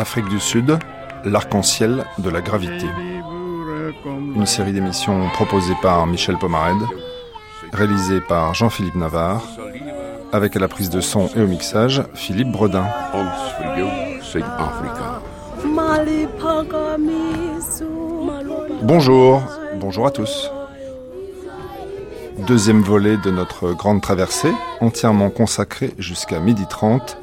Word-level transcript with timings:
Afrique 0.00 0.28
du 0.28 0.40
Sud, 0.40 0.78
l'arc-en-ciel 1.26 2.06
de 2.16 2.30
la 2.30 2.40
gravité. 2.40 2.86
Une 4.34 4.46
série 4.46 4.72
d'émissions 4.72 5.28
proposée 5.34 5.74
par 5.82 6.06
Michel 6.06 6.38
Pomarède, 6.38 6.82
réalisée 7.74 8.22
par 8.22 8.54
Jean-Philippe 8.54 8.94
Navarre, 8.94 9.42
avec 10.32 10.56
à 10.56 10.58
la 10.58 10.68
prise 10.68 10.88
de 10.88 11.02
son 11.02 11.28
et 11.36 11.42
au 11.42 11.46
mixage 11.46 12.02
Philippe 12.14 12.50
Bredin. 12.50 12.86
Bonjour, 18.82 19.42
bonjour 19.76 20.06
à 20.06 20.10
tous. 20.10 20.50
Deuxième 22.46 22.80
volet 22.80 23.18
de 23.18 23.30
notre 23.30 23.72
grande 23.74 24.00
traversée, 24.00 24.52
entièrement 24.80 25.28
consacrée 25.28 25.92
jusqu'à 25.98 26.40
midi 26.40 26.64
30 26.70 27.18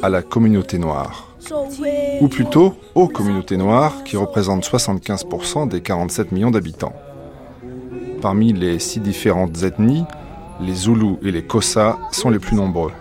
à 0.00 0.08
la 0.08 0.22
communauté 0.22 0.78
noire. 0.78 1.29
Ou 2.20 2.28
plutôt 2.28 2.74
aux 2.94 3.08
communautés 3.08 3.56
noires 3.56 4.04
qui 4.04 4.16
représentent 4.16 4.64
75% 4.64 5.68
des 5.68 5.80
47 5.80 6.32
millions 6.32 6.50
d'habitants. 6.50 6.94
Parmi 8.20 8.52
les 8.52 8.78
six 8.78 9.00
différentes 9.00 9.62
ethnies, 9.62 10.04
les 10.60 10.74
Zoulous 10.74 11.18
et 11.22 11.32
les 11.32 11.42
Kossa 11.42 11.98
sont 12.12 12.30
les 12.30 12.38
plus 12.38 12.56
nombreux. 12.56 12.92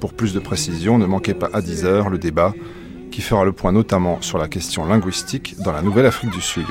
Pour 0.00 0.14
plus 0.14 0.32
de 0.32 0.40
précision, 0.40 0.98
ne 0.98 1.06
manquez 1.06 1.34
pas 1.34 1.50
à 1.52 1.60
10h 1.60 2.08
le 2.08 2.18
débat 2.18 2.54
qui 3.10 3.20
fera 3.20 3.44
le 3.44 3.52
point 3.52 3.72
notamment 3.72 4.22
sur 4.22 4.38
la 4.38 4.48
question 4.48 4.86
linguistique 4.86 5.56
dans 5.60 5.72
la 5.72 5.82
Nouvelle-Afrique 5.82 6.30
du 6.30 6.40
Sud. 6.40 6.66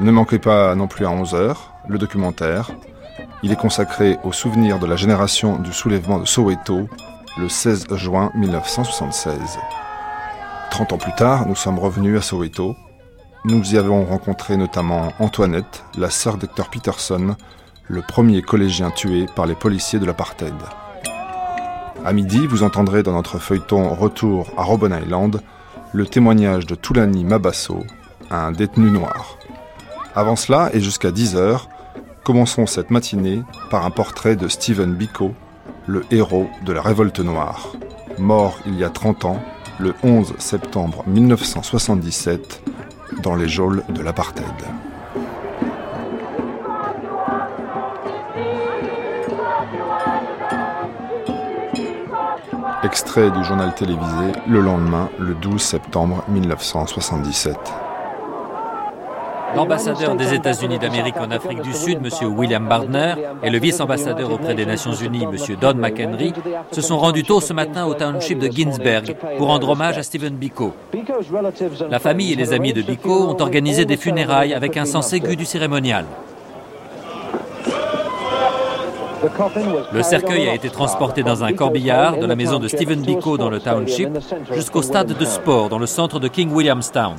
Ne 0.00 0.10
manquez 0.10 0.38
pas 0.38 0.74
non 0.74 0.86
plus 0.86 1.04
à 1.04 1.10
11h 1.10 1.56
le 1.88 1.98
documentaire. 1.98 2.70
Il 3.42 3.50
est 3.50 3.56
consacré 3.56 4.18
au 4.24 4.32
souvenir 4.32 4.78
de 4.78 4.86
la 4.86 4.96
génération 4.96 5.58
du 5.58 5.72
soulèvement 5.72 6.18
de 6.18 6.24
Soweto 6.24 6.88
le 7.38 7.48
16 7.48 7.86
juin 7.96 8.30
1976. 8.34 9.58
Trente 10.70 10.92
ans 10.92 10.98
plus 10.98 11.14
tard, 11.14 11.46
nous 11.46 11.54
sommes 11.54 11.78
revenus 11.78 12.18
à 12.18 12.22
Soweto. 12.22 12.74
Nous 13.44 13.74
y 13.74 13.78
avons 13.78 14.04
rencontré 14.04 14.56
notamment 14.56 15.12
Antoinette, 15.18 15.84
la 15.98 16.08
sœur 16.08 16.38
d'Hector 16.38 16.70
Peterson, 16.70 17.36
le 17.88 18.02
premier 18.02 18.40
collégien 18.42 18.90
tué 18.90 19.26
par 19.36 19.46
les 19.46 19.54
policiers 19.54 19.98
de 19.98 20.06
l'apartheid. 20.06 20.54
À 22.04 22.12
midi, 22.12 22.46
vous 22.46 22.62
entendrez 22.62 23.02
dans 23.02 23.12
notre 23.12 23.38
feuilleton 23.38 23.94
Retour 23.94 24.48
à 24.56 24.62
Robben 24.62 24.98
Island 25.02 25.40
le 25.92 26.06
témoignage 26.06 26.66
de 26.66 26.74
Toulani 26.74 27.24
Mabasso, 27.24 27.84
un 28.30 28.52
détenu 28.52 28.90
noir. 28.90 29.38
Avant 30.14 30.36
cela, 30.36 30.70
et 30.72 30.80
jusqu'à 30.80 31.10
10h, 31.10 31.66
commençons 32.24 32.66
cette 32.66 32.90
matinée 32.90 33.42
par 33.70 33.84
un 33.84 33.90
portrait 33.90 34.36
de 34.36 34.48
Stephen 34.48 34.94
Biko, 34.94 35.34
le 35.86 36.04
héros 36.10 36.48
de 36.64 36.72
la 36.72 36.82
révolte 36.82 37.20
noire, 37.20 37.72
mort 38.18 38.58
il 38.66 38.74
y 38.76 38.84
a 38.84 38.90
30 38.90 39.24
ans, 39.24 39.40
le 39.78 39.94
11 40.02 40.34
septembre 40.38 41.04
1977, 41.06 42.62
dans 43.22 43.34
les 43.34 43.48
geôles 43.48 43.82
de 43.88 44.02
l'apartheid. 44.02 44.46
Extrait 52.82 53.30
du 53.30 53.42
journal 53.44 53.74
télévisé 53.74 54.32
le 54.48 54.60
lendemain, 54.60 55.08
le 55.18 55.34
12 55.34 55.60
septembre 55.60 56.24
1977. 56.28 57.85
L'ambassadeur 59.56 60.16
des 60.16 60.34
États-Unis 60.34 60.78
d'Amérique 60.78 61.16
en 61.16 61.30
Afrique 61.30 61.62
du 61.62 61.72
Sud, 61.72 61.98
M. 62.04 62.36
William 62.36 62.68
Bardner, 62.68 63.14
et 63.42 63.48
le 63.48 63.58
vice-ambassadeur 63.58 64.30
auprès 64.30 64.54
des 64.54 64.66
Nations 64.66 64.92
Unies, 64.92 65.24
M. 65.24 65.56
Don 65.58 65.74
McHenry, 65.74 66.34
se 66.70 66.82
sont 66.82 66.98
rendus 66.98 67.24
tôt 67.24 67.40
ce 67.40 67.54
matin 67.54 67.86
au 67.86 67.94
township 67.94 68.38
de 68.38 68.48
Ginsberg 68.48 69.16
pour 69.38 69.46
rendre 69.46 69.70
hommage 69.70 69.96
à 69.96 70.02
Stephen 70.02 70.34
Biko. 70.34 70.74
La 71.90 71.98
famille 71.98 72.34
et 72.34 72.36
les 72.36 72.52
amis 72.52 72.74
de 72.74 72.82
Biko 72.82 73.30
ont 73.30 73.40
organisé 73.40 73.86
des 73.86 73.96
funérailles 73.96 74.52
avec 74.52 74.76
un 74.76 74.84
sens 74.84 75.12
aigu 75.14 75.36
du 75.36 75.46
cérémonial. 75.46 76.04
Le 79.92 80.02
cercueil 80.02 80.48
a 80.48 80.54
été 80.54 80.68
transporté 80.68 81.22
dans 81.22 81.42
un 81.42 81.52
corbillard 81.54 82.18
de 82.18 82.26
la 82.26 82.36
maison 82.36 82.58
de 82.58 82.68
Stephen 82.68 83.00
Biko 83.00 83.38
dans 83.38 83.48
le 83.48 83.60
township 83.60 84.10
jusqu'au 84.52 84.82
stade 84.82 85.16
de 85.18 85.24
sport 85.24 85.70
dans 85.70 85.78
le 85.78 85.86
centre 85.86 86.20
de 86.20 86.28
King 86.28 86.52
Williamstown. 86.52 87.14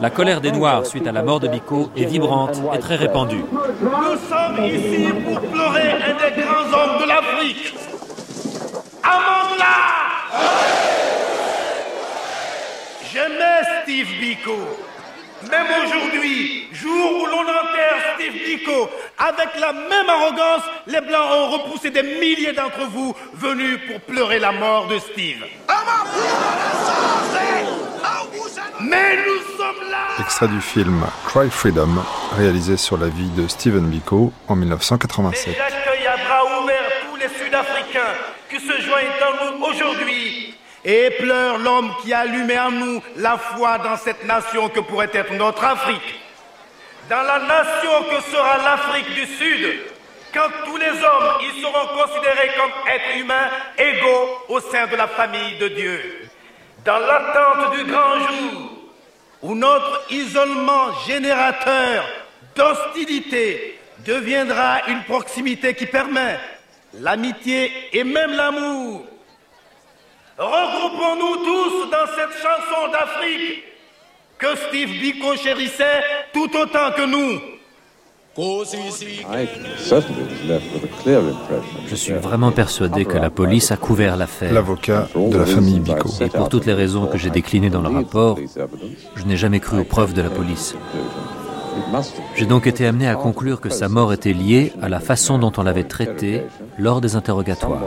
La 0.00 0.10
colère 0.10 0.40
des 0.40 0.52
Noirs 0.52 0.86
suite 0.86 1.08
à 1.08 1.12
la 1.12 1.22
mort 1.22 1.40
de 1.40 1.48
Biko 1.48 1.90
est 1.96 2.04
vibrante 2.04 2.56
et 2.72 2.78
très 2.78 2.94
répandue. 2.94 3.44
Nous 3.80 3.90
sommes 3.90 4.64
ici 4.64 5.08
pour 5.24 5.40
pleurer 5.40 5.90
un 5.90 6.14
des 6.14 6.40
grands 6.40 6.72
hommes 6.72 7.02
de 7.02 7.08
l'Afrique. 7.08 7.74
Amandla 9.02 9.66
J'aimais 13.12 13.82
Steve 13.82 14.08
Biko. 14.20 14.56
Même 15.50 15.66
aujourd'hui, 15.84 16.68
jour 16.72 17.22
où 17.22 17.26
l'on 17.26 17.42
enterre 17.42 18.14
Steve 18.14 18.34
Biko, 18.34 18.88
avec 19.18 19.48
la 19.60 19.72
même 19.72 20.08
arrogance, 20.08 20.62
les 20.86 21.00
Blancs 21.00 21.30
ont 21.32 21.50
repoussé 21.50 21.90
des 21.90 22.02
milliers 22.02 22.52
d'entre 22.52 22.86
vous 22.92 23.14
venus 23.34 23.80
pour 23.88 24.00
pleurer 24.02 24.38
la 24.38 24.52
mort 24.52 24.86
de 24.86 24.98
Steve. 24.98 25.44
Mais 28.80 29.16
nous 29.16 29.56
sommes 29.56 29.90
là 29.90 29.98
Extrait 30.20 30.48
du 30.48 30.60
film 30.60 31.04
Cry 31.26 31.50
Freedom, 31.50 32.04
réalisé 32.36 32.76
sur 32.76 32.96
la 32.96 33.08
vie 33.08 33.30
de 33.30 33.48
Stephen 33.48 33.88
Biko 33.88 34.32
en 34.46 34.56
1987. 34.56 35.48
Et 35.48 35.56
j'accueille 35.56 36.06
à 36.06 36.16
bras 36.16 36.62
ouverts 36.62 36.90
tous 37.08 37.16
les 37.16 37.28
Sud-Africains 37.28 38.14
qui 38.48 38.56
se 38.56 38.80
joignent 38.82 39.06
dans 39.20 39.58
nous 39.58 39.64
aujourd'hui 39.64 40.54
et 40.84 41.10
pleure 41.18 41.58
l'homme 41.58 41.90
qui 42.02 42.12
a 42.12 42.20
allumé 42.20 42.58
en 42.58 42.70
nous 42.70 43.02
la 43.16 43.36
foi 43.36 43.78
dans 43.78 43.96
cette 43.96 44.24
nation 44.24 44.68
que 44.68 44.80
pourrait 44.80 45.10
être 45.12 45.32
notre 45.34 45.64
Afrique. 45.64 46.20
Dans 47.10 47.22
la 47.22 47.38
nation 47.40 47.90
que 48.10 48.22
sera 48.30 48.58
l'Afrique 48.58 49.14
du 49.14 49.26
Sud, 49.26 49.80
quand 50.32 50.48
tous 50.64 50.76
les 50.76 50.90
hommes 50.90 51.40
y 51.42 51.60
seront 51.60 51.88
considérés 51.88 52.50
comme 52.56 52.70
êtres 52.92 53.18
humains 53.18 53.48
égaux 53.78 54.28
au 54.48 54.60
sein 54.60 54.86
de 54.86 54.96
la 54.96 55.08
famille 55.08 55.58
de 55.58 55.68
Dieu. 55.68 56.27
Dans 56.88 57.00
l'attente 57.00 57.76
du 57.76 57.84
grand 57.84 58.18
jour, 58.18 58.70
où 59.42 59.54
notre 59.54 60.06
isolement 60.08 60.90
générateur 61.06 62.02
d'hostilité 62.56 63.78
deviendra 64.06 64.88
une 64.88 65.02
proximité 65.02 65.74
qui 65.74 65.84
permet 65.84 66.38
l'amitié 66.94 67.70
et 67.92 68.04
même 68.04 68.32
l'amour. 68.32 69.04
Regroupons-nous 70.38 71.36
tous 71.44 71.90
dans 71.90 72.06
cette 72.16 72.32
chanson 72.42 72.90
d'Afrique 72.90 73.64
que 74.38 74.56
Steve 74.56 74.88
Biko 74.88 75.36
chérissait 75.36 76.00
tout 76.32 76.56
autant 76.56 76.92
que 76.92 77.04
nous. 77.04 77.38
Je 81.86 81.94
suis 81.94 82.12
vraiment 82.12 82.52
persuadé 82.52 83.04
que 83.04 83.16
la 83.16 83.30
police 83.30 83.70
a 83.72 83.76
couvert 83.76 84.16
l'affaire. 84.16 84.52
L'avocat 84.52 85.08
de 85.14 85.36
la 85.36 85.46
famille 85.46 85.80
Biko. 85.80 86.08
Et 86.20 86.28
pour 86.28 86.48
toutes 86.48 86.66
les 86.66 86.74
raisons 86.74 87.06
que 87.06 87.18
j'ai 87.18 87.30
déclinées 87.30 87.70
dans 87.70 87.82
le 87.82 87.88
rapport, 87.88 88.38
je 89.16 89.24
n'ai 89.24 89.36
jamais 89.36 89.60
cru 89.60 89.78
aux 89.80 89.84
preuves 89.84 90.12
de 90.12 90.22
la 90.22 90.30
police. 90.30 90.74
J'ai 92.34 92.46
donc 92.46 92.66
été 92.66 92.86
amené 92.86 93.08
à 93.08 93.14
conclure 93.14 93.60
que 93.60 93.68
sa 93.70 93.88
mort 93.88 94.12
était 94.12 94.32
liée 94.32 94.72
à 94.82 94.88
la 94.88 95.00
façon 95.00 95.38
dont 95.38 95.52
on 95.56 95.62
l'avait 95.62 95.84
traité 95.84 96.42
lors 96.78 97.00
des 97.00 97.16
interrogatoires. 97.16 97.80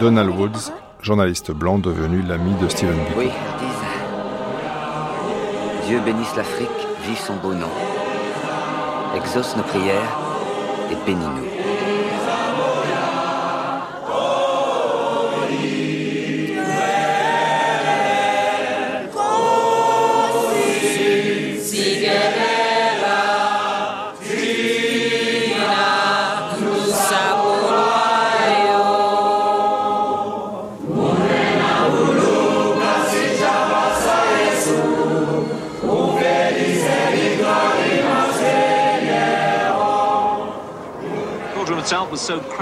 Donald 0.00 0.30
Woods, 0.30 0.72
journaliste 1.02 1.50
blanc 1.50 1.78
devenu 1.78 2.22
l'ami 2.22 2.54
de 2.62 2.68
Stephen 2.68 2.96
Biko. 3.08 3.18
Oui. 3.18 3.30
Dieu 5.86 6.00
bénisse 6.04 6.36
l'Afrique, 6.36 6.87
vive 7.08 7.18
son 7.18 7.36
beau 7.36 7.54
nom. 7.54 7.70
Exauce 9.16 9.56
nos 9.56 9.62
prières 9.62 10.12
et 10.90 10.96
bénis-nous. 11.06 11.57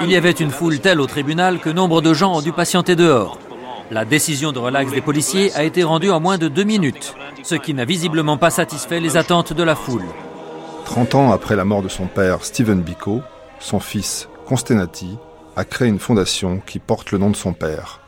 Il 0.03 0.11
y 0.11 0.17
avait 0.17 0.31
une 0.31 0.51
foule 0.51 0.79
telle 0.79 1.01
au 1.01 1.07
tribunal 1.07 1.59
que 1.59 1.71
nombre 1.71 2.01
de 2.01 2.15
gens 2.15 2.37
ont 2.37 2.43
dû 2.43 2.53
patienter 2.53 2.95
dehors. 2.97 3.39
La 3.91 4.05
décision 4.05 4.53
de 4.53 4.59
relax 4.59 4.93
des 4.93 5.01
policiers 5.01 5.53
a 5.55 5.65
été 5.65 5.85
rendue 5.85 6.11
en 6.11 6.21
moins 6.21 6.39
de 6.39 6.49
deux 6.49 6.65
minutes, 6.65 7.15
ce 7.43 7.55
qui 7.55 7.75
n'a 7.75 7.85
visiblement 7.85 8.37
pas 8.37 8.51
satisfait 8.51 9.01
les 9.01 9.17
attentes 9.17 9.53
de 9.53 9.63
la 9.63 9.75
foule. 9.75 10.05
30 10.85 11.15
ans 11.17 11.33
après 11.33 11.57
la 11.57 11.65
mort 11.65 11.83
de 11.83 11.89
son 11.89 12.07
père 12.07 12.45
Stephen 12.45 12.83
Biko, 12.83 13.23
son 13.59 13.81
fils 13.81 14.29
Constenati 14.47 15.19
a 15.57 15.65
créé 15.65 15.89
une 15.89 15.99
fondation 15.99 16.61
qui 16.65 16.79
porte 16.79 17.11
le 17.11 17.19
nom 17.19 17.31
de 17.31 17.37
son 17.37 17.53
père. 17.53 18.01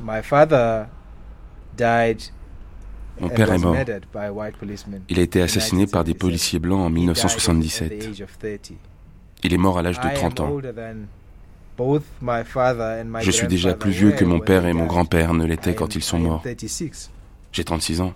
My 0.00 0.22
father 0.22 0.84
died 1.76 2.20
Mon 3.20 3.28
père 3.28 3.52
est 3.52 3.58
mort. 3.58 3.76
Il 5.08 5.18
a 5.18 5.22
été 5.22 5.40
assassiné 5.40 5.86
par 5.86 6.04
des 6.04 6.14
policiers 6.14 6.58
blancs 6.58 6.80
en 6.80 6.90
1977. 6.90 7.92
Il 9.42 9.52
est 9.52 9.58
mort 9.58 9.78
à 9.78 9.82
l'âge 9.82 10.00
de 10.00 10.14
30 10.14 10.40
ans. 10.40 10.60
Je 13.20 13.30
suis 13.30 13.46
déjà 13.46 13.74
plus 13.74 13.90
vieux 13.90 14.12
que 14.12 14.24
mon 14.24 14.40
père 14.40 14.66
et 14.66 14.72
mon 14.72 14.86
grand-père 14.86 15.34
ne 15.34 15.44
l'étaient 15.44 15.74
quand 15.74 15.94
ils 15.94 16.02
sont 16.02 16.18
morts. 16.18 16.42
J'ai 17.52 17.64
36 17.64 18.00
ans. 18.00 18.14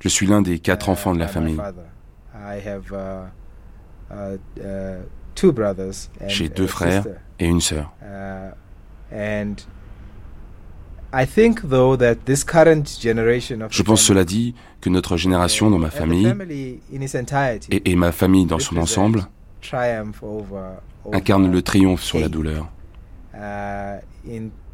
Je 0.00 0.08
suis 0.08 0.26
l'un 0.26 0.42
des 0.42 0.58
quatre 0.58 0.88
enfants 0.88 1.14
de 1.14 1.18
la 1.18 1.28
famille. 1.28 1.58
J'ai 6.26 6.48
deux 6.48 6.66
frères 6.66 7.04
et 7.38 7.46
une 7.46 7.60
sœur. 7.60 7.92
Je 13.70 13.82
pense 13.82 14.02
cela 14.02 14.24
dit 14.24 14.54
que 14.80 14.88
notre 14.88 15.18
génération 15.18 15.70
dans 15.70 15.78
ma 15.78 15.90
famille 15.90 16.34
et, 17.70 17.96
ma 17.96 18.12
famille 18.12 18.46
dans 18.46 18.58
son 18.58 18.78
ensemble 18.78 19.26
incarne 21.12 21.52
le 21.52 21.62
triomphe 21.62 22.02
sur 22.02 22.18
la 22.18 22.28
douleur. 22.28 22.66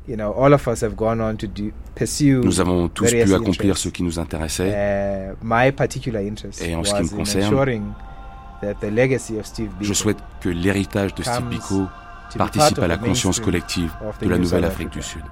Nous 0.08 2.61
avons 2.61 2.88
tous 2.88 3.11
pu 3.11 3.34
accomplir 3.34 3.76
ce 3.76 3.88
qui 3.88 4.05
nous 4.05 4.19
intéressait. 4.19 4.69
Et 4.69 5.31
en 6.75 6.82
ce 6.84 6.94
qui 6.94 7.02
me 7.02 7.17
concerne, 7.17 7.94
je 9.81 9.93
souhaite 9.93 10.19
que 10.41 10.49
l'héritage 10.49 11.14
de 11.14 11.23
Steve 11.23 11.49
Biko 11.49 11.87
participe 12.37 12.79
à 12.79 12.87
la 12.87 12.96
conscience 12.96 13.41
collective 13.41 13.93
de 14.20 14.29
la 14.29 14.38
nouvelle 14.38 14.64
Afrique 14.64 14.91
du 14.91 15.02
Sud. 15.02 15.23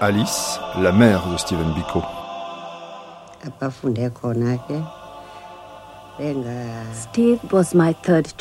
Alice, 0.00 0.60
la 0.80 0.92
mère 0.92 1.28
de 1.28 1.36
Stephen 1.36 1.72
Biko. 1.74 2.02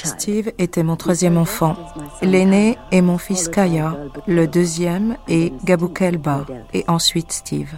Steve 0.03 0.51
était 0.59 0.83
mon 0.83 0.95
troisième 0.95 1.37
enfant. 1.37 1.75
L'aîné 2.21 2.77
est 2.91 3.01
mon 3.01 3.17
fils 3.17 3.47
Kaya, 3.49 3.97
le 4.27 4.45
deuxième 4.45 5.17
est 5.27 5.51
Gabukelba 5.65 6.45
et 6.75 6.85
ensuite 6.87 7.31
Steve. 7.31 7.73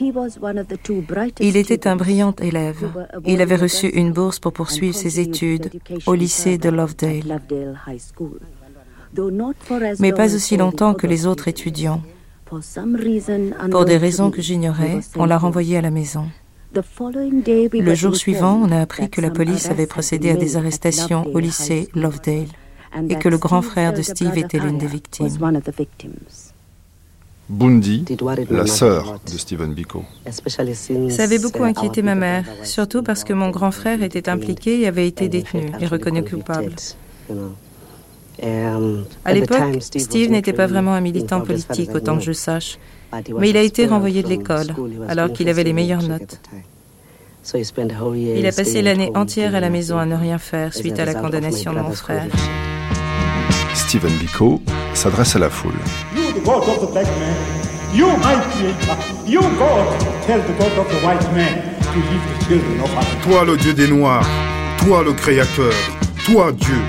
Il 0.00 1.56
était 1.56 1.86
un 1.86 1.94
brillant 1.94 2.34
élève. 2.40 2.90
Il 3.24 3.40
avait 3.40 3.56
reçu 3.56 3.86
une 3.86 4.12
bourse 4.12 4.40
pour 4.40 4.52
poursuivre 4.52 4.96
ses 4.96 5.20
études 5.20 5.70
au 6.06 6.14
lycée 6.14 6.58
de 6.58 6.70
Lovedale. 6.70 7.40
Mais 10.00 10.12
pas 10.12 10.34
aussi 10.34 10.56
longtemps 10.56 10.94
que 10.94 11.06
les 11.06 11.24
autres 11.26 11.46
étudiants. 11.46 12.02
Pour 13.70 13.84
des 13.84 13.96
raisons 13.96 14.30
que 14.30 14.40
j'ignorais, 14.40 15.00
on 15.16 15.24
l'a 15.24 15.38
renvoyé 15.38 15.76
à 15.76 15.80
la 15.80 15.90
maison. 15.90 16.26
Le 16.74 17.94
jour 17.94 18.16
suivant, 18.16 18.60
on 18.62 18.70
a 18.70 18.80
appris 18.80 19.08
que 19.08 19.20
la 19.20 19.30
police 19.30 19.70
avait 19.70 19.86
procédé 19.86 20.30
à 20.30 20.36
des 20.36 20.56
arrestations 20.56 21.26
au 21.34 21.38
lycée 21.38 21.88
Lovedale 21.94 22.46
et 23.08 23.16
que 23.16 23.28
le 23.28 23.38
grand 23.38 23.62
frère 23.62 23.92
de 23.92 24.02
Steve 24.02 24.36
était 24.38 24.58
l'une 24.58 24.78
des 24.78 24.86
victimes. 24.86 25.28
Bundy, 27.48 28.04
la 28.50 28.66
sœur 28.66 29.20
de 29.24 29.38
Stephen 29.38 29.72
Biko. 29.72 30.04
Ça 31.10 31.22
avait 31.22 31.38
beaucoup 31.38 31.62
inquiété 31.62 32.02
ma 32.02 32.16
mère, 32.16 32.44
surtout 32.64 33.04
parce 33.04 33.22
que 33.22 33.32
mon 33.32 33.50
grand 33.50 33.70
frère 33.70 34.02
était 34.02 34.28
impliqué 34.28 34.80
et 34.80 34.88
avait 34.88 35.06
été 35.06 35.28
détenu 35.28 35.70
et 35.80 35.86
reconnu 35.86 36.24
coupable. 36.24 36.74
À 38.42 39.32
l'époque, 39.32 39.80
Steve 39.80 40.30
n'était 40.30 40.52
pas 40.52 40.66
vraiment 40.66 40.94
un 40.94 41.00
militant 41.00 41.40
politique, 41.40 41.90
autant 41.94 42.16
que 42.16 42.24
je 42.24 42.32
sache, 42.32 42.78
mais 43.38 43.50
il 43.50 43.56
a 43.56 43.62
été 43.62 43.86
renvoyé 43.86 44.22
de 44.22 44.28
l'école 44.28 44.74
alors 45.08 45.32
qu'il 45.32 45.48
avait 45.48 45.64
les 45.64 45.72
meilleures 45.72 46.02
notes. 46.02 46.40
Il 47.54 48.46
a 48.46 48.52
passé 48.52 48.82
l'année 48.82 49.12
entière 49.14 49.54
à 49.54 49.60
la 49.60 49.70
maison 49.70 49.98
à 49.98 50.06
ne 50.06 50.16
rien 50.16 50.38
faire 50.38 50.74
suite 50.74 50.98
à 50.98 51.04
la 51.04 51.14
condamnation 51.14 51.72
de 51.72 51.80
mon 51.80 51.92
frère. 51.92 52.26
Stephen 53.74 54.12
Biko 54.18 54.60
s'adresse 54.94 55.36
à 55.36 55.38
la 55.38 55.50
foule. 55.50 55.74
Toi 63.22 63.44
le 63.44 63.56
Dieu 63.56 63.74
des 63.74 63.88
Noirs, 63.88 64.28
toi 64.78 65.02
le 65.04 65.12
Créateur, 65.12 65.72
toi 66.24 66.52
Dieu, 66.52 66.80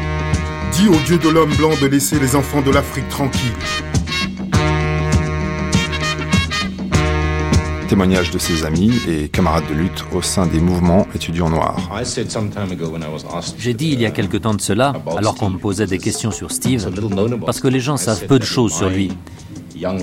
Dis 0.78 0.88
au 0.88 0.96
Dieu 1.08 1.18
de 1.18 1.30
l'homme 1.30 1.56
blanc 1.56 1.72
de 1.82 1.88
laisser 1.88 2.20
les 2.20 2.36
enfants 2.36 2.62
de 2.62 2.70
l'Afrique 2.70 3.10
tranquilles. 3.10 3.50
Témoignage 7.88 8.30
de 8.30 8.38
ses 8.38 8.64
amis 8.64 8.92
et 9.08 9.28
camarades 9.28 9.68
de 9.68 9.74
lutte 9.74 10.06
au 10.12 10.22
sein 10.22 10.46
des 10.46 10.60
mouvements 10.60 11.08
étudiants 11.16 11.50
noirs. 11.50 11.90
J'ai 13.58 13.74
dit 13.74 13.90
il 13.92 14.02
y 14.02 14.06
a 14.06 14.12
quelque 14.12 14.38
temps 14.38 14.54
de 14.54 14.62
cela, 14.62 14.94
alors 15.18 15.34
qu'on 15.34 15.50
me 15.50 15.58
posait 15.58 15.88
des 15.88 15.98
questions 15.98 16.30
sur 16.30 16.52
Steve, 16.52 16.88
parce 17.44 17.60
que 17.60 17.68
les 17.68 17.80
gens 17.80 17.98
savent 17.98 18.28
peu 18.28 18.38
de 18.38 18.46
choses 18.46 18.76
sur 18.76 18.90
lui. 18.90 19.12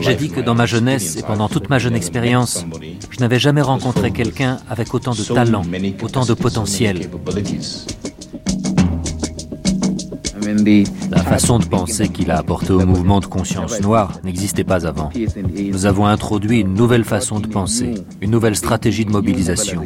J'ai 0.00 0.17
dit 0.17 0.31
que 0.31 0.41
dans 0.41 0.56
ma 0.56 0.67
jeunesse 0.67 1.19
et 1.19 1.23
pendant 1.23 1.49
toute 1.49 1.70
ma 1.70 1.79
jeune 1.79 1.94
expérience, 1.94 2.65
je 3.11 3.20
n'avais 3.20 3.38
jamais 3.38 3.62
rencontré 3.62 4.11
quelqu'un 4.11 4.59
avec 4.69 4.93
autant 4.93 5.15
de 5.15 5.23
talent, 5.23 5.62
autant 6.03 6.25
de 6.25 6.35
potentiel. 6.35 7.09
La 11.11 11.23
façon 11.23 11.58
de 11.58 11.64
penser 11.64 12.08
qu'il 12.08 12.31
a 12.31 12.38
apporté 12.38 12.73
au 12.73 12.85
mouvement 12.85 13.20
de 13.20 13.27
conscience 13.27 13.81
noire 13.81 14.19
n'existait 14.24 14.65
pas 14.65 14.86
avant. 14.86 15.10
Nous 15.55 15.86
avons 15.86 16.06
introduit 16.06 16.60
une 16.60 16.74
nouvelle 16.74 17.05
façon 17.05 17.41
de 17.41 17.46
penser, 17.46 17.94
une 18.20 18.31
nouvelle 18.31 18.56
stratégie 18.56 19.05
de 19.05 19.10
mobilisation, 19.10 19.82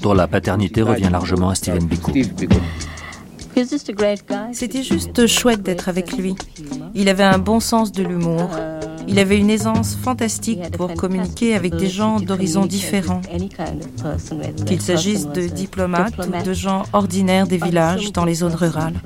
dont 0.00 0.14
la 0.14 0.26
paternité 0.26 0.82
revient 0.82 1.10
largement 1.10 1.50
à 1.50 1.54
Stephen 1.54 1.86
Biko. 1.86 2.12
C'était 4.52 4.82
juste 4.82 5.26
chouette 5.26 5.62
d'être 5.62 5.88
avec 5.88 6.16
lui. 6.16 6.34
Il 6.94 7.08
avait 7.08 7.22
un 7.22 7.38
bon 7.38 7.60
sens 7.60 7.92
de 7.92 8.02
l'humour. 8.02 8.50
Il 9.08 9.18
avait 9.18 9.38
une 9.38 9.50
aisance 9.50 9.96
fantastique 9.96 10.70
pour 10.76 10.94
communiquer 10.94 11.54
avec 11.54 11.74
des 11.76 11.88
gens 11.88 12.20
d'horizons 12.20 12.66
différents, 12.66 13.20
qu'il 14.66 14.80
s'agisse 14.80 15.28
de 15.28 15.46
diplomates 15.46 16.14
ou 16.18 16.44
de 16.44 16.52
gens 16.52 16.84
ordinaires 16.92 17.46
des 17.46 17.58
villages 17.58 18.12
dans 18.12 18.24
les 18.24 18.34
zones 18.34 18.54
rurales. 18.54 19.00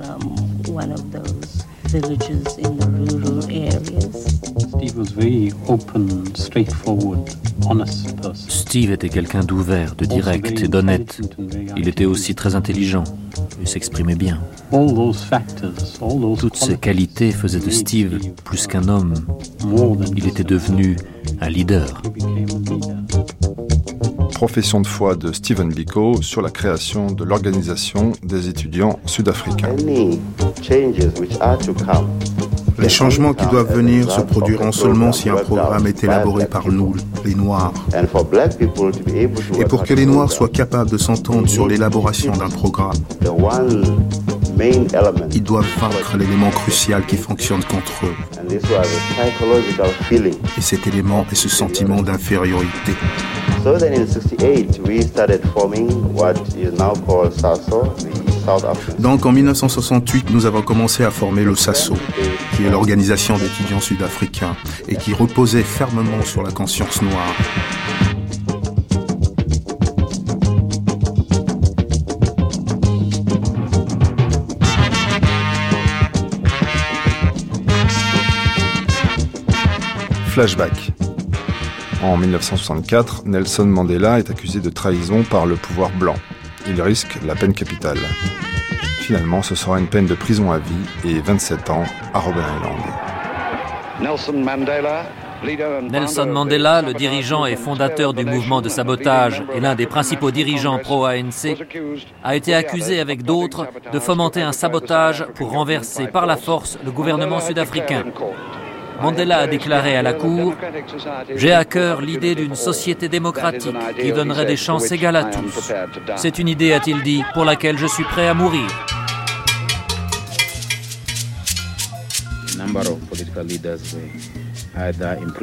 Steve 8.49 8.91
était 8.91 9.09
quelqu'un 9.09 9.39
d'ouvert, 9.41 9.95
de 9.95 10.05
direct 10.05 10.61
et 10.61 10.67
d'honnête. 10.67 11.21
Il 11.77 11.87
était 11.87 12.05
aussi 12.05 12.35
très 12.35 12.55
intelligent 12.55 13.03
et 13.61 13.65
s'exprimait 13.65 14.15
bien. 14.15 14.39
Toutes 16.39 16.55
ces 16.57 16.77
qualités 16.77 17.31
faisaient 17.31 17.59
de 17.59 17.69
Steve 17.69 18.19
plus 18.43 18.67
qu'un 18.67 18.87
homme. 18.89 19.13
Il 20.15 20.27
était 20.27 20.43
devenu 20.43 20.97
un 21.39 21.49
leader. 21.49 22.01
Profession 24.37 24.81
de 24.81 24.85
foi 24.85 25.15
de 25.15 25.31
Stephen 25.31 25.73
Biko 25.73 26.21
sur 26.21 26.43
la 26.43 26.51
création 26.51 27.07
de 27.07 27.23
l'Organisation 27.23 28.11
des 28.21 28.47
étudiants 28.47 28.99
sud-africains. 29.07 29.75
Les 32.77 32.87
changements 32.87 33.33
qui 33.33 33.47
doivent 33.47 33.73
venir 33.73 34.11
se 34.11 34.21
produiront 34.21 34.71
seulement 34.71 35.11
si 35.11 35.29
un 35.29 35.37
programme 35.37 35.87
est 35.87 36.03
élaboré 36.03 36.45
par 36.45 36.67
nous, 36.67 36.93
les 37.25 37.33
Noirs. 37.33 37.73
Et 39.59 39.65
pour 39.65 39.83
que 39.83 39.93
les 39.95 40.05
Noirs 40.05 40.31
soient 40.31 40.49
capables 40.49 40.91
de 40.91 40.99
s'entendre 40.99 41.49
sur 41.49 41.67
l'élaboration 41.67 42.33
d'un 42.33 42.49
programme, 42.49 42.93
ils 45.33 45.43
doivent 45.43 45.67
vaincre 45.79 46.17
l'élément 46.17 46.49
crucial 46.49 47.05
qui 47.05 47.17
fonctionne 47.17 47.63
contre 47.63 48.05
eux. 48.05 48.15
Et 50.57 50.61
cet 50.61 50.87
élément 50.87 51.25
est 51.31 51.35
ce 51.35 51.49
sentiment 51.49 52.01
d'infériorité. 52.01 52.93
Donc 58.99 59.25
en 59.25 59.31
1968, 59.31 60.29
nous 60.31 60.45
avons 60.45 60.61
commencé 60.61 61.03
à 61.03 61.11
former 61.11 61.43
le 61.43 61.55
SASO, 61.55 61.95
qui 62.55 62.63
est 62.65 62.69
l'organisation 62.69 63.37
d'étudiants 63.37 63.81
sud-africains 63.81 64.55
et 64.87 64.95
qui 64.95 65.13
reposait 65.13 65.63
fermement 65.63 66.21
sur 66.23 66.43
la 66.43 66.51
conscience 66.51 67.01
noire. 67.01 67.35
Flashback. 80.37 80.91
En 82.03 82.15
1964, 82.15 83.23
Nelson 83.25 83.65
Mandela 83.65 84.19
est 84.19 84.29
accusé 84.29 84.59
de 84.59 84.69
trahison 84.69 85.23
par 85.23 85.47
le 85.47 85.55
pouvoir 85.55 85.89
blanc. 85.89 86.13
Il 86.67 86.79
risque 86.79 87.17
la 87.25 87.33
peine 87.33 87.55
capitale. 87.55 87.97
Finalement, 88.99 89.41
ce 89.41 89.55
sera 89.55 89.79
une 89.79 89.87
peine 89.87 90.05
de 90.05 90.13
prison 90.13 90.51
à 90.51 90.59
vie 90.59 90.75
et 91.05 91.21
27 91.21 91.71
ans 91.71 91.85
à 92.13 92.19
Robben 92.19 92.43
Island. 92.55 92.77
Nelson 93.99 94.33
Mandela, 94.33 95.05
Nelson 95.89 96.27
Mandela, 96.27 96.83
le 96.83 96.93
dirigeant 96.93 97.47
et 97.47 97.55
fondateur 97.55 98.13
du 98.13 98.23
mouvement 98.23 98.61
de 98.61 98.69
sabotage 98.69 99.41
et 99.55 99.59
l'un 99.59 99.73
des 99.73 99.87
principaux 99.87 100.29
dirigeants 100.29 100.77
pro-ANC, 100.77 101.57
a 102.23 102.35
été 102.35 102.53
accusé 102.53 102.99
avec 102.99 103.23
d'autres 103.23 103.65
de 103.91 103.97
fomenter 103.97 104.43
un 104.43 104.51
sabotage 104.51 105.25
pour 105.33 105.49
renverser 105.49 106.05
par 106.05 106.27
la 106.27 106.37
force 106.37 106.77
le 106.85 106.91
gouvernement 106.91 107.39
sud-africain. 107.39 108.03
Mandela 109.01 109.39
a 109.39 109.47
déclaré 109.47 109.95
à 109.95 110.01
la 110.01 110.13
Cour 110.13 110.55
J'ai 111.35 111.53
à 111.53 111.65
cœur 111.65 112.01
l'idée 112.01 112.35
d'une 112.35 112.55
société 112.55 113.09
démocratique 113.09 113.75
qui 113.99 114.11
donnerait 114.11 114.45
des 114.45 114.57
chances 114.57 114.91
égales 114.91 115.15
à 115.15 115.25
tous. 115.25 115.71
C'est 116.15 116.39
une 116.39 116.47
idée, 116.47 116.73
a-t-il 116.73 117.01
dit, 117.03 117.23
pour 117.33 117.45
laquelle 117.45 117.77
je 117.77 117.87
suis 117.87 118.03
prêt 118.03 118.27
à 118.27 118.33
mourir. 118.33 118.67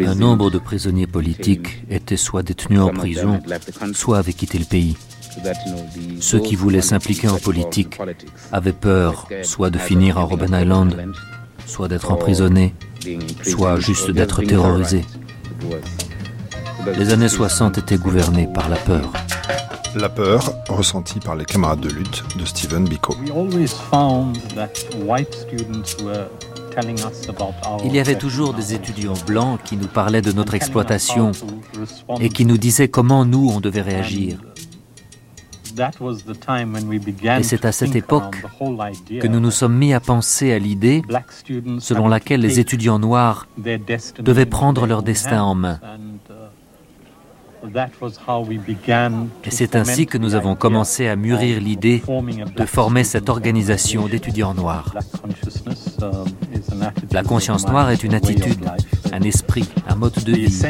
Un 0.06 0.14
nombre 0.14 0.50
de 0.50 0.58
prisonniers 0.58 1.06
politiques 1.06 1.84
étaient 1.90 2.16
soit 2.16 2.42
détenus 2.42 2.80
en 2.80 2.88
prison, 2.88 3.40
soit 3.94 4.18
avaient 4.18 4.32
quitté 4.32 4.58
le 4.58 4.64
pays. 4.64 4.96
Ceux 6.20 6.40
qui 6.40 6.54
voulaient 6.54 6.80
s'impliquer 6.80 7.28
en 7.28 7.38
politique 7.38 7.98
avaient 8.52 8.72
peur 8.72 9.28
soit 9.42 9.70
de 9.70 9.78
finir 9.78 10.18
à 10.18 10.22
Robben 10.22 10.54
Island, 10.54 11.12
soit 11.66 11.88
d'être 11.88 12.12
emprisonnés, 12.12 12.74
soit 13.42 13.80
juste 13.80 14.10
d'être 14.10 14.42
terrorisés. 14.42 15.04
Les 16.98 17.12
années 17.12 17.28
60 17.28 17.78
étaient 17.78 17.96
gouvernées 17.96 18.48
par 18.52 18.68
la 18.68 18.76
peur. 18.76 19.12
La 19.94 20.08
peur 20.08 20.52
ressentie 20.68 21.20
par 21.20 21.36
les 21.36 21.44
camarades 21.44 21.80
de 21.80 21.88
lutte 21.88 22.24
de 22.36 22.44
Stephen 22.44 22.84
Biko. 22.88 23.14
Il 27.84 27.94
y 27.94 28.00
avait 28.00 28.18
toujours 28.18 28.54
des 28.54 28.74
étudiants 28.74 29.14
blancs 29.26 29.60
qui 29.64 29.76
nous 29.76 29.86
parlaient 29.86 30.22
de 30.22 30.32
notre 30.32 30.54
exploitation 30.54 31.30
et 32.20 32.28
qui 32.28 32.44
nous 32.44 32.58
disaient 32.58 32.88
comment 32.88 33.24
nous, 33.24 33.48
on 33.48 33.60
devait 33.60 33.82
réagir. 33.82 34.38
Et 37.38 37.42
c'est 37.42 37.64
à 37.64 37.72
cette 37.72 37.96
époque 37.96 38.44
que 39.20 39.26
nous 39.26 39.40
nous 39.40 39.50
sommes 39.50 39.76
mis 39.76 39.92
à 39.92 40.00
penser 40.00 40.52
à 40.52 40.58
l'idée 40.58 41.02
selon 41.78 42.08
laquelle 42.08 42.40
les 42.40 42.60
étudiants 42.60 42.98
noirs 42.98 43.46
devaient 43.56 44.46
prendre 44.46 44.86
leur 44.86 45.02
destin 45.02 45.42
en 45.42 45.54
main. 45.54 45.80
Et 49.44 49.50
c'est 49.50 49.74
ainsi 49.74 50.06
que 50.06 50.18
nous 50.18 50.34
avons 50.34 50.54
commencé 50.54 51.08
à 51.08 51.16
mûrir 51.16 51.60
l'idée 51.60 52.02
de 52.56 52.66
former 52.66 53.04
cette 53.04 53.28
organisation 53.28 54.06
d'étudiants 54.06 54.54
noirs. 54.54 54.94
La 57.10 57.22
conscience 57.22 57.66
noire 57.66 57.90
est 57.90 58.04
une 58.04 58.14
attitude, 58.14 58.68
un 59.12 59.22
esprit, 59.22 59.68
un 59.88 59.94
mode 59.94 60.12
de 60.24 60.32
vie, 60.32 60.62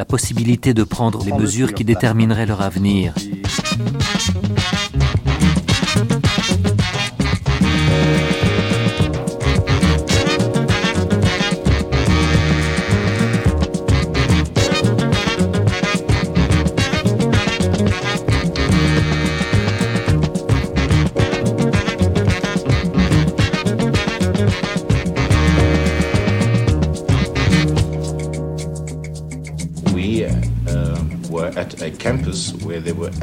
la 0.00 0.06
possibilité 0.06 0.72
de 0.72 0.82
prendre 0.82 1.22
les 1.26 1.32
mesures 1.32 1.74
qui 1.74 1.84
détermineraient 1.84 2.46
leur 2.46 2.62
avenir. 2.62 3.12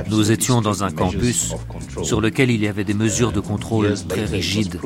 Nous 0.10 0.32
étions 0.32 0.62
dans 0.62 0.84
un 0.84 0.92
campus 0.92 1.56
sur 2.04 2.22
lequel 2.22 2.52
il 2.52 2.62
y 2.62 2.68
avait 2.68 2.84
des 2.84 2.94
mesures 2.94 3.32
de 3.32 3.40
contrôle 3.40 3.94
très 4.08 4.26
rigides. 4.26 4.80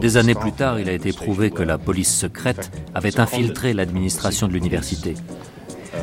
Des 0.00 0.16
années 0.16 0.34
plus 0.34 0.52
tard, 0.52 0.80
il 0.80 0.88
a 0.88 0.92
été 0.92 1.12
prouvé 1.12 1.50
que 1.50 1.62
la 1.62 1.78
police 1.78 2.14
secrète 2.14 2.70
avait 2.94 3.18
infiltré 3.20 3.72
l'administration 3.72 4.48
de 4.48 4.52
l'université. 4.52 5.14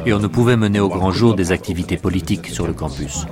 Et 0.06 0.14
on 0.14 0.20
ne 0.20 0.28
pouvait 0.28 0.58
mener 0.58 0.80
au 0.80 0.90
grand 0.90 1.12
jour 1.12 1.36
des 1.36 1.52
activités 1.52 1.98
politiques 1.98 2.48
sur 2.48 2.68
le 2.68 2.74
campus. 2.74 3.26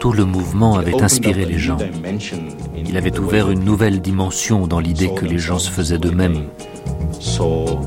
Tout 0.00 0.12
le 0.12 0.24
mouvement 0.24 0.76
avait 0.76 1.02
inspiré 1.02 1.44
les 1.44 1.58
gens. 1.58 1.78
Il 2.86 2.96
avait 2.96 3.18
ouvert 3.18 3.50
une 3.50 3.64
nouvelle 3.64 4.00
dimension 4.00 4.66
dans 4.66 4.80
l'idée 4.80 5.10
que 5.14 5.24
les 5.24 5.38
gens 5.38 5.58
se 5.58 5.70
faisaient 5.70 5.98
d'eux-mêmes, 5.98 6.44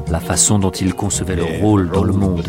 la 0.10 0.20
façon 0.20 0.60
dont 0.60 0.72
ils 0.72 0.94
concevaient 0.94 1.36
leur 1.36 1.60
rôle 1.62 1.90
dans 1.90 2.04
le 2.04 2.14
monde. 2.14 2.44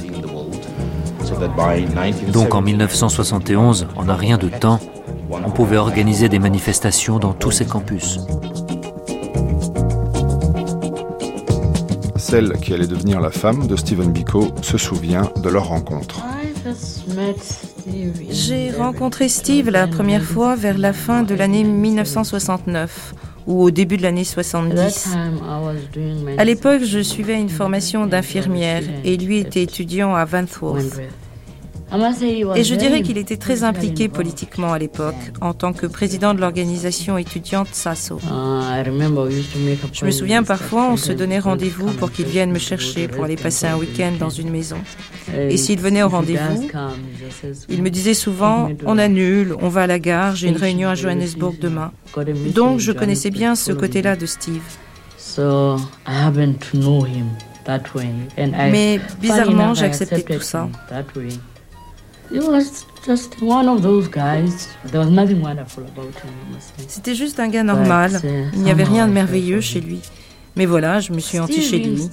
Donc 2.33 2.55
en 2.55 2.63
1971, 2.63 3.87
en 3.97 4.09
un 4.09 4.15
rien 4.15 4.37
de 4.37 4.49
temps, 4.49 4.81
on 5.31 5.51
pouvait 5.51 5.77
organiser 5.77 6.29
des 6.29 6.39
manifestations 6.39 7.19
dans 7.19 7.33
tous 7.33 7.51
ces 7.51 7.65
campus. 7.65 8.21
Celle 12.17 12.53
qui 12.59 12.73
allait 12.73 12.87
devenir 12.87 13.21
la 13.21 13.31
femme 13.31 13.67
de 13.67 13.77
Stephen 13.77 14.13
Biko 14.13 14.49
se 14.63 14.79
souvient 14.79 15.31
de 15.43 15.49
leur 15.49 15.69
rencontre. 15.69 16.23
J'ai 18.31 18.71
rencontré 18.71 19.29
Steve 19.29 19.71
la 19.71 19.87
première 19.87 20.23
fois 20.23 20.57
vers 20.57 20.79
la 20.79 20.93
fin 20.93 21.23
de 21.23 21.35
l'année 21.35 21.65
1969 21.65 23.15
ou 23.47 23.63
au 23.63 23.71
début 23.71 23.97
de 23.97 24.03
l'année 24.03 24.25
70. 24.25 25.17
À 26.39 26.45
l'époque, 26.45 26.83
je 26.85 27.01
suivais 27.01 27.41
une 27.41 27.49
formation 27.49 28.07
d'infirmière 28.07 28.83
et 29.05 29.17
lui 29.17 29.39
était 29.39 29.63
étudiant 29.63 30.15
à 30.15 30.25
Vanthworth. 30.25 31.01
Et 32.57 32.65
je 32.65 32.75
dirais 32.75 33.03
qu'il 33.03 33.19
était 33.19 33.37
très 33.37 33.65
impliqué 33.65 34.09
politiquement 34.09 34.73
à 34.73 34.79
l'époque, 34.79 35.15
en 35.41 35.53
tant 35.53 35.73
que 35.73 35.87
président 35.87 36.33
de 36.35 36.41
l'organisation 36.41 37.19
étudiante 37.19 37.69
SASO. 37.73 38.19
Je 39.93 40.05
me 40.05 40.11
souviens 40.11 40.43
parfois, 40.43 40.89
on 40.91 40.97
se 40.97 41.13
donnait 41.13 41.39
rendez-vous 41.39 41.91
pour 41.93 42.11
qu'il 42.11 42.27
vienne 42.27 42.51
me 42.51 42.59
chercher 42.59 43.09
pour 43.09 43.25
aller 43.25 43.37
passer 43.37 43.67
un 43.67 43.77
week-end 43.77 44.13
dans 44.19 44.31
une 44.31 44.51
maison. 44.51 44.79
Et 45.37 45.57
s'il 45.57 45.79
venait 45.81 46.03
au 46.03 46.09
rendez-vous, 46.09 46.69
il 47.69 47.83
me 47.83 47.91
disait 47.91 48.15
souvent 48.15 48.71
On 48.87 48.97
annule, 48.99 49.55
on 49.61 49.69
va 49.69 49.83
à 49.83 49.87
la 49.87 49.99
gare, 49.99 50.35
j'ai 50.35 50.49
une 50.49 50.57
réunion 50.57 50.89
à 50.89 50.95
Johannesburg 50.95 51.55
demain. 51.61 51.93
Donc 52.55 52.79
je 52.81 52.93
connaissais 52.93 53.31
bien 53.31 53.55
ce 53.55 53.73
côté-là 53.73 54.17
de 54.17 54.27
Steve. 54.27 54.63
Mais 58.73 59.01
bizarrement, 59.21 59.75
j'acceptais 59.75 60.23
tout 60.23 60.41
ça. 60.43 60.69
C'était 66.89 67.15
juste 67.15 67.41
un 67.41 67.49
gars 67.49 67.63
normal. 67.63 68.21
Uh, 68.25 68.51
Il 68.55 68.63
n'y 68.63 68.71
avait 68.71 68.85
rien 68.85 69.07
de 69.07 69.13
merveilleux 69.13 69.61
chez 69.61 69.81
lui. 69.81 70.01
Mais 70.57 70.67
voilà, 70.67 71.01
je 71.01 71.13
me 71.13 71.19
suis 71.19 71.39
hanté 71.39 71.61
chez 71.61 71.79
lui. 71.79 72.09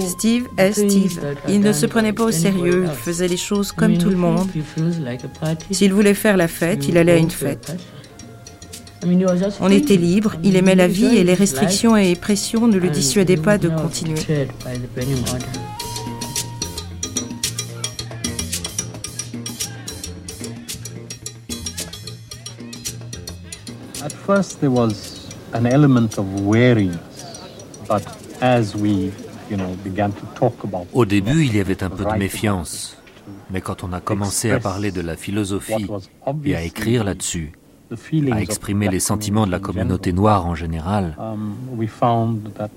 Steve 0.00 0.46
est 0.58 0.72
Steve. 0.72 1.20
Il 1.48 1.60
ne 1.60 1.72
se 1.72 1.86
prenait 1.86 2.12
pas 2.12 2.24
au 2.24 2.30
sérieux, 2.30 2.84
il 2.86 2.94
faisait 2.96 3.28
les 3.28 3.36
choses 3.38 3.72
comme 3.72 3.96
tout 3.96 4.10
le 4.10 4.16
monde. 4.16 4.46
S'il 5.70 5.92
voulait 5.94 6.14
faire 6.14 6.36
la 6.36 6.48
fête, 6.48 6.86
il 6.88 6.98
allait 6.98 7.12
à 7.12 7.16
une 7.16 7.30
fête. 7.30 7.74
On 9.60 9.70
était 9.70 9.96
libre, 9.96 10.34
il 10.44 10.56
aimait 10.56 10.74
la 10.74 10.86
vie 10.86 11.16
et 11.16 11.24
les 11.24 11.34
restrictions 11.34 11.96
et 11.96 12.14
pressions 12.14 12.68
ne 12.68 12.78
le 12.78 12.88
dissuadaient 12.88 13.36
pas 13.36 13.58
de 13.58 13.68
continuer. 13.68 14.20
Au 30.92 31.04
début, 31.04 31.44
il 31.44 31.56
y 31.56 31.60
avait 31.60 31.82
un 31.82 31.90
peu 31.90 32.04
de 32.04 32.18
méfiance, 32.18 32.96
mais 33.50 33.60
quand 33.60 33.84
on 33.84 33.92
a 33.92 34.00
commencé 34.00 34.50
à 34.50 34.60
parler 34.60 34.90
de 34.90 35.00
la 35.00 35.16
philosophie 35.16 35.86
et 36.44 36.56
à 36.56 36.62
écrire 36.62 37.04
là-dessus, 37.04 37.52
à 38.32 38.40
exprimer 38.40 38.88
les 38.88 39.00
sentiments 39.00 39.46
de 39.46 39.50
la 39.50 39.58
communauté 39.58 40.12
noire 40.12 40.46
en 40.46 40.54
général, 40.54 41.16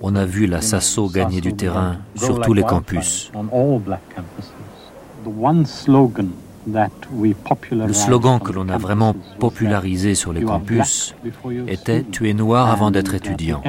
on 0.02 0.16
a 0.16 0.26
vu 0.26 0.48
la 0.48 0.62
SASO 0.62 1.10
gagner 1.10 1.42
du 1.42 1.54
terrain 1.54 1.98
sur 2.16 2.42
tous 2.42 2.54
les 2.54 2.64
campus. 2.64 3.32
Le 7.72 7.94
slogan 7.94 8.40
que 8.40 8.52
l'on 8.52 8.70
a 8.70 8.78
vraiment 8.78 9.16
popularisé 9.40 10.16
sur 10.16 10.34
les 10.34 10.42
campus 10.42 11.16
était 11.68 12.04
Tu 12.04 12.30
es 12.30 12.34
noir 12.34 12.72
avant 12.72 12.92
d'être 12.92 13.14
étudiant. 13.14 13.62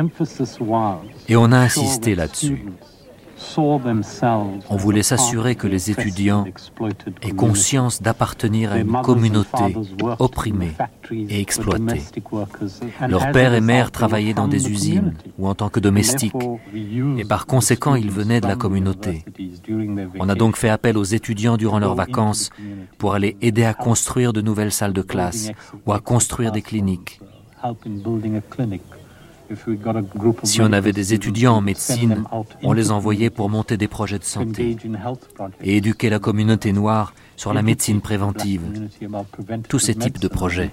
Et 1.29 1.37
on 1.37 1.53
a 1.53 1.59
insisté 1.59 2.15
là-dessus. 2.15 2.65
On 3.59 4.76
voulait 4.76 5.02
s'assurer 5.02 5.57
que 5.57 5.66
les 5.66 5.90
étudiants 5.90 6.47
aient 7.23 7.31
conscience 7.31 8.00
d'appartenir 8.00 8.73
à 8.73 8.78
une 8.78 8.93
communauté 9.02 9.76
opprimée 10.19 10.73
et 11.11 11.40
exploitée. 11.40 12.02
Leurs 13.09 13.31
pères 13.33 13.55
et 13.55 13.61
mères 13.61 13.90
travaillaient 13.90 14.35
dans 14.35 14.49
des 14.49 14.71
usines 14.71 15.14
ou 15.38 15.49
en 15.49 15.55
tant 15.55 15.69
que 15.69 15.81
domestiques, 15.81 16.35
et 17.19 17.25
par 17.25 17.47
conséquent 17.47 17.95
ils 17.95 18.11
venaient 18.11 18.40
de 18.40 18.47
la 18.47 18.57
communauté. 18.57 19.25
On 20.19 20.28
a 20.28 20.35
donc 20.35 20.57
fait 20.57 20.71
appel 20.71 20.97
aux 20.97 21.05
étudiants 21.05 21.57
durant 21.57 21.78
leurs 21.78 21.95
vacances 21.95 22.50
pour 22.99 23.14
aller 23.14 23.37
aider 23.43 23.64
à 23.64 23.75
construire 23.75 24.33
de 24.33 24.40
nouvelles 24.40 24.73
salles 24.73 24.95
de 24.95 25.02
classe 25.02 25.50
ou 25.87 25.93
à 25.93 26.00
construire 26.00 26.52
des 26.52 26.62
cliniques. 26.62 27.21
Si 30.43 30.61
on 30.61 30.73
avait 30.73 30.93
des 30.93 31.15
étudiants 31.15 31.57
en 31.57 31.61
médecine, 31.61 32.25
on 32.62 32.73
les 32.73 32.91
envoyait 32.91 33.31
pour 33.31 33.49
monter 33.49 33.76
des 33.76 33.88
projets 33.88 34.19
de 34.19 34.25
santé 34.25 34.76
et 35.62 35.76
éduquer 35.76 36.11
la 36.11 36.19
communauté 36.19 36.73
noire 36.73 37.15
sur 37.37 37.53
la 37.53 37.62
médecine 37.62 38.00
préventive, 38.00 38.62
tous 39.69 39.79
ces 39.79 39.95
types 39.95 40.19
de 40.19 40.29
projets. 40.29 40.71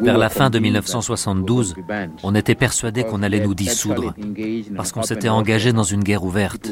Vers 0.00 0.18
la 0.18 0.28
fin 0.28 0.50
de 0.50 0.58
1972, 0.58 1.74
on 2.22 2.34
était 2.34 2.54
persuadé 2.54 3.04
qu'on 3.04 3.22
allait 3.22 3.40
nous 3.40 3.54
dissoudre 3.54 4.14
parce 4.76 4.92
qu'on 4.92 5.02
s'était 5.02 5.28
engagé 5.28 5.72
dans 5.72 5.82
une 5.82 6.02
guerre 6.02 6.24
ouverte. 6.24 6.70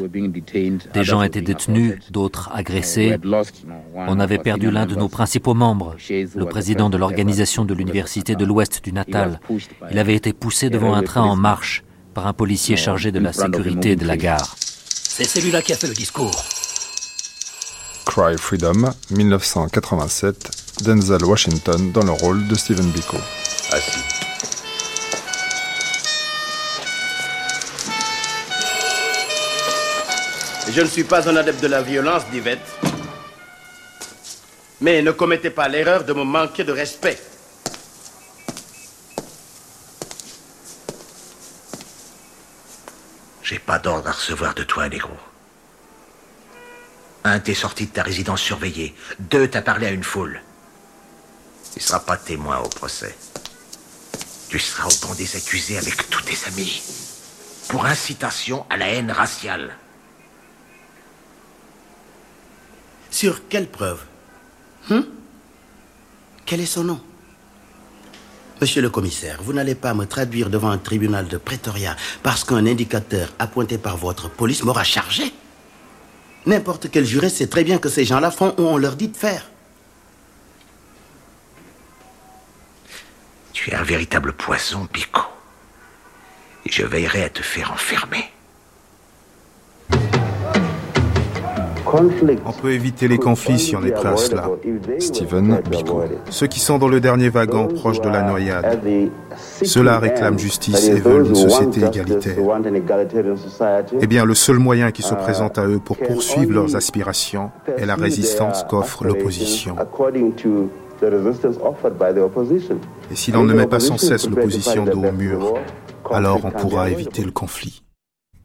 Des 0.93 1.05
gens 1.05 1.23
étaient 1.23 1.43
détenus, 1.43 1.99
d'autres 2.11 2.51
agressés. 2.53 3.19
On 3.95 4.21
avait 4.21 4.39
perdu 4.39 4.71
l'un 4.71 4.87
de 4.87 4.95
nos 4.95 5.09
principaux 5.09 5.55
membres, 5.55 5.97
le 6.09 6.45
président 6.45 6.91
de 6.91 6.97
l'organisation 6.97 7.65
de 7.65 7.75
l'Université 7.75 8.37
de 8.37 8.45
l'Ouest 8.45 8.85
du 8.85 8.93
Natal. 8.93 9.41
Il 9.91 9.99
avait 9.99 10.15
été 10.15 10.33
poussé 10.33 10.71
devant 10.71 10.95
un 10.95 11.03
train 11.03 11.23
en 11.23 11.37
marche 11.37 11.85
par 12.13 12.27
un 12.27 12.33
policier 12.33 12.77
chargé 12.77 13.11
de 13.11 13.19
la 13.19 13.33
sécurité 13.33 13.97
de 13.97 14.07
la 14.07 14.17
gare. 14.17 14.57
C'est 14.59 15.25
celui-là 15.25 15.63
qui 15.63 15.73
a 15.73 15.77
fait 15.77 15.89
le 15.89 15.95
discours. 15.95 16.54
Cry 18.07 18.37
Freedom, 18.39 18.93
1987, 19.11 20.83
Denzel 20.83 21.25
Washington 21.25 21.93
dans 21.93 22.05
le 22.05 22.13
rôle 22.13 22.47
de 22.47 22.55
Stephen 22.55 22.91
Biko. 22.91 23.17
Je 30.71 30.81
ne 30.81 30.87
suis 30.87 31.05
pas 31.05 31.29
un 31.29 31.37
adepte 31.37 31.63
de 31.63 31.69
la 31.69 31.83
violence, 31.83 32.23
Divette. 32.31 32.67
Mais 34.81 35.03
ne 35.03 35.13
commettez 35.13 35.51
pas 35.51 35.69
l'erreur 35.69 36.05
de 36.05 36.13
me 36.13 36.25
manquer 36.25 36.65
de 36.65 36.73
respect. 36.73 37.19
J'ai 43.43 43.59
pas 43.59 43.79
d'ordre 43.79 44.09
à 44.09 44.13
recevoir 44.13 44.55
de 44.55 44.65
toi, 44.65 44.89
négro. 44.89 45.13
Un, 47.25 47.41
t'es 47.41 47.55
sorti 47.55 47.87
de 47.87 47.91
ta 47.91 48.03
résidence 48.03 48.43
surveillée. 48.43 48.95
Deux, 49.19 49.49
t'as 49.49 49.63
parlé 49.63 49.87
à 49.87 49.91
une 49.91 50.05
foule. 50.05 50.43
Tu 51.73 51.79
ne 51.79 51.85
seras 51.85 52.01
pas 52.01 52.19
témoin 52.19 52.59
au 52.59 52.69
procès. 52.69 53.17
Tu 54.51 54.59
seras 54.59 54.87
au 54.87 55.07
banc 55.07 55.15
des 55.15 55.35
accusés 55.35 55.79
avec 55.79 56.09
tous 56.11 56.23
tes 56.23 56.37
amis. 56.47 56.83
Pour 57.69 57.87
incitation 57.87 58.67
à 58.69 58.77
la 58.77 58.89
haine 58.89 59.11
raciale. 59.11 59.75
Sur 63.11 63.49
quelle 63.49 63.71
preuve? 63.71 64.01
Hum 64.91 65.07
Quel 66.45 66.61
est 66.61 66.67
son 66.67 66.85
nom? 66.85 67.01
Monsieur 68.61 68.83
le 68.83 68.91
commissaire, 68.91 69.43
vous 69.43 69.53
n'allez 69.55 69.75
pas 69.75 69.95
me 69.95 70.05
traduire 70.05 70.51
devant 70.51 70.71
un 70.71 70.79
tribunal 70.79 71.27
de 71.27 71.39
Pretoria 71.39 71.97
parce 72.23 72.45
qu'un 72.45 72.67
indicateur 72.67 73.33
appointé 73.39 73.79
par 73.79 73.97
votre 73.97 74.29
police 74.29 74.63
m'aura 74.63 74.85
chargé 74.85 75.33
N'importe 76.47 76.91
quel 76.91 77.05
juré 77.05 77.31
sait 77.31 77.47
très 77.47 77.65
bien 77.65 77.79
que 77.79 77.89
ces 77.89 78.05
gens-là 78.05 78.31
font 78.31 78.55
où 78.59 78.63
on 78.63 78.77
leur 78.77 78.97
dit 78.97 79.09
de 79.09 79.17
faire. 79.17 79.51
Tu 83.53 83.71
es 83.71 83.75
un 83.75 83.83
véritable 83.83 84.35
poison, 84.35 84.87
Pico. 84.87 85.23
Et 86.67 86.73
je 86.73 86.85
veillerai 86.85 87.25
à 87.25 87.31
te 87.31 87.43
faire 87.43 87.73
enfermer. 87.73 88.31
On 92.45 92.53
peut 92.53 92.73
éviter 92.73 93.09
les 93.09 93.19
conflits 93.19 93.59
si 93.59 93.77
on 93.77 93.83
est 93.85 93.93
prêt 93.93 94.09
à 94.09 94.17
cela. 94.17 94.51
Stephen 94.99 95.61
Biko. 95.71 96.03
Ceux 96.31 96.47
qui 96.47 96.61
sont 96.61 96.79
dans 96.79 96.89
le 96.89 97.01
dernier 97.01 97.29
wagon 97.29 97.69
proche 97.69 98.01
de 98.01 98.09
la 98.09 98.23
noyade, 98.23 98.81
ceux-là 99.63 99.99
réclament 99.99 100.39
justice 100.39 100.89
et 100.89 101.01
veulent 101.01 101.27
une 101.27 101.35
société 101.35 101.85
égalitaire. 101.85 102.37
Eh 104.01 104.07
bien, 104.07 104.25
le 104.25 104.35
seul 104.35 104.59
moyen 104.59 104.91
qui 104.91 105.03
se 105.03 105.15
présente 105.15 105.59
à 105.59 105.67
eux 105.67 105.79
pour 105.79 105.97
poursuivre 105.97 106.53
leurs 106.53 106.77
aspirations 106.77 107.51
est 107.77 107.87
la 107.87 107.95
résistance 107.95 108.65
qu'offre 108.69 109.05
l'opposition. 109.05 109.77
Et 113.11 113.17
si 113.17 113.33
l'on 113.33 113.45
ne 113.45 113.53
met 113.53 113.67
pas 113.67 113.81
sans 113.81 113.99
cesse 113.99 114.29
l'opposition 114.29 114.85
dos 114.85 115.05
au 115.05 115.13
mur, 115.13 115.55
alors 116.11 116.41
on 116.45 116.51
pourra 116.51 116.91
éviter 116.91 117.23
le 117.23 117.31
conflit. 117.31 117.83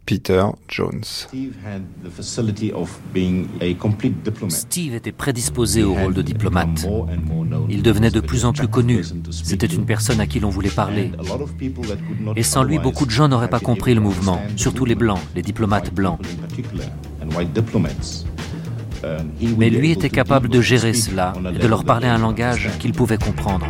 Peter 0.10 0.43
Jones. 0.67 1.04
Steve 4.50 4.95
était 4.95 5.12
prédisposé 5.12 5.84
au 5.84 5.93
rôle 5.93 6.15
de 6.15 6.24
diplomate. 6.24 6.88
Il 7.69 7.84
devenait 7.84 8.10
de 8.10 8.19
plus 8.19 8.43
en 8.43 8.52
plus 8.52 8.67
connu. 8.67 9.04
C'était 9.30 9.67
une 9.67 9.86
personne 9.86 10.19
à 10.19 10.26
qui 10.26 10.39
l'on 10.39 10.50
voulait 10.50 10.72
parler. 10.72 11.12
Et 12.36 12.41
sans 12.41 12.63
lui, 12.63 12.80
beaucoup 12.80 13.06
de 13.06 13.12
gens 13.12 13.28
n'auraient 13.28 13.52
pas 13.52 13.60
compris 13.60 13.93
le 13.93 14.02
mouvement, 14.02 14.41
surtout 14.56 14.84
les 14.84 14.95
blancs, 14.95 15.19
les 15.36 15.43
diplomates 15.43 15.93
blancs. 15.93 16.19
Mais 19.60 19.69
lui 19.69 19.91
était 19.91 20.10
capable 20.10 20.50
de 20.50 20.60
gérer 20.60 20.93
cela 20.95 21.34
et 21.54 21.60
de 21.60 21.67
leur 21.67 21.86
parler 21.86 22.08
un 22.08 22.17
langage 22.17 22.72
qu'ils 22.80 22.93
pouvaient 22.93 23.19
comprendre. 23.19 23.67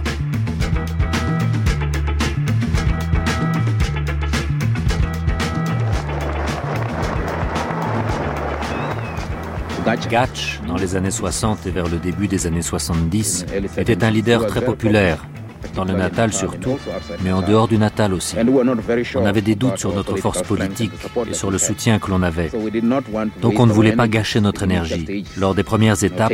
Gatch, 9.95 10.60
dans 10.67 10.75
les 10.75 10.95
années 10.95 11.12
60 11.12 11.65
et 11.65 11.71
vers 11.71 11.88
le 11.88 11.97
début 11.97 12.28
des 12.28 12.47
années 12.47 12.62
70, 12.62 13.45
était 13.78 14.04
un 14.04 14.12
leader 14.12 14.45
très 14.45 14.62
populaire, 14.62 15.25
dans 15.75 15.84
le 15.84 15.93
Natal 15.93 16.32
surtout, 16.34 16.78
mais 17.23 17.32
en 17.32 17.41
dehors 17.41 17.67
du 17.67 17.78
Natal 17.78 18.13
aussi. 18.13 18.36
On 19.15 19.25
avait 19.25 19.41
des 19.41 19.56
doutes 19.56 19.78
sur 19.78 19.93
notre 19.93 20.15
force 20.17 20.41
politique 20.43 20.91
et 21.30 21.34
sur 21.34 21.52
le 21.52 21.58
soutien 21.58 21.99
que 21.99 22.10
l'on 22.10 22.21
avait. 22.21 22.52
Donc 23.41 23.60
on 23.60 23.65
ne 23.65 23.73
voulait 23.73 23.95
pas 23.95 24.08
gâcher 24.08 24.41
notre 24.41 24.63
énergie. 24.63 25.25
Lors 25.38 25.56
des 25.56 25.63
premières 25.63 26.04
étapes, 26.04 26.34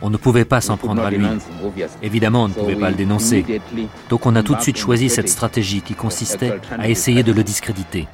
on 0.00 0.10
ne 0.10 0.16
pouvait 0.16 0.44
pas 0.44 0.60
s'en 0.60 0.76
prendre 0.76 1.02
à 1.02 1.10
lui. 1.10 1.26
Évidemment, 2.02 2.44
on 2.44 2.48
ne 2.48 2.54
pouvait 2.54 2.76
pas 2.76 2.90
le 2.90 2.96
dénoncer. 2.96 3.44
Donc 4.08 4.26
on 4.26 4.34
a 4.36 4.42
tout 4.42 4.54
de 4.54 4.60
suite 4.60 4.78
choisi 4.78 5.08
cette 5.08 5.28
stratégie 5.28 5.80
qui 5.80 5.94
consistait 5.94 6.54
à 6.78 6.88
essayer 6.88 7.22
de 7.22 7.32
le 7.32 7.44
discréditer. 7.44 8.08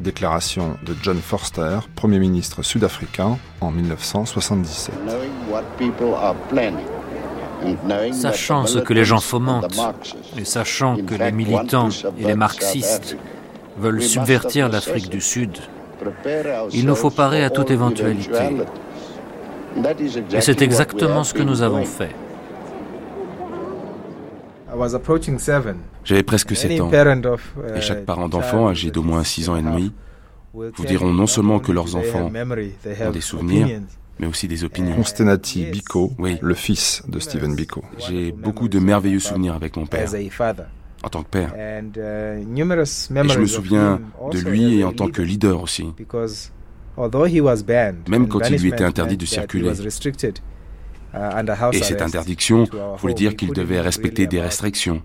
Déclaration 0.00 0.76
de 0.84 0.94
John 1.02 1.18
Forster, 1.18 1.78
Premier 1.94 2.18
ministre 2.18 2.62
sud-africain 2.62 3.38
en 3.60 3.70
1977. 3.70 4.94
Sachant 8.12 8.66
ce 8.66 8.78
que 8.78 8.92
les 8.92 9.04
gens 9.04 9.20
fomentent 9.20 9.80
et 10.36 10.44
sachant 10.44 10.96
que 10.96 11.14
les 11.14 11.32
militants 11.32 11.88
et 12.18 12.24
les 12.24 12.34
marxistes 12.34 13.16
veulent 13.78 14.02
subvertir 14.02 14.68
l'Afrique 14.68 15.08
du 15.08 15.20
Sud, 15.20 15.58
il 16.72 16.86
nous 16.86 16.94
faut 16.94 17.10
parer 17.10 17.44
à 17.44 17.50
toute 17.50 17.70
éventualité. 17.70 18.56
Et 20.32 20.40
c'est 20.40 20.62
exactement 20.62 21.24
ce 21.24 21.34
que 21.34 21.42
nous 21.42 21.62
avons 21.62 21.84
fait. 21.84 22.14
J'avais 26.04 26.22
presque 26.22 26.54
7 26.54 26.80
ans. 26.80 26.90
Et 27.76 27.80
chaque 27.80 28.04
parent 28.04 28.28
d'enfant 28.28 28.68
âgé 28.68 28.90
d'au 28.90 29.02
moins 29.02 29.24
6 29.24 29.48
ans 29.48 29.56
et 29.56 29.62
demi 29.62 29.92
vous 30.52 30.84
diront 30.86 31.12
non 31.12 31.26
seulement 31.26 31.58
que 31.58 31.72
leurs 31.72 31.96
enfants 31.96 32.30
ont 32.30 33.10
des 33.10 33.20
souvenirs, 33.20 33.80
mais 34.18 34.26
aussi 34.26 34.46
des 34.46 34.64
opinions. 34.64 34.94
Constanati 34.96 35.64
Biko, 35.66 36.12
le 36.40 36.54
fils 36.54 37.02
de 37.08 37.18
Stephen 37.18 37.54
Biko. 37.56 37.82
J'ai 37.98 38.32
beaucoup 38.32 38.68
de 38.68 38.78
merveilleux 38.78 39.20
souvenirs 39.20 39.54
avec 39.54 39.76
mon 39.76 39.86
père, 39.86 40.08
en 41.02 41.08
tant 41.08 41.22
que 41.22 41.28
père. 41.28 41.52
Uh, 41.54 41.82
Et 41.96 43.28
je 43.28 43.38
me 43.38 43.46
souviens 43.46 44.00
de 44.30 44.38
lui 44.38 44.78
et 44.78 44.84
en 44.84 44.92
tant 44.92 45.08
que 45.08 45.22
leader 45.22 45.62
aussi. 45.62 45.86
même 48.08 48.28
quand 48.28 48.48
il 48.48 48.56
lui 48.56 48.68
était 48.68 48.84
interdit 48.84 49.16
de 49.16 49.26
circuler. 49.26 49.72
Et 51.72 51.82
cette 51.82 52.02
interdiction 52.02 52.64
voulait 52.98 53.14
dire 53.14 53.36
qu'il 53.36 53.52
devait 53.52 53.80
respecter 53.80 54.26
des 54.26 54.40
restrictions. 54.40 55.02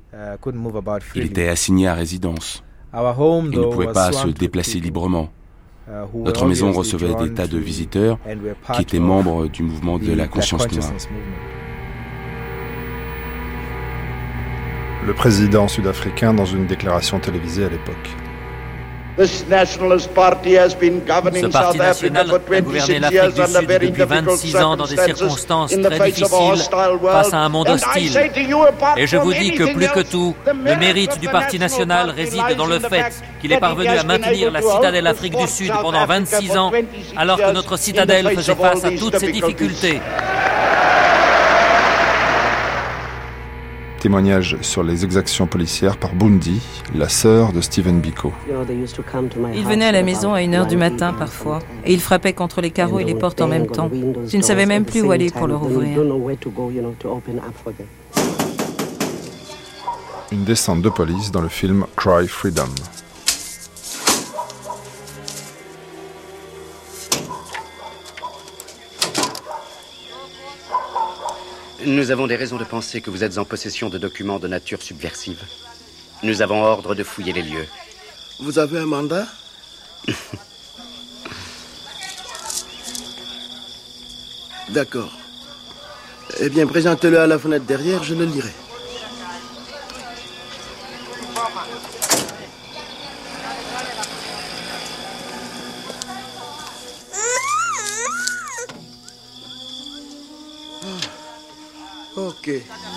Il 1.15 1.25
était 1.25 1.47
assigné 1.47 1.87
à 1.87 1.93
résidence. 1.93 2.63
Il 2.93 2.99
ne 2.99 3.71
pouvait 3.71 3.91
pas 3.91 4.11
se 4.11 4.27
déplacer 4.27 4.79
librement. 4.79 5.29
Notre 6.13 6.45
maison 6.45 6.71
recevait 6.71 7.15
des 7.15 7.33
tas 7.33 7.47
de 7.47 7.57
visiteurs 7.57 8.17
qui 8.73 8.81
étaient 8.81 8.99
membres 8.99 9.47
du 9.47 9.63
mouvement 9.63 9.97
de 9.97 10.13
la 10.13 10.27
conscience 10.27 10.71
noire. 10.71 10.91
Le 15.05 15.13
président 15.13 15.67
sud-africain 15.67 16.33
dans 16.33 16.45
une 16.45 16.67
déclaration 16.67 17.19
télévisée 17.19 17.65
à 17.65 17.69
l'époque. 17.69 18.09
Ce 19.19 19.43
parti 21.47 21.77
national 21.77 22.31
a 22.31 22.39
gouverné 22.61 22.99
l'Afrique 22.99 23.33
du 23.33 23.45
Sud 23.45 23.67
depuis 23.67 23.91
26 23.91 24.55
ans 24.57 24.77
dans 24.77 24.85
des 24.85 24.97
circonstances 24.97 25.71
très 25.71 26.11
difficiles 26.11 26.63
face 27.01 27.33
à 27.33 27.39
un 27.39 27.49
monde 27.49 27.69
hostile. 27.69 28.17
Et 28.95 29.07
je 29.07 29.17
vous 29.17 29.33
dis 29.33 29.55
que 29.55 29.73
plus 29.73 29.89
que 29.89 30.01
tout, 30.01 30.35
le 30.45 30.75
mérite 30.77 31.19
du 31.19 31.27
Parti 31.27 31.59
national 31.59 32.11
réside 32.11 32.55
dans 32.57 32.65
le 32.65 32.79
fait 32.79 33.11
qu'il 33.41 33.51
est 33.51 33.59
parvenu 33.59 33.89
à 33.89 34.03
maintenir 34.03 34.51
la 34.51 34.61
citadelle 34.61 35.07
Afrique 35.07 35.37
du 35.37 35.47
Sud 35.47 35.73
pendant 35.81 36.05
26 36.05 36.57
ans 36.57 36.71
alors 37.17 37.37
que 37.37 37.51
notre 37.51 37.75
citadelle 37.77 38.29
faisait 38.29 38.55
face 38.55 38.85
à 38.85 38.91
toutes 38.91 39.19
ces 39.19 39.31
difficultés. 39.31 39.99
Témoignage 43.99 44.55
sur 44.61 44.81
les 44.81 45.03
exactions 45.03 45.45
policières 45.45 45.97
par 45.97 46.13
Bundy, 46.13 46.61
la 46.95 47.09
sœur 47.09 47.51
de 47.51 47.59
Stephen 47.59 47.99
Biko. 47.99 48.31
Il 49.53 49.65
venait 49.65 49.85
à 49.85 49.91
la 49.91 50.03
maison 50.03 50.33
à 50.33 50.39
1h 50.39 50.67
du 50.67 50.77
matin 50.77 51.13
parfois, 51.13 51.59
et 51.85 51.93
il 51.93 51.99
frappait 51.99 52.31
contre 52.31 52.61
les 52.61 52.71
carreaux 52.71 52.99
et 52.99 53.03
les 53.03 53.15
portes 53.15 53.41
en 53.41 53.47
même 53.47 53.67
temps. 53.67 53.91
Je 54.25 54.37
ne 54.37 54.41
savais 54.41 54.65
même 54.65 54.85
plus 54.85 55.01
où 55.01 55.11
aller 55.11 55.29
pour 55.29 55.47
le 55.47 55.55
rouvrir. 55.57 56.01
Une 60.31 60.43
descente 60.45 60.81
de 60.81 60.89
police 60.89 61.31
dans 61.31 61.41
le 61.41 61.49
film 61.49 61.85
Cry 61.97 62.27
Freedom. 62.27 62.69
Nous 71.85 72.11
avons 72.11 72.27
des 72.27 72.35
raisons 72.35 72.57
de 72.57 72.65
penser 72.65 72.99
que 72.99 73.09
vous 73.09 73.23
êtes 73.23 73.37
en 73.37 73.45
possession 73.45 73.89
de 73.89 73.97
documents 73.97 74.39
de 74.39 74.49
nature 74.49 74.81
subversive. 74.81 75.41
Nous 76.23 76.41
avons 76.41 76.61
ordre 76.61 76.93
de 76.93 77.03
fouiller 77.03 77.31
les 77.31 77.43
lieux. 77.43 77.65
Vous 78.39 78.59
avez 78.59 78.79
un 78.79 78.85
mandat? 78.85 79.25
D'accord. 84.69 85.17
Eh 86.41 86.49
bien, 86.49 86.67
présentez-le 86.67 87.17
à 87.19 87.27
la 87.27 87.39
fenêtre 87.39 87.65
derrière, 87.65 88.03
je 88.03 88.13
le 88.13 88.25
lirai. 88.25 88.51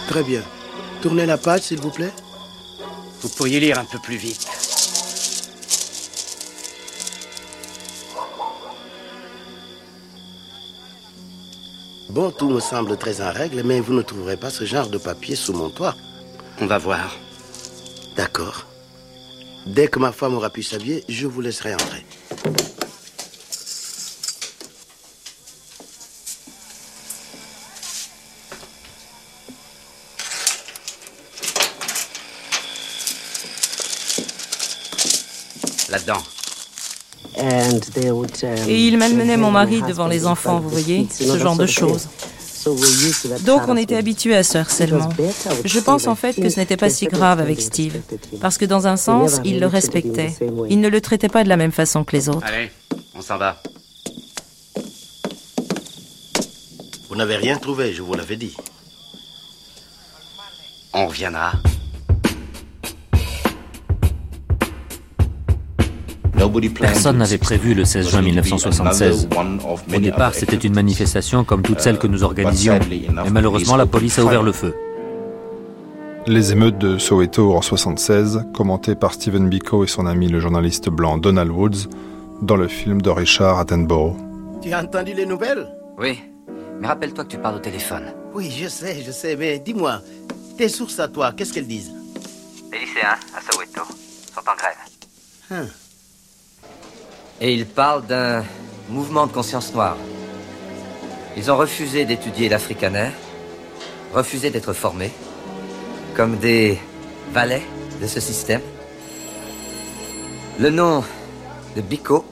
Très 0.08 0.22
bien. 0.22 0.42
Tournez 1.00 1.26
la 1.26 1.38
page, 1.38 1.62
s'il 1.62 1.80
vous 1.80 1.90
plaît. 1.90 2.12
Vous 3.20 3.28
pourriez 3.28 3.60
lire 3.60 3.78
un 3.78 3.84
peu 3.84 3.98
plus 3.98 4.16
vite. 4.16 4.46
Bon, 12.10 12.30
tout 12.30 12.50
me 12.50 12.60
semble 12.60 12.98
très 12.98 13.22
en 13.22 13.32
règle, 13.32 13.62
mais 13.64 13.80
vous 13.80 13.94
ne 13.94 14.02
trouverez 14.02 14.36
pas 14.36 14.50
ce 14.50 14.64
genre 14.64 14.88
de 14.88 14.98
papier 14.98 15.34
sous 15.34 15.54
mon 15.54 15.70
toit. 15.70 15.96
On 16.60 16.66
va 16.66 16.76
voir. 16.76 17.16
D'accord. 18.16 18.66
Dès 19.66 19.88
que 19.88 19.98
ma 19.98 20.12
femme 20.12 20.34
aura 20.34 20.50
pu 20.50 20.62
s'habiller, 20.62 21.04
je 21.08 21.26
vous 21.26 21.40
laisserai 21.40 21.72
entrer. 21.72 22.04
Là-dedans. 35.92 36.22
Et 38.68 38.86
il 38.88 38.98
malmenait 38.98 39.36
mon 39.36 39.50
mari 39.50 39.82
devant 39.82 40.08
les 40.08 40.26
enfants, 40.26 40.58
vous 40.58 40.68
voyez, 40.68 41.06
ce 41.10 41.38
genre 41.38 41.56
de 41.56 41.66
choses. 41.66 42.08
Donc 43.44 43.62
on 43.68 43.76
était 43.76 43.96
habitués 43.96 44.36
à 44.36 44.42
ce 44.42 44.58
harcèlement. 44.58 45.08
Je 45.64 45.80
pense 45.80 46.06
en 46.06 46.14
fait 46.14 46.34
que 46.34 46.48
ce 46.48 46.60
n'était 46.60 46.76
pas 46.76 46.90
si 46.90 47.06
grave 47.06 47.40
avec 47.40 47.60
Steve, 47.60 48.00
parce 48.40 48.58
que 48.58 48.64
dans 48.64 48.86
un 48.86 48.96
sens, 48.96 49.40
il 49.44 49.60
le 49.60 49.66
respectait. 49.66 50.34
Il 50.68 50.80
ne 50.80 50.88
le 50.88 51.00
traitait 51.00 51.28
pas 51.28 51.44
de 51.44 51.48
la 51.48 51.56
même 51.56 51.72
façon 51.72 52.04
que 52.04 52.16
les 52.16 52.28
autres. 52.28 52.46
Allez, 52.46 52.70
on 53.14 53.22
s'en 53.22 53.36
va. 53.36 53.62
Vous 57.08 57.16
n'avez 57.16 57.36
rien 57.36 57.58
trouvé, 57.58 57.92
je 57.92 58.02
vous 58.02 58.14
l'avais 58.14 58.36
dit. 58.36 58.56
On 60.94 61.06
reviendra. 61.06 61.52
Personne 66.80 67.18
n'avait 67.18 67.38
prévu 67.38 67.74
le 67.74 67.84
16 67.84 68.10
juin 68.10 68.22
1976. 68.22 69.28
Au 69.94 69.98
départ, 69.98 70.34
c'était 70.34 70.56
une 70.56 70.74
manifestation 70.74 71.44
comme 71.44 71.62
toutes 71.62 71.80
celles 71.80 71.98
que 71.98 72.06
nous 72.06 72.22
organisions. 72.24 72.78
Mais 72.88 73.30
malheureusement, 73.30 73.76
la 73.76 73.86
police 73.86 74.18
a 74.18 74.24
ouvert 74.24 74.42
le 74.42 74.52
feu. 74.52 74.74
Les 76.26 76.52
émeutes 76.52 76.78
de 76.78 76.98
Soweto 76.98 77.54
en 77.56 77.62
76, 77.62 78.44
commentées 78.54 78.94
par 78.94 79.12
Stephen 79.12 79.48
Biko 79.48 79.82
et 79.82 79.88
son 79.88 80.06
ami 80.06 80.28
le 80.28 80.38
journaliste 80.38 80.88
blanc 80.88 81.18
Donald 81.18 81.50
Woods, 81.50 81.88
dans 82.42 82.54
le 82.54 82.68
film 82.68 83.02
de 83.02 83.10
Richard 83.10 83.58
Attenborough. 83.58 84.16
Tu 84.62 84.72
as 84.72 84.82
entendu 84.82 85.14
les 85.14 85.26
nouvelles? 85.26 85.66
Oui, 85.98 86.20
mais 86.80 86.86
rappelle-toi 86.86 87.24
que 87.24 87.30
tu 87.30 87.38
parles 87.38 87.56
au 87.56 87.60
téléphone. 87.60 88.04
Oui, 88.34 88.50
je 88.56 88.68
sais, 88.68 89.02
je 89.04 89.10
sais, 89.10 89.34
mais 89.34 89.58
dis-moi, 89.58 90.00
tes 90.56 90.68
sources 90.68 91.00
à 91.00 91.08
toi, 91.08 91.32
qu'est-ce 91.36 91.52
qu'elles 91.52 91.66
disent? 91.66 91.92
Les 92.72 92.78
lycéens 92.78 93.16
à 93.36 93.40
Soweto 93.40 93.82
sont 94.32 94.40
en 94.40 94.56
grève. 94.56 94.78
Hein. 95.50 95.66
Et 97.40 97.52
ils 97.52 97.66
parlent 97.66 98.06
d'un 98.06 98.44
mouvement 98.88 99.26
de 99.26 99.32
conscience 99.32 99.72
noire. 99.74 99.96
Ils 101.36 101.50
ont 101.50 101.56
refusé 101.56 102.04
d'étudier 102.04 102.48
l'afrikaner, 102.48 103.10
refusé 104.14 104.50
d'être 104.50 104.72
formés, 104.72 105.10
comme 106.14 106.36
des 106.36 106.78
valets 107.32 107.66
de 108.00 108.06
ce 108.06 108.20
système. 108.20 108.60
Le 110.58 110.70
nom 110.70 111.02
de 111.74 111.80
Biko 111.80 112.24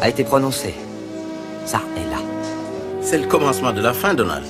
a 0.00 0.08
été 0.08 0.24
prononcé. 0.24 0.74
Ça 1.64 1.80
est 1.96 2.10
là. 2.10 2.18
C'est 3.00 3.18
le 3.18 3.26
commencement 3.26 3.72
de 3.72 3.80
la 3.80 3.94
fin, 3.94 4.14
Donald. 4.14 4.46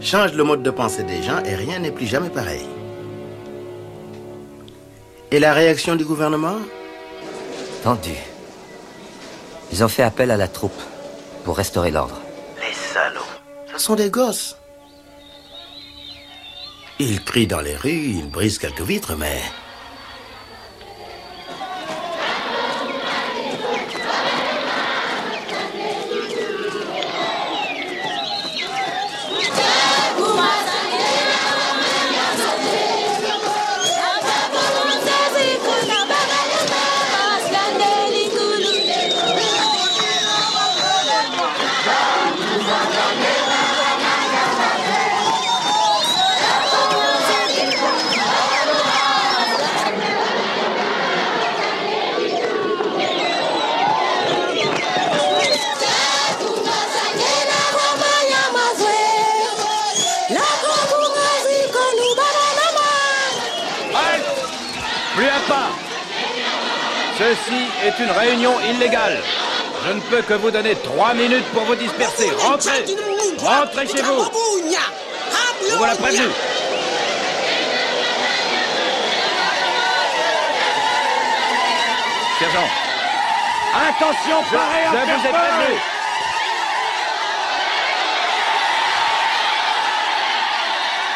Change 0.00 0.32
le 0.32 0.44
mode 0.44 0.62
de 0.62 0.70
pensée 0.70 1.02
des 1.02 1.22
gens 1.22 1.42
et 1.44 1.54
rien 1.54 1.80
n'est 1.80 1.90
plus 1.90 2.06
jamais 2.06 2.30
pareil. 2.30 2.64
Et 5.30 5.38
la 5.38 5.52
réaction 5.52 5.96
du 5.96 6.04
gouvernement? 6.04 6.56
Tendu. 7.82 8.16
Ils 9.72 9.82
ont 9.84 9.88
fait 9.88 10.02
appel 10.02 10.30
à 10.30 10.36
la 10.36 10.48
troupe 10.48 10.80
pour 11.44 11.56
restaurer 11.56 11.90
l'ordre. 11.90 12.20
Les 12.60 12.74
salauds. 12.74 13.20
Ce 13.72 13.78
sont 13.78 13.94
des 13.94 14.10
gosses. 14.10 14.56
Ils 16.98 17.24
crient 17.24 17.46
dans 17.46 17.60
les 17.60 17.76
rues, 17.76 18.10
ils 18.18 18.30
brisent 18.30 18.58
quelques 18.58 18.82
vitres, 18.82 19.16
mais 19.16 19.40
Ceci 67.20 67.68
est 67.84 68.02
une 68.02 68.10
réunion 68.10 68.54
illégale. 68.60 69.18
Je 69.86 69.92
ne 69.92 70.00
peux 70.00 70.22
que 70.22 70.32
vous 70.32 70.50
donner 70.50 70.74
trois 70.76 71.12
minutes 71.12 71.44
pour 71.52 71.64
vous 71.64 71.74
disperser. 71.74 72.30
Rentrez. 72.30 72.86
Rentrez 73.38 73.86
chez 73.86 74.00
vous. 74.00 74.22
Vous 74.22 75.76
voilà 75.76 75.94
prévenu 75.96 76.28
Sergent. 82.38 82.68
Attention, 83.74 84.36
parez 84.50 84.84
à 84.84 85.06
je 85.06 85.12
vous 85.12 85.26
ai 85.26 85.30
prévenu. 85.30 85.78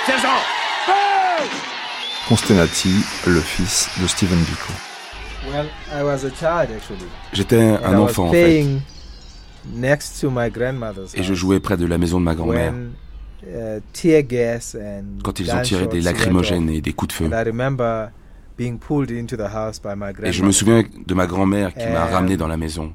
Sergent. 0.05 0.38
Constenati, 2.29 2.95
le 3.27 3.40
fils 3.40 3.88
de 4.03 4.07
Stephen 4.07 4.43
Biko. 4.43 4.94
J'étais 7.33 7.63
un 7.63 7.99
enfant 7.99 8.29
en 8.29 8.33
fait. 8.33 8.67
Et 11.15 11.23
je 11.23 11.35
jouais 11.35 11.61
près 11.61 11.77
de 11.77 11.87
la 11.87 11.99
maison 11.99 12.19
de 12.21 12.25
ma 12.25 12.35
grand-mère. 12.35 12.73
Uh, 13.47 13.81
Quand 15.23 15.39
ils 15.41 15.55
ont 15.55 15.61
tiré 15.63 15.87
des 15.87 16.01
lacrymogènes 16.01 16.71
et 16.71 16.81
des 16.81 16.93
coups 16.95 17.09
de 17.09 17.13
feu. 17.13 17.31
Et 20.23 20.33
je 20.33 20.43
me 20.45 20.53
souviens 20.53 20.83
de 21.07 21.15
ma 21.15 21.27
grand-mère 21.27 21.75
qui 21.75 21.87
m'a 21.87 22.07
ramené 22.07 22.37
dans 22.37 22.49
la 22.49 22.57
maison. 22.57 22.93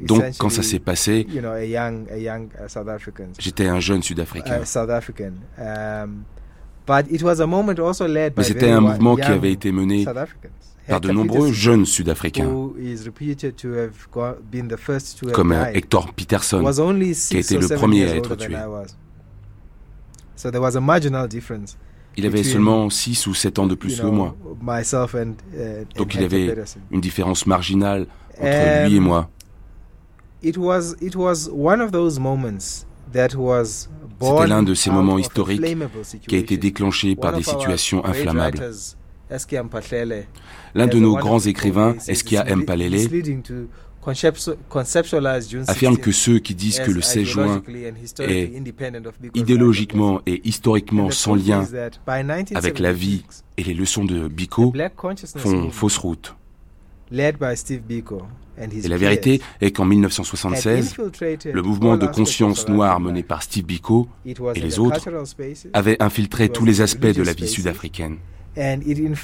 Donc, 0.00 0.24
quand 0.38 0.50
ça 0.50 0.62
s'est 0.62 0.78
passé, 0.78 1.26
j'étais 3.38 3.66
un 3.66 3.80
jeune 3.80 4.02
Sud-Africain. 4.02 4.60
Mais 6.88 8.44
c'était 8.44 8.70
un 8.70 8.80
mouvement 8.80 9.16
qui 9.16 9.22
avait 9.22 9.52
été 9.52 9.72
mené 9.72 10.06
par 10.88 11.00
de 11.00 11.10
nombreux 11.10 11.52
jeunes 11.52 11.84
Sud-Africains, 11.84 12.50
comme 15.32 15.52
Hector 15.74 16.12
Peterson, 16.14 16.64
qui 16.64 17.36
a 17.36 17.40
été 17.40 17.58
le 17.58 17.68
premier 17.76 18.04
à 18.10 18.16
être 18.16 18.36
tué. 18.36 18.56
Il 22.16 22.26
avait 22.26 22.42
seulement 22.42 22.90
6 22.90 23.26
ou 23.28 23.34
7 23.34 23.58
ans 23.60 23.66
de 23.66 23.74
plus 23.74 24.00
que 24.00 24.06
moi. 24.06 24.34
Uh, 24.44 25.84
Donc 25.96 26.14
il 26.14 26.22
y 26.22 26.24
avait 26.24 26.54
une 26.90 27.00
différence 27.00 27.46
marginale 27.46 28.06
entre 28.40 28.88
lui 28.88 28.96
et 28.96 29.00
moi. 29.00 29.30
C'était 34.20 34.46
l'un 34.46 34.62
de 34.62 34.74
ces 34.74 34.90
moments 34.90 35.18
historiques 35.18 35.62
qui 36.26 36.34
a 36.34 36.38
été 36.38 36.56
déclenché 36.56 37.14
par 37.16 37.36
des 37.36 37.42
situations 37.42 38.04
inflammables. 38.04 38.60
L'un 40.74 40.86
de 40.86 40.98
nos 40.98 41.16
grands 41.16 41.40
écrivains, 41.40 41.94
Eskia 42.06 42.44
Mpalele, 42.44 43.08
affirme 45.66 45.98
que 45.98 46.12
ceux 46.12 46.38
qui 46.38 46.54
disent 46.54 46.80
que 46.80 46.90
le 46.90 47.02
16 47.02 47.24
juin 47.24 47.62
est 48.20 48.52
idéologiquement 49.34 50.20
et 50.26 50.40
historiquement 50.48 51.10
sans 51.10 51.34
lien 51.34 51.64
avec 52.54 52.78
la 52.78 52.92
vie 52.92 53.24
et 53.56 53.64
les 53.64 53.74
leçons 53.74 54.04
de 54.04 54.28
Biko 54.28 54.72
font 55.36 55.70
fausse 55.70 55.98
route. 55.98 56.34
Et 57.10 58.88
la 58.88 58.96
vérité 58.96 59.40
est 59.60 59.70
qu'en 59.70 59.84
1976, 59.84 60.96
le 61.52 61.62
mouvement 61.62 61.96
de 61.96 62.06
conscience 62.06 62.68
noire 62.68 63.00
mené 63.00 63.22
par 63.22 63.42
Steve 63.42 63.64
Biko 63.64 64.08
et 64.26 64.60
les 64.60 64.78
autres 64.78 65.08
avait 65.72 66.02
infiltré 66.02 66.48
tous 66.48 66.64
les 66.64 66.80
aspects 66.80 67.06
de 67.06 67.22
la 67.22 67.32
vie 67.32 67.48
sud-africaine. 67.48 68.18
Il 68.56 69.14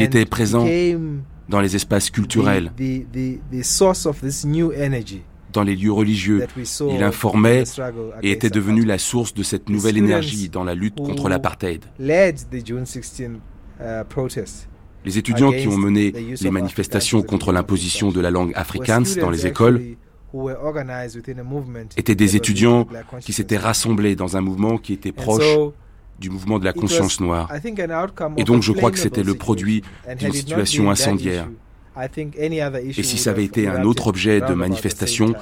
était 0.00 0.24
présent 0.24 0.66
dans 1.48 1.60
les 1.60 1.76
espaces 1.76 2.10
culturels, 2.10 2.72
dans 5.52 5.62
les 5.62 5.76
lieux 5.76 5.92
religieux. 5.92 6.46
Il 6.90 7.02
informait 7.02 7.64
et 8.22 8.30
était 8.30 8.50
devenu 8.50 8.84
la 8.84 8.98
source 8.98 9.34
de 9.34 9.42
cette 9.42 9.68
nouvelle 9.68 9.98
énergie 9.98 10.48
dans 10.48 10.64
la 10.64 10.74
lutte 10.74 10.96
contre 10.96 11.28
l'apartheid. 11.28 11.84
Les 15.04 15.18
étudiants 15.18 15.52
qui 15.52 15.68
ont 15.68 15.76
mené 15.76 16.12
les 16.40 16.50
manifestations 16.50 17.22
contre 17.22 17.52
l'imposition 17.52 18.10
de 18.10 18.20
la 18.20 18.30
langue 18.30 18.52
afrikaans 18.54 19.02
dans 19.20 19.30
les 19.30 19.46
écoles 19.46 19.96
étaient 21.96 22.14
des 22.14 22.36
étudiants 22.36 22.86
qui 23.20 23.32
s'étaient 23.32 23.56
rassemblés 23.56 24.16
dans 24.16 24.36
un 24.36 24.40
mouvement 24.40 24.78
qui 24.78 24.92
était 24.92 25.12
proche 25.12 25.44
du 26.18 26.30
mouvement 26.30 26.58
de 26.58 26.64
la 26.64 26.72
conscience 26.72 27.20
noire. 27.20 27.50
Et 28.36 28.44
donc 28.44 28.62
je 28.62 28.72
crois 28.72 28.90
que 28.90 28.98
c'était 28.98 29.22
le 29.22 29.34
produit 29.34 29.82
d'une 30.18 30.32
situation 30.32 30.90
incendiaire. 30.90 31.48
Et 32.96 33.02
si 33.02 33.18
ça 33.18 33.30
avait 33.30 33.44
été 33.44 33.68
un 33.68 33.84
autre 33.84 34.08
objet 34.08 34.40
de 34.40 34.54
manifestation, 34.54 35.34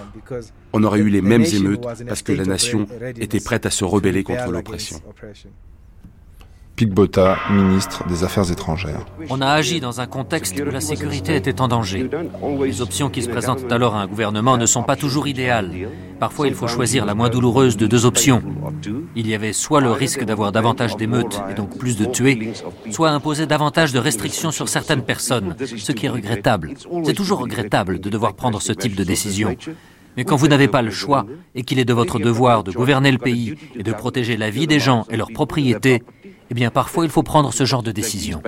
on 0.73 0.83
aurait 0.85 1.01
eu 1.01 1.09
les 1.09 1.23
mêmes 1.23 1.45
émeutes 1.45 1.87
parce 2.07 2.23
que 2.23 2.33
la 2.33 2.45
nation 2.45 2.87
était 3.19 3.41
prête 3.41 3.67
à 3.67 3.71
se 3.71 3.85
rebeller 3.85 4.23
contre 4.23 4.51
l'oppression. 4.51 5.01
Pigbota, 6.77 7.37
ministre 7.51 8.07
des 8.09 8.25
Affaires 8.25 8.51
étrangères. 8.51 9.05
On 9.29 9.41
a 9.41 9.47
agi 9.47 9.79
dans 9.81 10.01
un 10.01 10.07
contexte 10.07 10.59
où 10.59 10.71
la 10.71 10.81
sécurité 10.81 11.37
était 11.37 11.61
en 11.61 11.69
danger. 11.69 12.09
Les 12.65 12.81
options 12.81 13.11
qui 13.11 13.23
se 13.23 13.29
présentent 13.29 13.71
alors 13.71 13.95
à 13.95 14.03
un 14.03 14.07
gouvernement 14.07 14.57
ne 14.57 14.65
sont 14.65 14.83
pas 14.83 14.97
toujours 14.97 15.29
idéales. 15.29 15.71
Parfois, 16.19 16.49
il 16.49 16.55
faut 16.55 16.69
choisir 16.69 17.05
la 17.05 17.15
moins 17.15 17.29
douloureuse 17.29 17.77
de 17.77 17.87
deux 17.87 18.07
options. 18.07 18.43
Il 19.15 19.29
y 19.29 19.35
avait 19.35 19.53
soit 19.53 19.81
le 19.81 19.93
risque 19.93 20.25
d'avoir 20.25 20.51
davantage 20.51 20.97
d'émeutes 20.97 21.43
et 21.51 21.55
donc 21.55 21.77
plus 21.77 21.97
de 21.97 22.07
tués, 22.07 22.53
soit 22.91 23.11
imposer 23.11 23.47
davantage 23.47 23.93
de 23.93 23.99
restrictions 23.99 24.51
sur 24.51 24.69
certaines 24.69 25.03
personnes, 25.03 25.55
ce 25.77 25.93
qui 25.93 26.07
est 26.07 26.11
regrettable. 26.11 26.75
C'est 27.05 27.15
toujours 27.15 27.41
regrettable 27.41 28.01
de 28.01 28.09
devoir 28.09 28.35
prendre 28.35 28.63
ce 28.63 28.73
type 28.73 28.97
de 28.97 29.05
décision. 29.05 29.55
Mais 30.17 30.25
quand 30.25 30.37
vous 30.37 30.49
n'avez 30.49 30.69
pas 30.69 30.83
le 30.83 30.91
choix 30.91 31.27
et 31.55 31.63
qu'il 31.63 31.79
est 31.79 31.85
de 31.85 31.95
votre 31.95 32.19
devoir 32.19 32.65
de 32.65 32.73
gouverner 32.73 33.11
le 33.11 33.19
pays 33.19 33.55
et 33.75 33.83
de 33.83 33.93
protéger 33.93 34.37
la 34.37 34.51
vie 34.51 34.67
des 34.67 34.79
gens 34.79 35.07
et 35.11 35.17
leurs 35.17 35.33
propriétés, 35.33 36.03
eh 36.53 36.55
bien 36.55 36.71
parfois 36.71 37.07
il 37.07 37.11
faut 37.11 37.23
prendre 37.23 37.51
ce 37.51 37.65
genre 37.65 37.83
de 37.83 37.93
décision. 37.93 38.43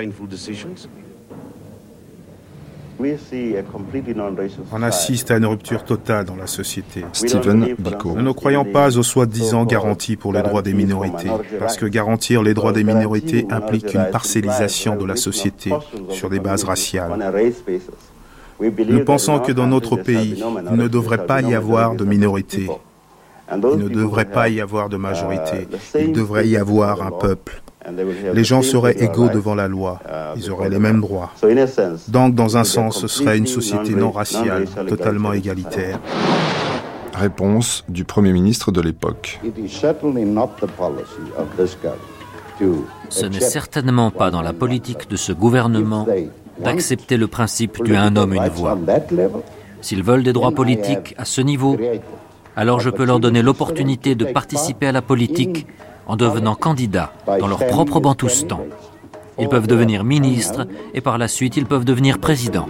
On 4.73 4.83
assiste 4.83 5.31
à 5.31 5.39
une 5.39 5.47
rupture 5.47 5.85
totale 5.85 6.27
dans 6.27 6.37
la 6.37 6.47
société. 6.47 7.03
Stephen 7.15 7.75
Biko. 7.79 8.15
Nous 8.15 8.23
ne 8.23 8.33
croyons 8.33 8.67
pas 8.67 8.99
aux 8.99 9.03
soi-disant 9.03 9.65
garanties 9.65 10.17
pour 10.17 10.35
les 10.35 10.43
droits 10.43 10.61
des 10.61 10.75
minorités, 10.75 11.31
parce 11.59 11.79
que 11.79 11.87
garantir 11.87 12.43
les 12.43 12.53
droits 12.53 12.75
des 12.75 12.85
minorités 12.85 13.47
implique 13.51 13.95
une 13.95 14.11
parcellisation 14.13 14.97
de 14.97 15.07
la 15.07 15.17
société 15.17 15.73
sur 16.11 16.29
des 16.29 16.41
bases 16.41 16.65
raciales. 16.65 17.33
Nous 18.61 19.05
pensons 19.05 19.39
que 19.39 19.53
dans 19.53 19.67
notre 19.67 19.97
pays, 19.97 20.45
il 20.71 20.77
ne 20.77 20.89
devrait 20.89 21.25
pas 21.25 21.41
y 21.41 21.55
avoir 21.55 21.95
de 21.95 22.05
minorités. 22.05 22.69
Il 23.51 23.79
ne 23.79 23.89
devrait 23.89 24.31
pas 24.31 24.51
y 24.51 24.61
avoir 24.61 24.91
de 24.91 24.99
majorité. 24.99 25.69
Il 25.99 26.13
devrait 26.13 26.49
y 26.49 26.59
avoir 26.59 27.03
un 27.03 27.11
peuple 27.11 27.64
les 28.35 28.45
gens 28.45 28.63
seraient 28.63 28.97
égaux 28.99 29.29
devant 29.29 29.55
la 29.55 29.69
loi, 29.69 30.01
ils 30.37 30.51
auraient 30.51 30.71
les 30.71 30.79
mêmes 30.79 31.01
droits. 31.01 31.33
Donc, 32.09 32.35
dans 32.35 32.57
un 32.57 32.65
sens, 32.65 33.01
ce 33.01 33.09
serait 33.09 33.39
une 33.39 33.47
société 33.47 33.95
non 33.95 34.11
raciale, 34.11 34.67
totalement 34.89 35.33
égalitaire. 35.33 35.99
Réponse 37.15 37.85
du 37.89 38.05
Premier 38.05 38.33
ministre 38.33 38.73
de 38.73 38.81
l'époque. 38.81 39.41
Ce 43.09 43.27
n'est 43.27 43.41
certainement 43.41 44.11
pas 44.11 44.31
dans 44.31 44.43
la 44.43 44.53
politique 44.53 45.09
de 45.09 45.17
ce 45.17 45.33
gouvernement 45.33 46.07
d'accepter 46.59 47.17
le 47.17 47.27
principe 47.27 47.83
du 47.83 47.97
un 47.97 48.17
homme, 48.17 48.35
une 48.35 48.49
voix. 48.49 48.79
S'ils 49.81 50.03
veulent 50.03 50.23
des 50.23 50.33
droits 50.33 50.53
politiques 50.53 51.15
à 51.19 51.25
ce 51.25 51.41
niveau, 51.41 51.77
alors 52.57 52.81
je 52.81 52.91
peux 52.91 53.05
leur 53.05 53.21
donner 53.21 53.43
l'opportunité 53.43 54.15
de 54.15 54.25
participer 54.25 54.87
à 54.87 54.93
la 54.93 55.03
politique 55.03 55.67
en 56.07 56.17
devenant 56.17 56.55
candidats 56.55 57.13
dans 57.27 57.47
leur 57.47 57.67
propre 57.67 58.01
bantoustan. 58.01 58.61
Ils 59.39 59.49
peuvent 59.49 59.67
devenir 59.67 60.05
ministres 60.05 60.67
et 60.95 61.01
par 61.01 61.19
la 61.19 61.29
suite 61.29 61.57
ils 61.57 61.67
peuvent 61.67 61.85
devenir 61.85 62.19
présidents. 62.19 62.69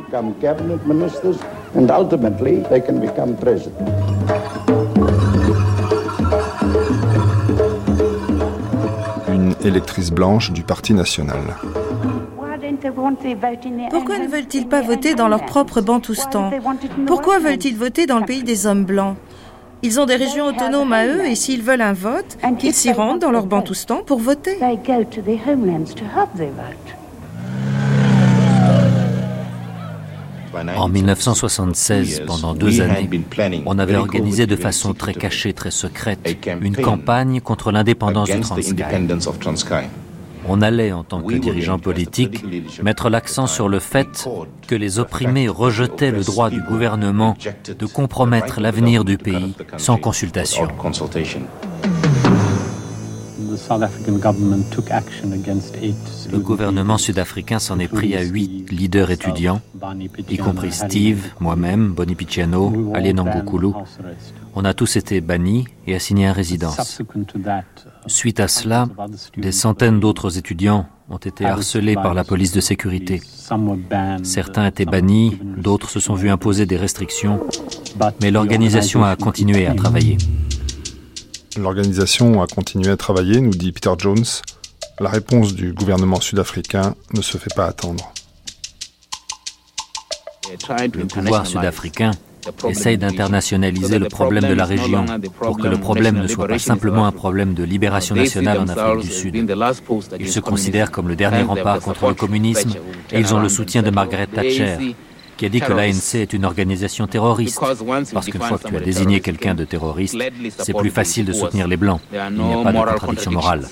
Une 9.29 9.55
électrice 9.63 10.11
blanche 10.11 10.53
du 10.53 10.63
Parti 10.63 10.95
national. 10.95 11.41
Pourquoi 13.91 14.19
ne 14.19 14.27
veulent-ils 14.27 14.67
pas 14.67 14.81
voter 14.81 15.15
dans 15.15 15.29
leur 15.29 15.45
propre 15.45 15.81
bantoustan? 15.81 16.51
Pourquoi 17.07 17.39
veulent-ils 17.39 17.77
voter 17.77 18.07
dans 18.07 18.19
le 18.19 18.25
pays 18.25 18.43
des 18.43 18.67
hommes 18.67 18.85
blancs? 18.85 19.17
Ils 19.85 20.01
ont 20.01 20.07
des 20.07 20.17
régions 20.17 20.47
autonomes 20.47 20.93
à 20.95 21.07
eux 21.07 21.27
et 21.27 21.35
s'ils 21.35 21.63
veulent 21.63 21.83
un 21.83 21.93
vote, 21.93 22.39
qu'ils 22.59 22.73
s'y 22.73 22.91
rendent 22.91 23.21
dans 23.21 23.31
leur 23.31 23.47
bantoustan 23.47 24.03
pour 24.03 24.19
voter. 24.19 24.57
En 30.77 30.89
1976, 30.89 32.23
pendant 32.27 32.55
deux 32.55 32.81
années, 32.81 33.11
on 33.67 33.79
avait 33.79 33.97
organisé 33.97 34.47
de 34.47 34.57
façon 34.57 34.95
très 34.95 35.13
cachée, 35.13 35.53
très 35.53 35.71
secrète, 35.71 36.21
une 36.63 36.77
campagne 36.77 37.41
contre 37.41 37.71
l'indépendance 37.71 38.31
du 38.31 38.41
Transkei. 38.41 38.85
On 40.49 40.63
allait, 40.63 40.93
en 40.93 41.05
tant 41.05 41.21
que 41.21 41.35
dirigeant 41.35 41.79
politique, 41.79 42.45
mettre 42.83 43.09
l'accent 43.09 43.47
sur 43.47 43.69
le 43.69 43.79
fait 43.79 44.29
que 44.67 44.75
les 44.75 44.99
opprimés 44.99 45.49
rejetaient 45.49 46.11
le 46.11 46.23
droit 46.23 46.51
du 46.51 46.61
gouvernement 46.63 47.37
de 47.67 47.87
compromettre 47.87 48.61
l'avenir 48.61 49.05
du 49.05 49.19
pays 49.19 49.55
sans 49.77 49.97
consultation. 49.97 50.69
Le 56.33 56.39
gouvernement 56.39 56.99
sud-africain 56.99 57.59
s'en 57.59 57.79
est 57.79 57.89
pris 57.89 58.17
à 58.17 58.23
huit 58.23 58.71
leaders 58.71 59.11
étudiants, 59.11 59.61
y 60.31 60.37
compris 60.37 60.73
Steve, 60.73 61.27
moi-même, 61.41 61.93
Boni 61.93 62.15
Picciano, 62.15 62.93
Alien 62.95 63.23
On 64.55 64.65
a 64.65 64.75
tous 64.75 64.97
été 64.97 65.21
bannis 65.21 65.67
et 65.87 65.95
assignés 65.95 66.29
à 66.29 66.33
résidence. 66.33 67.03
Suite 68.07 68.41
à 68.41 68.49
cela, 68.49 68.87
des 69.37 69.53
centaines 69.53 70.01
d'autres 70.01 70.39
étudiants 70.39 70.87
ont 71.11 71.19
été 71.19 71.45
harcelés 71.45 71.95
par 71.95 72.15
la 72.15 72.25
police 72.25 72.53
de 72.53 72.61
sécurité. 72.61 73.21
Certains 74.23 74.67
étaient 74.67 74.85
bannis, 74.87 75.39
d'autres 75.59 75.91
se 75.91 76.01
sont 76.01 76.15
vus 76.15 76.31
imposer 76.31 76.67
des 76.67 76.77
restrictions, 76.77 77.41
mais 78.23 78.31
l'organisation 78.31 79.05
a 79.05 79.17
continué 79.17 79.67
à 79.67 79.75
travailler. 79.75 80.17
L'organisation 81.57 82.43
a 82.43 82.47
continué 82.47 82.91
à 82.91 82.97
travailler, 82.97 83.41
nous 83.41 83.51
dit 83.51 83.71
Peter 83.73 83.93
Jones. 83.99 84.25
La 84.99 85.09
réponse 85.09 85.55
du 85.55 85.73
gouvernement 85.73 86.21
sud-africain 86.21 86.95
ne 87.15 87.23
se 87.23 87.39
fait 87.39 87.55
pas 87.55 87.67
attendre. 87.67 88.13
Le 90.51 91.07
pouvoir 91.07 91.47
sud-africain 91.47 92.11
essaye 92.69 92.99
d'internationaliser 92.99 93.99
le 93.99 94.09
problème 94.09 94.49
de 94.49 94.55
la 94.55 94.65
région 94.65 95.07
pour 95.41 95.59
que 95.59 95.69
le 95.69 95.79
problème 95.79 96.21
ne 96.21 96.27
soit 96.27 96.49
pas 96.49 96.59
simplement 96.59 97.07
un 97.07 97.13
problème 97.13 97.55
de 97.55 97.65
libération 97.65 98.15
nationale 98.15 98.59
en 98.59 98.69
Afrique 98.69 99.09
du 99.09 99.11
Sud. 99.11 99.35
Ils 100.21 100.29
se 100.29 100.41
considèrent 100.41 100.91
comme 100.91 101.09
le 101.09 101.17
dernier 101.17 101.43
rempart 101.43 101.81
contre 101.81 102.09
le 102.09 102.15
communisme 102.15 102.71
et 103.13 103.21
ils 103.21 103.35
ont 103.35 103.41
le 103.41 103.49
soutien 103.49 103.83
de 103.83 103.91
Margaret 103.91 104.27
Thatcher, 104.27 104.95
qui 105.37 105.47
a 105.47 105.49
dit 105.49 105.61
que 105.61 105.73
l'ANC 105.73 106.15
est 106.15 106.33
une 106.33 106.45
organisation 106.45 107.07
terroriste. 107.07 107.61
Parce 108.13 108.27
qu'une 108.27 108.41
fois 108.41 108.59
que 108.59 108.69
tu 108.69 108.77
as 108.77 108.81
désigné 108.81 109.21
quelqu'un 109.21 109.55
de 109.55 109.65
terroriste, 109.65 110.17
c'est 110.59 110.75
plus 110.75 110.91
facile 110.91 111.27
de 111.27 111.33
soutenir 111.33 111.69
les 111.69 111.77
Blancs. 111.77 112.01
Il 112.13 112.37
n'y 112.37 112.53
a 112.53 112.63
pas 112.63 112.73
de 112.73 112.91
contradiction 112.93 113.33
morale. 113.33 113.67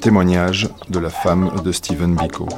Témoignage 0.00 0.68
de 0.88 0.98
la 1.00 1.10
femme 1.10 1.50
de 1.64 1.72
Stephen 1.72 2.14
Biko. 2.14 2.48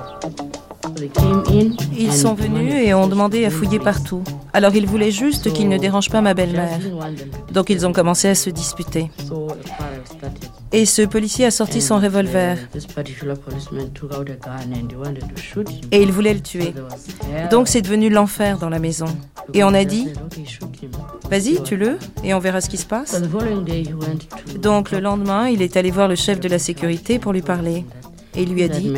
Ils 1.97 2.13
sont 2.13 2.35
venus 2.35 2.75
et 2.75 2.93
ont 2.95 3.07
demandé 3.07 3.45
à 3.45 3.51
fouiller 3.51 3.79
partout. 3.79 4.23
Alors 4.59 4.75
ils 4.75 4.89
voulaient 4.89 5.13
juste 5.13 5.53
qu'ils 5.53 5.69
ne 5.69 5.79
dérangent 5.79 6.11
pas 6.11 6.21
ma 6.21 6.35
belle-mère. 6.35 6.81
Donc 7.53 7.71
ils 7.71 7.87
ont 7.87 7.93
commencé 7.93 8.27
à 8.27 8.35
se 8.35 8.51
disputer. 8.51 9.09
Et 10.73 10.85
ce 10.85 11.03
policier 11.03 11.45
a 11.45 11.53
sorti 11.53 11.81
son 11.81 12.01
revolver. 12.01 12.59
Et 15.93 16.03
il 16.03 16.11
voulait 16.11 16.35
le 16.35 16.41
tuer. 16.41 16.75
Donc 17.53 17.69
c'est 17.69 17.83
devenu 17.83 18.11
l'enfer 18.11 18.59
dans 18.59 18.69
la 18.69 18.81
maison. 18.81 19.07
Et 19.55 19.63
on 19.63 19.73
a 19.75 19.85
dit, 19.85 20.09
vas-y, 21.31 21.63
tue-le, 21.63 21.97
et 22.25 22.35
on 22.35 22.41
verra 22.41 22.61
ce 22.61 22.69
qui 22.69 22.79
se 22.79 22.87
passe. 22.87 23.15
Donc 24.61 24.91
le 24.91 24.99
lendemain, 24.99 25.49
il 25.49 25.63
est 25.63 25.77
allé 25.77 25.93
voir 25.93 26.09
le 26.09 26.17
chef 26.17 26.41
de 26.41 26.49
la 26.49 26.59
sécurité 26.59 27.21
pour 27.21 27.33
lui 27.33 27.43
parler 27.43 27.85
et 28.39 28.47
lui 28.47 28.63
a 28.63 28.69
dit 28.69 28.91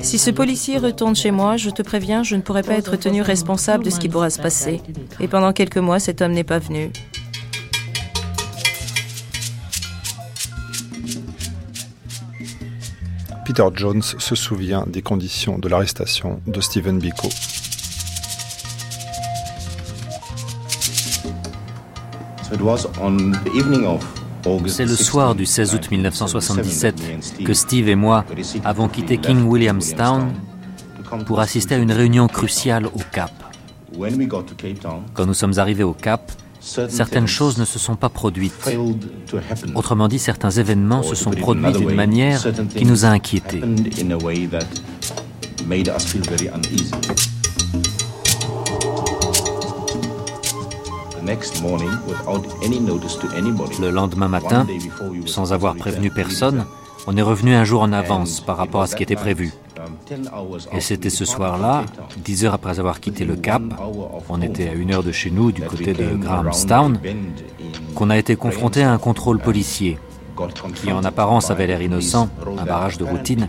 Si 0.00 0.18
ce 0.18 0.30
policier 0.30 0.78
retourne 0.78 1.14
chez 1.14 1.30
moi, 1.30 1.56
je 1.56 1.70
te 1.70 1.82
préviens, 1.82 2.22
je 2.24 2.34
ne 2.34 2.42
pourrai 2.42 2.62
pas 2.62 2.74
être 2.74 2.96
tenu 2.96 3.22
responsable 3.22 3.84
de 3.84 3.90
ce 3.90 4.00
qui 4.00 4.08
pourra 4.08 4.28
se 4.28 4.40
passer. 4.40 4.80
Et 5.20 5.28
pendant 5.28 5.52
quelques 5.52 5.78
mois, 5.78 6.00
cet 6.00 6.20
homme 6.20 6.32
n'est 6.32 6.44
pas 6.44 6.58
venu. 6.58 6.90
Peter 13.46 13.66
Jones 13.74 14.02
se 14.02 14.34
souvient 14.34 14.84
des 14.86 15.02
conditions 15.02 15.58
de 15.58 15.68
l'arrestation 15.68 16.40
de 16.46 16.60
Stephen 16.60 16.98
Biko. 16.98 17.28
C'est 24.66 24.84
le 24.84 24.96
soir 24.96 25.34
du 25.34 25.46
16 25.46 25.74
août 25.74 25.90
1977 25.90 27.44
que 27.44 27.54
Steve 27.54 27.88
et 27.88 27.94
moi 27.94 28.24
avons 28.64 28.88
quitté 28.88 29.18
King 29.18 29.46
Williamstown 29.46 30.32
pour 31.26 31.40
assister 31.40 31.74
à 31.74 31.78
une 31.78 31.92
réunion 31.92 32.26
cruciale 32.26 32.86
au 32.86 33.00
Cap. 33.12 33.32
Quand 35.14 35.26
nous 35.26 35.34
sommes 35.34 35.58
arrivés 35.58 35.84
au 35.84 35.94
Cap, 35.94 36.32
certaines 36.60 37.26
choses 37.26 37.58
ne 37.58 37.64
se 37.64 37.78
sont 37.78 37.96
pas 37.96 38.08
produites. 38.08 38.76
Autrement 39.74 40.08
dit, 40.08 40.18
certains 40.18 40.50
événements 40.50 41.02
se 41.02 41.14
sont 41.14 41.30
produits 41.30 41.72
d'une 41.72 41.94
manière 41.94 42.42
qui 42.76 42.84
nous 42.84 43.04
a 43.04 43.08
inquiétés. 43.08 43.62
Le 53.80 53.90
lendemain 53.90 54.28
matin, 54.28 54.66
sans 55.26 55.52
avoir 55.52 55.74
prévenu 55.74 56.10
personne, 56.10 56.64
on 57.06 57.16
est 57.16 57.22
revenu 57.22 57.54
un 57.54 57.64
jour 57.64 57.82
en 57.82 57.92
avance 57.92 58.40
par 58.40 58.56
rapport 58.56 58.82
à 58.82 58.86
ce 58.86 58.96
qui 58.96 59.02
était 59.02 59.16
prévu. 59.16 59.52
Et 60.72 60.80
c'était 60.80 61.10
ce 61.10 61.24
soir-là, 61.24 61.84
dix 62.18 62.44
heures 62.44 62.54
après 62.54 62.78
avoir 62.78 63.00
quitté 63.00 63.24
le 63.24 63.36
Cap, 63.36 63.62
on 64.28 64.42
était 64.42 64.68
à 64.68 64.72
une 64.72 64.92
heure 64.92 65.02
de 65.02 65.12
chez 65.12 65.30
nous, 65.30 65.52
du 65.52 65.62
côté 65.62 65.92
de 65.92 66.14
Grahamstown, 66.14 66.98
qu'on 67.94 68.10
a 68.10 68.18
été 68.18 68.36
confronté 68.36 68.82
à 68.82 68.92
un 68.92 68.98
contrôle 68.98 69.38
policier, 69.38 69.98
qui 70.74 70.92
en 70.92 71.04
apparence 71.04 71.50
avait 71.50 71.66
l'air 71.66 71.82
innocent, 71.82 72.28
un 72.58 72.64
barrage 72.64 72.98
de 72.98 73.04
routine, 73.04 73.48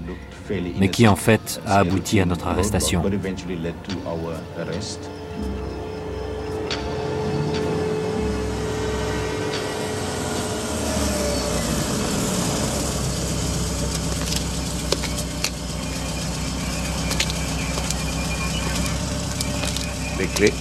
mais 0.80 0.90
qui 0.90 1.08
en 1.08 1.16
fait 1.16 1.62
a 1.66 1.80
abouti 1.80 2.20
à 2.20 2.26
notre 2.26 2.48
arrestation. 2.48 3.04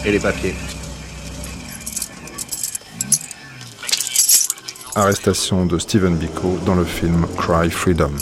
Et 0.05 0.11
les 0.11 0.21
papiers. 0.21 0.55
Arrestation 4.95 5.67
de 5.67 5.79
Stephen 5.79 6.17
Biko 6.17 6.59
dans 6.67 6.75
le 6.75 6.85
film 6.85 7.27
Cry 7.37 7.71
Freedom. 7.71 8.13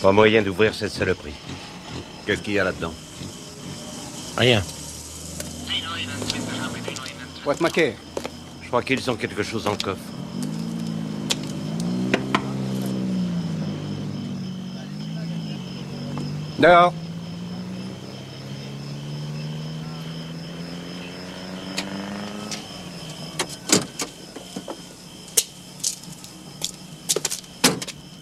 Pas 0.00 0.12
moyen 0.12 0.42
d'ouvrir 0.42 0.74
cette 0.74 0.92
saloperie. 0.92 1.34
Qu'est-ce 2.24 2.40
qu'il 2.40 2.54
y 2.54 2.58
a 2.58 2.64
là-dedans? 2.64 2.94
Rien. 4.36 4.62
Je 8.62 8.68
crois 8.70 8.82
qu'ils 8.82 9.10
ont 9.10 9.16
quelque 9.16 9.42
chose 9.42 9.66
en 9.66 9.74
coffre. 9.76 10.17
Dehors. 16.58 16.92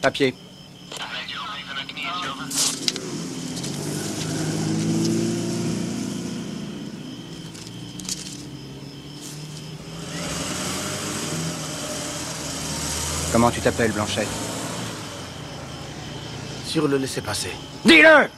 Papier. 0.02 0.34
Comment 13.32 13.50
tu 13.50 13.60
t'appelles, 13.60 13.92
Blanchette? 13.92 14.45
Le 16.84 16.98
laisser-passer. 16.98 17.48
Dis-le 17.86 18.28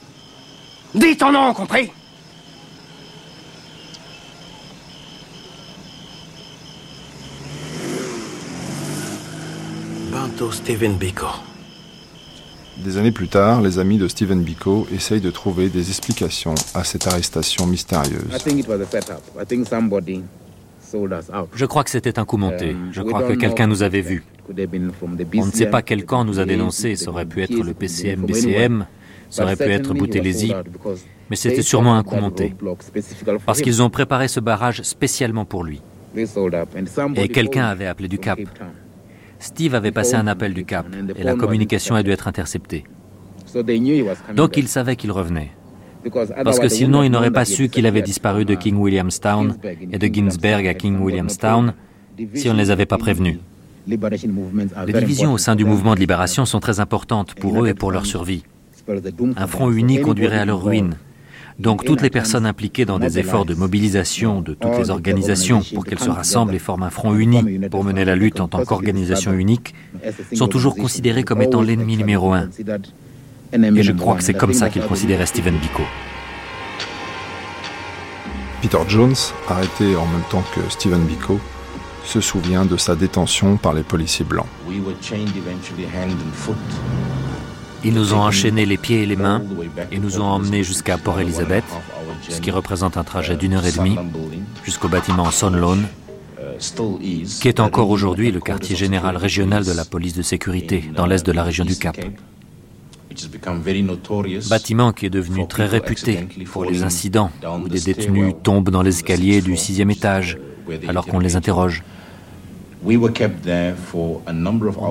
Dis 0.95 1.17
ton 1.17 1.33
nom, 1.33 1.53
compris? 1.53 1.91
Banto 10.13 10.53
Stephen 10.53 10.97
Biko. 10.97 11.27
Des 12.79 12.97
années 12.97 13.11
plus 13.11 13.27
tard, 13.27 13.61
les 13.61 13.81
amis 13.81 13.99
de 13.99 14.07
Stephen 14.07 14.43
Biko 14.43 14.87
essayent 14.95 15.21
de 15.21 15.31
trouver 15.31 15.69
des 15.69 15.89
explications 15.89 16.55
à 16.75 16.85
cette 16.85 17.09
arrestation 17.09 17.67
mystérieuse. 17.67 18.23
Je 21.55 21.65
crois 21.65 21.85
que 21.85 21.91
c'était 21.91 22.19
un 22.21 22.25
coup 22.25 22.37
monté. 22.37 22.77
Je 22.93 23.03
crois 23.03 23.25
que 23.25 23.33
quelqu'un 23.33 23.67
nous 23.67 23.83
avait 23.83 24.01
vus. 24.01 24.23
On 24.51 25.47
ne 25.47 25.51
sait 25.51 25.67
pas 25.67 25.83
quel 25.83 26.05
camp 26.05 26.25
nous 26.25 26.39
a 26.39 26.45
dénoncés. 26.45 26.97
Ça 26.97 27.11
aurait 27.11 27.27
pu 27.27 27.43
être 27.43 27.63
le 27.63 27.75
PCM, 27.75 28.23
BCM, 28.23 28.87
ça 29.31 29.45
aurait 29.45 29.57
pu 29.57 29.71
être 29.71 29.95
Boutelesi, 29.95 30.53
mais 31.31 31.37
c'était 31.37 31.63
sûrement 31.63 31.97
un 31.97 32.03
coup 32.03 32.17
monté. 32.17 32.55
Parce 33.45 33.61
qu'ils 33.61 33.83
ont 33.83 33.91
préparé 33.91 34.29
ce 34.29 34.41
barrage 34.41 34.83
spécialement 34.83 35.45
pour 35.45 35.65
lui. 35.65 35.81
Et 37.17 37.29
quelqu'un 37.29 37.67
avait 37.67 37.87
appelé 37.87 38.09
du 38.09 38.19
Cap. 38.19 38.39
Steve 39.39 39.75
avait 39.75 39.93
passé 39.93 40.15
un 40.15 40.27
appel 40.27 40.55
du 40.55 40.65
Cap 40.65 40.87
et 41.17 41.23
la 41.23 41.35
communication 41.35 41.95
a 41.95 42.03
dû 42.03 42.11
être 42.11 42.29
interceptée. 42.29 42.85
Donc 44.35 44.57
il 44.57 44.69
savait 44.69 44.97
qu'il 44.97 45.13
revenait. 45.13 45.51
Parce 46.45 46.59
que 46.59 46.69
sinon, 46.69 47.03
il 47.03 47.11
n'aurait 47.11 47.31
pas 47.31 47.45
su 47.45 47.69
qu'il 47.69 47.87
avait 47.87 48.03
disparu 48.03 48.45
de 48.45 48.55
King 48.55 48.77
Williamstown 48.77 49.57
et 49.93 49.99
de 49.99 50.07
Ginsberg 50.07 50.67
à 50.67 50.75
King 50.75 50.99
Williamstown 51.01 51.75
si 52.35 52.49
on 52.49 52.55
ne 52.55 52.59
les 52.59 52.71
avait 52.71 52.87
pas 52.87 52.99
prévenus. 52.99 53.39
Les 53.89 54.93
divisions 54.93 55.33
au 55.33 55.39
sein 55.39 55.57
du 55.57 55.65
mouvement 55.65 55.95
de 55.95 56.01
libération 56.01 56.45
sont 56.45 56.61
très 56.61 56.81
importantes 56.81 57.35
pour 57.35 57.65
eux 57.65 57.69
et 57.69 57.75
pour 57.75 57.91
leur 57.91 58.05
survie. 58.05 58.45
Un 59.37 59.47
front 59.47 59.71
uni 59.71 60.01
conduirait 60.01 60.39
à 60.39 60.45
leur 60.45 60.63
ruine. 60.63 60.95
Donc 61.59 61.85
toutes 61.85 62.03
les 62.03 62.11
personnes 62.11 62.47
impliquées 62.47 62.85
dans 62.85 62.99
des 62.99 63.19
efforts 63.19 63.45
de 63.45 63.55
mobilisation 63.55 64.41
de 64.43 64.55
toutes 64.55 64.79
les 64.79 64.91
organisations 64.91 65.63
pour 65.75 65.85
qu'elles 65.85 65.99
se 65.99 66.11
rassemblent 66.11 66.55
et 66.55 66.61
forment 66.61 66.85
un 66.85 66.91
front 66.91 67.15
uni 67.15 67.59
pour 67.69 67.83
mener 67.83 68.05
la 68.05 68.15
lutte 68.15 68.41
en 68.41 68.47
tant 68.47 68.65
qu'organisation 68.65 69.33
unique 69.33 69.75
sont 70.35 70.49
toujours 70.49 70.77
considérées 70.77 71.25
comme 71.25 71.43
étant 71.43 71.63
l'ennemi 71.63 71.97
numéro 71.97 72.33
un. 72.33 72.49
Et 73.53 73.83
je 73.83 73.93
crois 73.93 74.17
que 74.17 74.23
c'est 74.23 74.35
comme 74.35 74.53
ça 74.53 74.69
qu'il 74.69 74.83
considérait 74.83 75.27
Stephen 75.27 75.57
Biko. 75.57 75.83
Peter 78.61 78.79
Jones, 78.89 79.15
arrêté 79.49 79.97
en 79.97 80.07
même 80.07 80.25
temps 80.31 80.45
que 80.55 80.61
Stephen 80.69 81.01
Biko, 81.07 81.39
se 82.09 82.21
souvient 82.23 82.65
de 82.65 82.79
sa 82.79 82.97
détention 82.97 83.59
par 83.59 83.75
les 83.75 83.83
policiers 83.83 84.25
blancs. 84.25 84.47
Ils 87.85 87.95
nous 87.95 88.15
ont 88.15 88.21
enchaînés 88.21 88.65
les 88.65 88.79
pieds 88.79 89.03
et 89.03 89.07
les 89.07 89.17
mains 89.17 89.43
et 89.93 89.99
nous 89.99 90.19
ont 90.21 90.25
emmenés 90.25 90.63
jusqu'à 90.63 90.97
Port 90.97 91.21
Elizabeth, 91.21 91.65
ce 92.29 92.41
qui 92.41 92.51
représente 92.51 92.97
un 92.97 93.05
trajet 93.05 93.37
d'une 93.37 93.55
heure 93.55 93.67
et 93.67 93.73
demie, 93.73 93.97
jusqu'au 94.65 94.89
bâtiment 94.89 95.31
Sunlawn, 95.31 95.87
qui 97.41 97.49
est 97.49 97.61
encore 97.61 97.91
aujourd'hui 97.91 98.33
le 98.33 98.41
quartier 98.41 98.75
général 98.75 99.17
régional 99.17 99.65
de 99.65 99.73
la 99.73 99.85
police 99.85 100.15
de 100.15 100.23
sécurité 100.23 100.91
dans 100.97 101.07
l'est 101.07 101.25
de 101.25 101.33
la 101.33 101.45
région 101.45 101.67
du 101.67 101.77
Cap. 101.77 101.97
Bâtiment 104.49 104.93
qui 104.93 105.07
est 105.07 105.11
devenu 105.11 105.47
très 105.47 105.67
réputé 105.67 106.27
pour 106.51 106.65
les 106.65 106.83
incidents 106.83 107.31
où 107.63 107.69
des 107.69 107.81
détenus 107.81 108.35
tombent 108.43 108.71
dans 108.71 108.83
l'escalier 108.83 109.43
du 109.43 109.57
sixième 109.57 109.91
étage 109.91 110.39
alors 110.89 111.07
qu'on 111.07 111.19
les 111.19 111.37
interroge. 111.37 111.83
On 112.85 112.93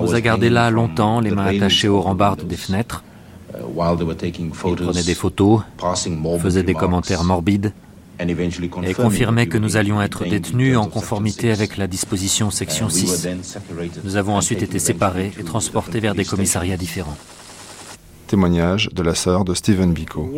nous 0.02 0.14
a 0.14 0.20
gardés 0.20 0.50
là 0.50 0.70
longtemps, 0.70 1.20
les 1.20 1.30
mains 1.30 1.46
attachées 1.46 1.88
aux 1.88 2.00
rambardes 2.00 2.46
des 2.46 2.56
fenêtres. 2.56 3.04
Uh, 3.54 3.60
Ils 4.34 4.50
prenaient 4.50 5.02
des 5.02 5.14
photos, 5.14 5.62
faisaient 6.40 6.62
des 6.62 6.74
commentaires 6.74 7.24
morbides 7.24 7.72
et 8.20 8.94
confirmaient 8.94 9.46
que 9.46 9.58
nous 9.58 9.76
allions 9.76 10.02
être 10.02 10.24
détenus 10.24 10.76
en 10.76 10.86
conformité 10.86 11.52
avec 11.52 11.76
la 11.76 11.86
disposition 11.86 12.50
section 12.50 12.88
6. 12.88 13.28
Nous 14.04 14.16
avons 14.16 14.36
ensuite 14.36 14.62
été 14.62 14.78
séparés 14.78 15.32
et 15.38 15.44
transportés 15.44 16.00
vers 16.00 16.14
des 16.14 16.24
commissariats 16.24 16.76
différents 16.76 17.16
témoignage 18.28 18.88
de 18.92 19.02
la 19.02 19.14
sœur 19.14 19.44
de 19.44 19.54
Stephen 19.54 19.92
Biko. 19.92 20.30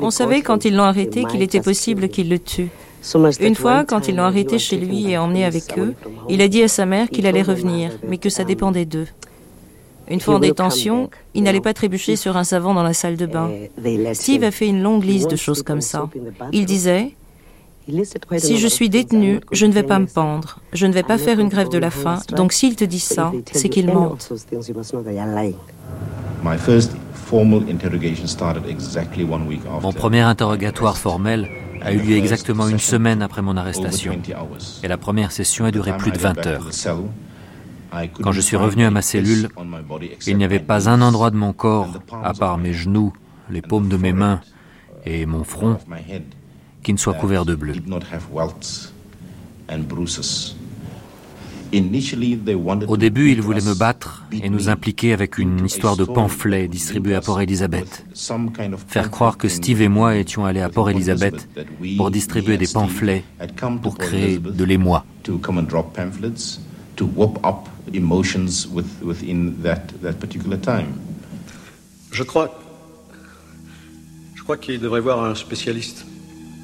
On 0.00 0.10
savait 0.10 0.42
quand 0.42 0.64
ils 0.64 0.74
l'ont 0.76 0.84
arrêté 0.84 1.24
qu'il 1.24 1.42
était 1.42 1.60
possible 1.60 2.08
qu'il 2.08 2.28
le 2.28 2.38
tue. 2.38 2.70
Une 3.40 3.54
fois, 3.54 3.84
quand 3.84 4.08
ils 4.08 4.16
l'ont 4.16 4.24
arrêté 4.24 4.58
chez 4.58 4.76
lui 4.76 5.10
et 5.10 5.18
emmené 5.18 5.44
avec 5.44 5.78
eux, 5.78 5.94
il 6.28 6.40
a 6.42 6.48
dit 6.48 6.62
à 6.62 6.68
sa 6.68 6.86
mère 6.86 7.08
qu'il 7.08 7.26
allait 7.26 7.42
revenir, 7.42 7.90
mais 8.06 8.18
que 8.18 8.28
ça 8.28 8.44
dépendait 8.44 8.84
d'eux. 8.84 9.08
Une 10.08 10.20
fois 10.20 10.34
en 10.34 10.38
détention, 10.40 11.08
il 11.34 11.44
n'allait 11.44 11.60
pas 11.60 11.72
trébucher 11.72 12.16
sur 12.16 12.36
un 12.36 12.44
savant 12.44 12.74
dans 12.74 12.82
la 12.82 12.92
salle 12.92 13.16
de 13.16 13.26
bain. 13.26 13.50
Steve 14.12 14.44
a 14.44 14.50
fait 14.50 14.68
une 14.68 14.82
longue 14.82 15.04
liste 15.04 15.30
de 15.30 15.36
choses 15.36 15.62
comme 15.62 15.80
ça. 15.80 16.08
Il 16.52 16.66
disait 16.66 17.12
si 18.38 18.58
je 18.58 18.68
suis 18.68 18.88
détenu, 18.88 19.40
je 19.52 19.66
ne 19.66 19.72
vais 19.72 19.82
pas 19.82 19.98
me 19.98 20.06
pendre, 20.06 20.60
je 20.72 20.86
ne 20.86 20.92
vais 20.92 21.02
pas 21.02 21.18
faire 21.18 21.40
une 21.40 21.48
grève 21.48 21.68
de 21.68 21.78
la 21.78 21.90
faim, 21.90 22.20
donc 22.36 22.52
s'il 22.52 22.76
te 22.76 22.84
dit 22.84 23.00
ça, 23.00 23.32
c'est 23.52 23.68
qu'il 23.68 23.86
mente. 23.86 24.32
Mon 29.82 29.92
premier 29.92 30.20
interrogatoire 30.20 30.96
formel 30.98 31.48
a 31.82 31.92
eu 31.92 31.98
lieu 31.98 32.16
exactement 32.16 32.68
une 32.68 32.78
semaine 32.78 33.22
après 33.22 33.42
mon 33.42 33.56
arrestation. 33.56 34.18
Et 34.82 34.88
la 34.88 34.98
première 34.98 35.32
session 35.32 35.64
a 35.64 35.70
duré 35.70 35.96
plus 35.96 36.12
de 36.12 36.18
20 36.18 36.46
heures. 36.46 36.68
Quand 38.22 38.32
je 38.32 38.40
suis 38.40 38.56
revenu 38.56 38.84
à 38.84 38.90
ma 38.90 39.02
cellule, 39.02 39.48
il 40.26 40.36
n'y 40.36 40.44
avait 40.44 40.60
pas 40.60 40.88
un 40.88 41.00
endroit 41.02 41.30
de 41.30 41.36
mon 41.36 41.52
corps, 41.52 42.00
à 42.22 42.34
part 42.34 42.58
mes 42.58 42.72
genoux, 42.72 43.12
les 43.50 43.62
paumes 43.62 43.88
de 43.88 43.96
mes 43.96 44.12
mains 44.12 44.40
et 45.04 45.26
mon 45.26 45.44
front, 45.44 45.78
qui 46.82 46.92
ne 46.92 46.98
soit 46.98 47.14
couvert 47.14 47.44
de 47.44 47.54
bleu. 47.54 47.74
Au 52.88 52.96
début, 52.96 53.30
ils 53.30 53.40
voulaient 53.40 53.60
me 53.60 53.74
battre 53.74 54.24
et 54.32 54.50
nous 54.50 54.68
impliquer 54.68 55.12
avec 55.12 55.38
une 55.38 55.64
histoire 55.64 55.96
de 55.96 56.04
pamphlets 56.04 56.66
distribués 56.66 57.14
à 57.14 57.20
Port 57.20 57.40
Elizabeth. 57.40 58.04
Faire 58.88 59.10
croire 59.10 59.38
que 59.38 59.48
Steve 59.48 59.82
et 59.82 59.88
moi 59.88 60.16
étions 60.16 60.44
allés 60.44 60.60
à 60.60 60.68
Port 60.68 60.90
Elizabeth 60.90 61.48
pour 61.96 62.10
distribuer 62.10 62.56
des 62.56 62.66
pamphlets 62.66 63.24
pour 63.82 63.96
créer 63.98 64.38
de 64.38 64.64
l'émoi. 64.64 65.04
Je 72.12 72.22
crois. 72.24 72.60
Je 74.34 74.42
crois 74.42 74.56
qu'il 74.56 74.80
devrait 74.80 75.00
voir 75.00 75.24
un 75.24 75.34
spécialiste. 75.36 76.04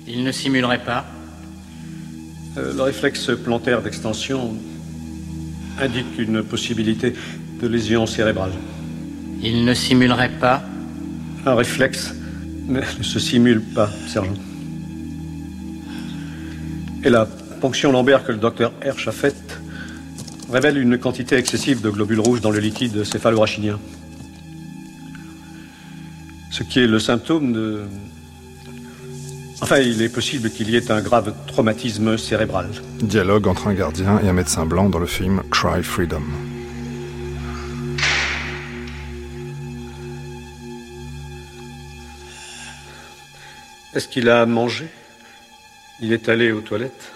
Il 0.08 0.22
ne 0.22 0.30
simulerait 0.30 0.84
pas 0.84 1.04
euh, 2.56 2.72
Le 2.74 2.82
réflexe 2.82 3.30
plantaire 3.42 3.82
d'extension 3.82 4.54
indique 5.80 6.18
une 6.18 6.42
possibilité 6.42 7.12
de 7.60 7.66
lésion 7.66 8.06
cérébrale. 8.06 8.52
Il 9.42 9.64
ne 9.64 9.74
simulerait 9.74 10.38
pas 10.40 10.62
Un 11.44 11.54
réflexe 11.54 12.14
ne, 12.68 12.80
se 13.02 13.18
simule 13.18 13.60
pas, 13.60 13.90
sergent. 14.06 14.34
Et 17.04 17.10
la 17.10 17.26
ponction 17.60 17.90
lombaire 17.90 18.24
que 18.24 18.32
le 18.32 18.38
docteur 18.38 18.72
Hersch 18.82 19.08
a 19.08 19.12
faite 19.12 19.60
révèle 20.50 20.78
une 20.78 20.98
quantité 20.98 21.36
excessive 21.36 21.80
de 21.80 21.90
globules 21.90 22.20
rouges 22.20 22.40
dans 22.40 22.50
le 22.50 22.60
liquide 22.60 23.04
céphalorachidien. 23.04 23.78
Ce 26.52 26.62
qui 26.62 26.80
est 26.80 26.86
le 26.86 26.98
symptôme 26.98 27.52
de 27.52 27.82
Enfin, 29.62 29.78
il 29.78 30.02
est 30.02 30.10
possible 30.10 30.50
qu'il 30.50 30.70
y 30.70 30.76
ait 30.76 30.90
un 30.90 31.00
grave 31.00 31.34
traumatisme 31.46 32.18
cérébral. 32.18 32.70
Dialogue 33.00 33.48
entre 33.48 33.68
un 33.68 33.74
gardien 33.74 34.20
et 34.20 34.28
un 34.28 34.32
médecin 34.32 34.66
blanc 34.66 34.88
dans 34.90 34.98
le 34.98 35.06
film 35.06 35.42
Cry 35.50 35.82
Freedom. 35.82 36.22
Est-ce 43.94 44.08
qu'il 44.08 44.28
a 44.28 44.44
mangé? 44.44 44.88
Il 46.00 46.12
est 46.12 46.28
allé 46.28 46.52
aux 46.52 46.60
toilettes? 46.60 47.12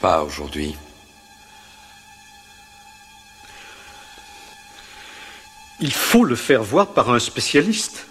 Pas 0.00 0.22
aujourd'hui. 0.22 0.74
Il 5.80 5.92
faut 5.92 6.24
le 6.24 6.34
faire 6.34 6.62
voir 6.62 6.94
par 6.94 7.10
un 7.10 7.18
spécialiste. 7.18 8.06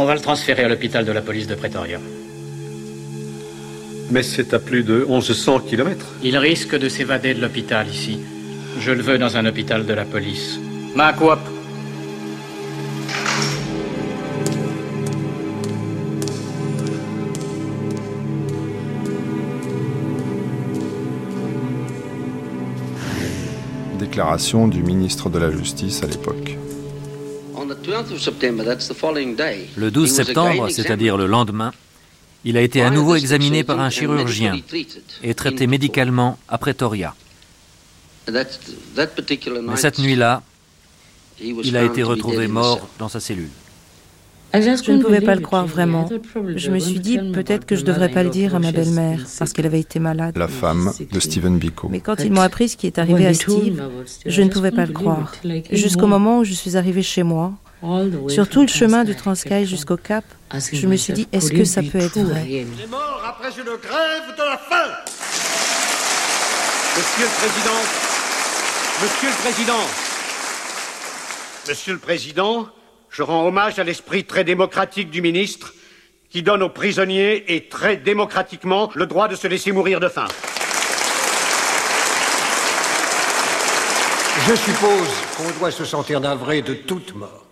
On 0.00 0.06
va 0.06 0.14
le 0.14 0.20
transférer 0.22 0.64
à 0.64 0.68
l'hôpital 0.68 1.04
de 1.04 1.12
la 1.12 1.20
police 1.20 1.46
de 1.46 1.54
Pretoria. 1.54 1.98
Mais 4.10 4.22
c'est 4.22 4.54
à 4.54 4.58
plus 4.58 4.82
de 4.82 5.04
1100 5.06 5.60
kilomètres. 5.60 6.06
Il 6.22 6.38
risque 6.38 6.74
de 6.74 6.88
s'évader 6.88 7.34
de 7.34 7.42
l'hôpital 7.42 7.86
ici. 7.86 8.18
Je 8.78 8.92
le 8.92 9.02
veux 9.02 9.18
dans 9.18 9.36
un 9.36 9.44
hôpital 9.44 9.84
de 9.84 9.92
la 9.92 10.06
police. 10.06 10.58
Makwap 10.94 11.40
Déclaration 23.98 24.66
du 24.66 24.82
ministre 24.82 25.28
de 25.28 25.38
la 25.38 25.50
Justice 25.50 26.02
à 26.02 26.06
l'époque. 26.06 26.56
Le 29.76 29.90
12 29.90 30.10
septembre, 30.10 30.68
c'est-à-dire 30.70 31.16
le 31.16 31.26
lendemain, 31.26 31.72
il 32.44 32.56
a 32.56 32.62
été 32.62 32.82
à 32.82 32.90
nouveau 32.90 33.14
examiné 33.16 33.64
par 33.64 33.80
un 33.80 33.90
chirurgien 33.90 34.60
et 35.22 35.34
traité 35.34 35.66
médicalement 35.66 36.38
à 36.48 36.58
Pretoria. 36.58 37.14
Mais 38.28 39.76
cette 39.76 39.98
nuit-là, 39.98 40.42
Il 41.40 41.76
a 41.76 41.84
été 41.84 42.02
retrouvé 42.02 42.48
mort 42.48 42.88
dans 42.98 43.08
sa 43.08 43.20
cellule. 43.20 43.50
Je 44.52 44.92
ne 44.92 45.02
pouvais 45.02 45.20
pas 45.20 45.34
le 45.34 45.40
croire 45.40 45.66
vraiment. 45.66 46.08
Je 46.56 46.70
me 46.70 46.78
suis 46.78 47.00
dit 47.00 47.18
peut-être 47.32 47.66
que 47.66 47.76
je 47.76 47.82
ne 47.82 47.86
devrais 47.86 48.08
pas 48.08 48.22
le 48.22 48.30
dire 48.30 48.54
à 48.54 48.58
ma 48.58 48.72
belle-mère 48.72 49.20
parce 49.38 49.52
qu'elle 49.52 49.66
avait 49.66 49.80
été 49.80 49.98
malade. 49.98 50.36
La 50.36 50.48
femme 50.48 50.92
de 51.10 51.20
Stephen 51.20 51.58
Biko. 51.58 51.88
Mais 51.88 52.00
quand 52.00 52.20
ils 52.20 52.32
m'ont 52.32 52.40
appris 52.40 52.68
ce 52.70 52.76
qui 52.76 52.86
est 52.86 52.98
arrivé 52.98 53.26
à 53.26 53.34
Steve, 53.34 53.82
je 54.26 54.42
ne 54.42 54.48
pouvais 54.48 54.70
pas 54.72 54.86
le 54.86 54.92
croire. 54.92 55.32
Jusqu'au 55.70 56.06
moment 56.06 56.38
où 56.38 56.44
je 56.44 56.52
suis 56.52 56.76
arrivée 56.76 57.02
chez 57.02 57.22
moi, 57.22 57.52
sur 58.28 58.48
tout 58.48 58.62
le 58.62 58.68
chemin 58.68 59.04
du 59.04 59.14
Transcaille 59.14 59.66
jusqu'au 59.66 59.96
Cap, 59.96 60.24
je 60.72 60.86
me 60.86 60.96
suis 60.96 61.12
dit 61.12 61.28
est-ce 61.32 61.52
que 61.52 61.64
ça 61.64 61.82
peut 61.82 61.98
être 61.98 62.18
vrai 62.18 62.44
Les 62.44 62.66
morts 62.90 63.22
après 63.26 63.48
une 63.48 63.64
grève 63.64 64.36
de 64.36 64.42
la 64.42 64.58
faim 64.58 64.90
Monsieur 66.96 67.24
le 67.24 67.30
Président, 67.38 67.80
Monsieur 69.02 69.28
le 69.28 69.42
Président, 69.42 69.84
Monsieur 71.68 71.92
le 71.92 71.98
Président, 71.98 72.66
je 73.10 73.22
rends 73.22 73.46
hommage 73.46 73.78
à 73.78 73.84
l'esprit 73.84 74.24
très 74.24 74.44
démocratique 74.44 75.10
du 75.10 75.20
ministre 75.20 75.74
qui 76.30 76.42
donne 76.42 76.62
aux 76.62 76.68
prisonniers 76.68 77.54
et 77.54 77.68
très 77.68 77.96
démocratiquement 77.96 78.90
le 78.94 79.06
droit 79.06 79.26
de 79.26 79.34
se 79.34 79.48
laisser 79.48 79.72
mourir 79.72 79.98
de 79.98 80.08
faim. 80.08 80.28
Je 84.46 84.54
suppose 84.54 85.08
qu'on 85.36 85.58
doit 85.58 85.72
se 85.72 85.84
sentir 85.84 86.20
navré 86.20 86.62
de 86.62 86.74
toute 86.74 87.14
mort. 87.14 87.46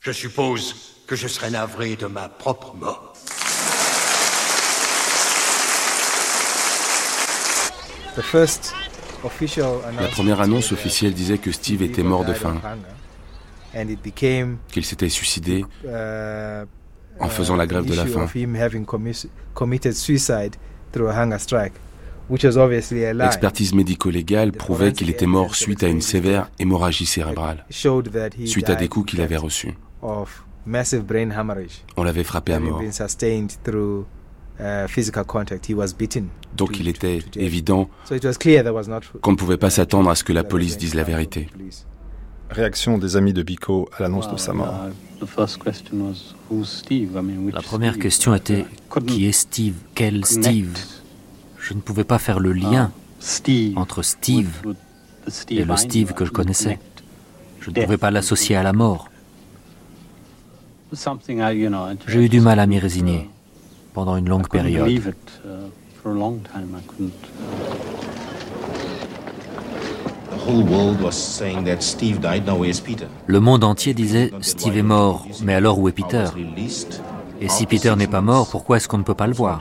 Je 0.00 0.10
suppose 0.10 0.74
que 1.06 1.14
je 1.14 1.28
serai 1.28 1.50
navré 1.50 1.94
de 1.94 2.06
ma 2.06 2.28
propre 2.28 2.74
mort. 2.74 3.12
La 8.16 10.08
première 10.08 10.40
annonce 10.40 10.72
officielle 10.72 11.14
disait 11.14 11.38
que 11.38 11.52
Steve 11.52 11.82
était 11.82 12.02
mort 12.02 12.24
de 12.24 12.32
faim 12.32 12.60
qu'il 14.68 14.84
s'était 14.84 15.08
suicidé 15.08 15.64
uh, 15.84 16.66
en 17.20 17.28
faisant 17.28 17.56
la 17.56 17.66
grève 17.66 17.84
de 17.84 17.94
la 17.94 18.06
faim. 18.06 18.26
L'expertise 22.28 23.74
médico-légale 23.74 24.52
prouvait 24.52 24.92
qu'il 24.92 25.10
était 25.10 25.26
mort 25.26 25.54
suite 25.54 25.82
à 25.84 25.88
une 25.88 26.00
sévère 26.00 26.50
hémorragie 26.58 27.06
cérébrale, 27.06 27.64
suite 27.70 28.70
à 28.70 28.74
des 28.74 28.88
coups 28.88 29.10
qu'il 29.10 29.20
avait 29.20 29.36
reçus. 29.36 29.74
On 31.96 32.02
l'avait 32.02 32.24
frappé 32.24 32.52
à 32.52 32.60
mort. 32.60 32.82
Uh, 34.58 34.86
Donc 36.56 36.80
il 36.80 36.88
était 36.88 37.18
évident 37.36 37.90
qu'on 39.20 39.30
ne 39.32 39.36
pouvait 39.36 39.58
pas 39.58 39.70
s'attendre 39.70 40.08
à 40.08 40.14
ce 40.14 40.24
que 40.24 40.32
la 40.32 40.44
police 40.44 40.78
dise 40.78 40.94
la 40.94 41.02
vérité. 41.02 41.48
Réaction 42.50 42.98
des 42.98 43.16
amis 43.16 43.32
de 43.32 43.42
Biko 43.42 43.88
à 43.96 44.02
l'annonce 44.02 44.30
de 44.30 44.36
sa 44.36 44.52
mort. 44.52 44.74
La 47.52 47.62
première 47.62 47.98
question 47.98 48.34
était 48.34 48.64
qui 49.06 49.26
est 49.26 49.32
Steve? 49.32 49.74
Quel 49.94 50.24
Steve? 50.24 50.76
Je 51.58 51.74
ne 51.74 51.80
pouvais 51.80 52.04
pas 52.04 52.18
faire 52.18 52.38
le 52.38 52.52
lien 52.52 52.92
entre 53.76 54.02
Steve 54.02 54.50
et 55.50 55.64
le 55.64 55.76
Steve 55.76 56.12
que 56.12 56.24
je 56.24 56.30
connaissais. 56.30 56.78
Je 57.60 57.70
ne 57.70 57.82
pouvais 57.82 57.98
pas 57.98 58.10
l'associer 58.10 58.56
à 58.56 58.62
la 58.62 58.72
mort. 58.72 59.08
J'ai 62.06 62.24
eu 62.24 62.28
du 62.28 62.40
mal 62.40 62.60
à 62.60 62.66
m'y 62.66 62.78
résigner 62.78 63.28
pendant 63.92 64.16
une 64.16 64.28
longue 64.28 64.48
période. 64.48 65.02
Le 73.26 73.40
monde 73.40 73.64
entier 73.64 73.94
disait 73.94 74.30
Steve 74.40 74.76
est 74.76 74.82
mort, 74.82 75.26
mais 75.42 75.54
alors 75.54 75.78
où 75.78 75.88
est 75.88 75.92
Peter? 75.92 76.26
Et 77.40 77.48
si 77.48 77.66
Peter 77.66 77.94
n'est 77.96 78.06
pas 78.06 78.20
mort, 78.20 78.48
pourquoi 78.48 78.76
est-ce 78.76 78.86
qu'on 78.86 78.98
ne 78.98 79.02
peut 79.02 79.14
pas 79.14 79.26
le 79.26 79.34
voir? 79.34 79.60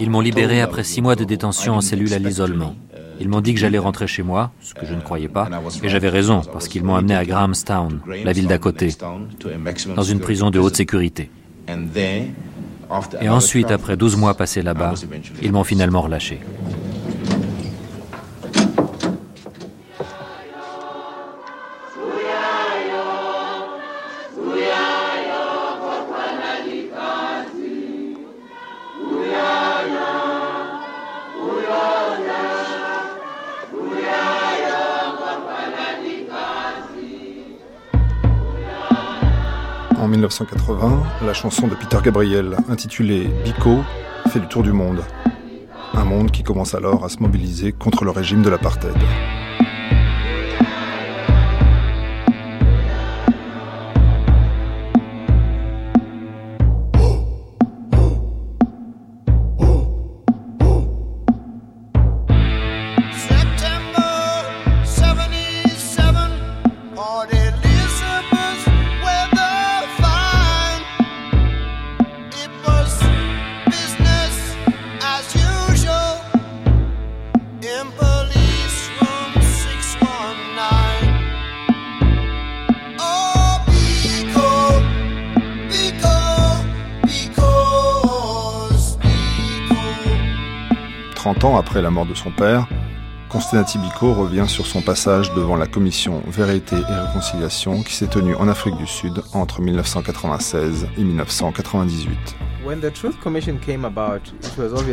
Ils 0.00 0.10
m'ont 0.10 0.20
libéré 0.20 0.60
après 0.60 0.84
six 0.84 1.00
mois 1.00 1.16
de 1.16 1.24
détention 1.24 1.74
en 1.74 1.80
cellule 1.80 2.12
à 2.12 2.18
l'isolement. 2.18 2.74
Ils 3.20 3.28
m'ont 3.28 3.40
dit 3.40 3.54
que 3.54 3.60
j'allais 3.60 3.78
rentrer 3.78 4.06
chez 4.06 4.22
moi, 4.22 4.50
ce 4.60 4.74
que 4.74 4.84
je 4.84 4.94
ne 4.94 5.00
croyais 5.00 5.28
pas, 5.28 5.48
et 5.82 5.88
j'avais 5.88 6.08
raison, 6.08 6.42
parce 6.52 6.68
qu'ils 6.68 6.84
m'ont 6.84 6.96
amené 6.96 7.14
à 7.14 7.24
Grahamstown, 7.24 8.00
la 8.24 8.32
ville 8.32 8.46
d'à 8.46 8.58
côté, 8.58 8.94
dans 9.94 10.02
une 10.02 10.20
prison 10.20 10.50
de 10.50 10.58
haute 10.58 10.76
sécurité. 10.76 11.30
Et 13.20 13.28
ensuite, 13.28 13.70
après 13.70 13.96
12 13.96 14.16
mois 14.16 14.34
passés 14.34 14.62
là-bas, 14.62 14.94
ils 15.42 15.52
m'ont 15.52 15.64
finalement 15.64 16.02
relâché. 16.02 16.40
1980, 40.16 41.02
la 41.26 41.34
chanson 41.34 41.66
de 41.66 41.74
Peter 41.74 41.98
Gabriel, 42.02 42.56
intitulée 42.68 43.28
Biko, 43.44 43.80
fait 44.28 44.38
le 44.38 44.46
tour 44.46 44.62
du 44.62 44.72
monde. 44.72 45.00
Un 45.92 46.04
monde 46.04 46.30
qui 46.30 46.44
commence 46.44 46.74
alors 46.74 47.04
à 47.04 47.08
se 47.08 47.18
mobiliser 47.18 47.72
contre 47.72 48.04
le 48.04 48.10
régime 48.10 48.42
de 48.42 48.48
l'apartheid. 48.48 48.94
La 91.84 91.90
mort 91.90 92.06
de 92.06 92.14
son 92.14 92.30
père, 92.30 92.66
Constantin 93.28 93.78
Biko 93.78 94.14
revient 94.14 94.46
sur 94.48 94.66
son 94.66 94.80
passage 94.80 95.34
devant 95.34 95.54
la 95.54 95.66
commission 95.66 96.22
Vérité 96.26 96.76
et 96.76 97.06
Réconciliation 97.06 97.82
qui 97.82 97.94
s'est 97.94 98.06
tenue 98.06 98.34
en 98.36 98.48
Afrique 98.48 98.76
du 98.76 98.86
Sud 98.86 99.22
entre 99.34 99.60
1996 99.60 100.86
et 100.96 101.04
1998. 101.04 102.36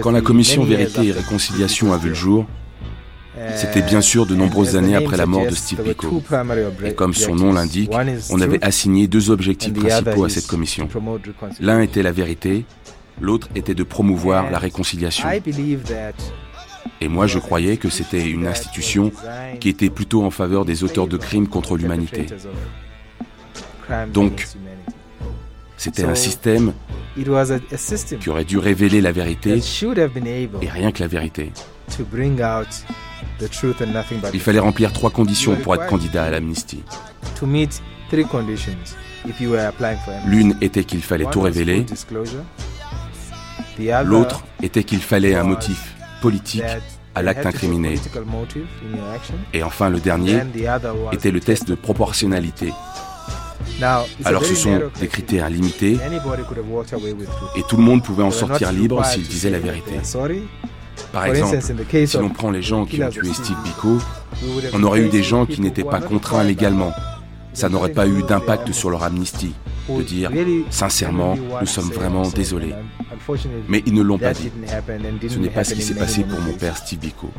Quand 0.01 0.11
la 0.11 0.21
commission 0.21 0.65
Vérité 0.65 1.07
et 1.07 1.11
Réconciliation 1.13 1.93
a 1.93 1.97
vu 1.97 2.09
le 2.09 2.15
jour, 2.15 2.45
c'était 3.55 3.81
bien 3.81 4.01
sûr 4.01 4.25
de 4.25 4.35
nombreuses 4.35 4.75
années 4.75 4.95
après 4.95 5.15
la 5.15 5.25
mort 5.25 5.47
de 5.47 5.55
Steve 5.55 5.81
Biko. 5.83 6.21
Et 6.83 6.93
comme 6.93 7.13
son 7.13 7.35
nom 7.35 7.53
l'indique, 7.53 7.93
on 8.31 8.41
avait 8.41 8.61
assigné 8.61 9.07
deux 9.07 9.29
objectifs 9.29 9.73
principaux 9.73 10.25
à 10.25 10.29
cette 10.29 10.47
commission. 10.47 10.89
L'un 11.61 11.79
était 11.79 12.03
la 12.03 12.11
vérité 12.11 12.65
l'autre 13.21 13.47
était 13.55 13.75
de 13.75 13.83
promouvoir 13.83 14.51
la 14.51 14.57
réconciliation. 14.57 15.27
Et 17.01 17.07
moi, 17.07 17.25
je 17.25 17.39
croyais 17.39 17.77
que 17.77 17.89
c'était 17.89 18.29
une 18.29 18.45
institution 18.45 19.11
qui 19.59 19.69
était 19.69 19.89
plutôt 19.89 20.23
en 20.23 20.29
faveur 20.29 20.65
des 20.65 20.83
auteurs 20.83 21.07
de 21.07 21.17
crimes 21.17 21.47
contre 21.47 21.75
l'humanité. 21.75 22.27
Donc, 24.13 24.47
c'était 25.77 26.03
un 26.03 26.15
système 26.15 26.73
qui 28.19 28.29
aurait 28.29 28.45
dû 28.45 28.59
révéler 28.59 29.01
la 29.01 29.11
vérité 29.11 29.59
et 30.61 30.69
rien 30.69 30.91
que 30.91 30.99
la 31.01 31.07
vérité. 31.07 31.51
Il 34.33 34.39
fallait 34.39 34.59
remplir 34.59 34.93
trois 34.93 35.09
conditions 35.09 35.55
pour 35.55 35.73
être 35.73 35.87
candidat 35.87 36.25
à 36.25 36.29
l'amnistie. 36.29 36.83
L'une 40.27 40.55
était 40.61 40.83
qu'il 40.83 41.01
fallait 41.01 41.25
tout 41.25 41.41
révéler. 41.41 41.85
L'autre 44.05 44.43
était 44.61 44.83
qu'il 44.83 45.01
fallait 45.01 45.33
un 45.33 45.43
motif 45.43 45.95
politique 46.21 46.63
à 47.15 47.21
l'acte 47.21 47.45
incriminé. 47.45 47.95
Et 49.53 49.63
enfin, 49.63 49.89
le 49.89 49.99
dernier 49.99 50.41
était 51.11 51.31
le 51.31 51.39
test 51.39 51.67
de 51.67 51.75
proportionnalité. 51.75 52.71
Alors 54.25 54.43
ce 54.45 54.55
sont 54.55 54.81
des 54.99 55.07
critères 55.07 55.49
limités 55.49 55.97
et 57.55 57.63
tout 57.67 57.77
le 57.77 57.83
monde 57.83 58.03
pouvait 58.03 58.23
en 58.23 58.31
sortir 58.31 58.71
libre 58.71 59.03
s'il 59.05 59.27
disait 59.27 59.49
la 59.49 59.59
vérité. 59.59 59.93
Par 61.11 61.25
exemple, 61.25 61.59
si 62.05 62.17
l'on 62.17 62.29
prend 62.29 62.51
les 62.51 62.61
gens 62.61 62.85
qui 62.85 63.03
ont 63.03 63.09
tué 63.09 63.33
Steve 63.33 63.57
Biko, 63.63 63.97
on 64.73 64.83
aurait 64.83 65.01
eu 65.01 65.09
des 65.09 65.23
gens 65.23 65.45
qui 65.45 65.61
n'étaient 65.61 65.83
pas 65.83 65.99
contraints 65.99 66.43
légalement, 66.43 66.93
ça 67.53 67.69
n'aurait 67.69 67.91
pas 67.91 68.07
eu 68.07 68.23
d'impact 68.23 68.71
sur 68.71 68.89
leur 68.89 69.03
amnistie, 69.03 69.53
de 69.89 70.03
dire 70.03 70.31
sincèrement, 70.69 71.35
nous 71.59 71.67
sommes 71.67 71.91
vraiment 71.91 72.27
désolés. 72.29 72.73
Mais 73.67 73.83
ils 73.85 73.93
ne 73.93 74.01
l'ont 74.01 74.17
pas 74.17 74.33
dit. 74.33 74.51
Ce 75.29 75.37
n'est 75.37 75.49
pas 75.49 75.63
ce 75.63 75.73
qui 75.73 75.81
s'est 75.81 75.95
passé 75.95 76.23
pour 76.23 76.39
mon 76.39 76.53
père 76.53 76.77
Steve 76.77 76.99
Biko. 76.99 77.29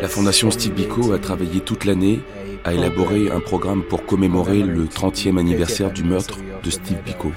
La 0.00 0.08
fondation 0.08 0.50
Steve 0.50 0.74
Biko 0.74 1.12
a 1.12 1.18
travaillé 1.18 1.60
toute 1.60 1.84
l'année 1.84 2.20
à 2.64 2.72
élaborer 2.72 3.30
un 3.30 3.40
programme 3.40 3.82
pour 3.82 4.06
commémorer 4.06 4.62
le 4.62 4.84
30e 4.84 5.38
anniversaire 5.38 5.90
du 5.90 6.04
meurtre 6.04 6.38
de 6.62 6.70
Steve 6.70 7.02
Biko. 7.04 7.32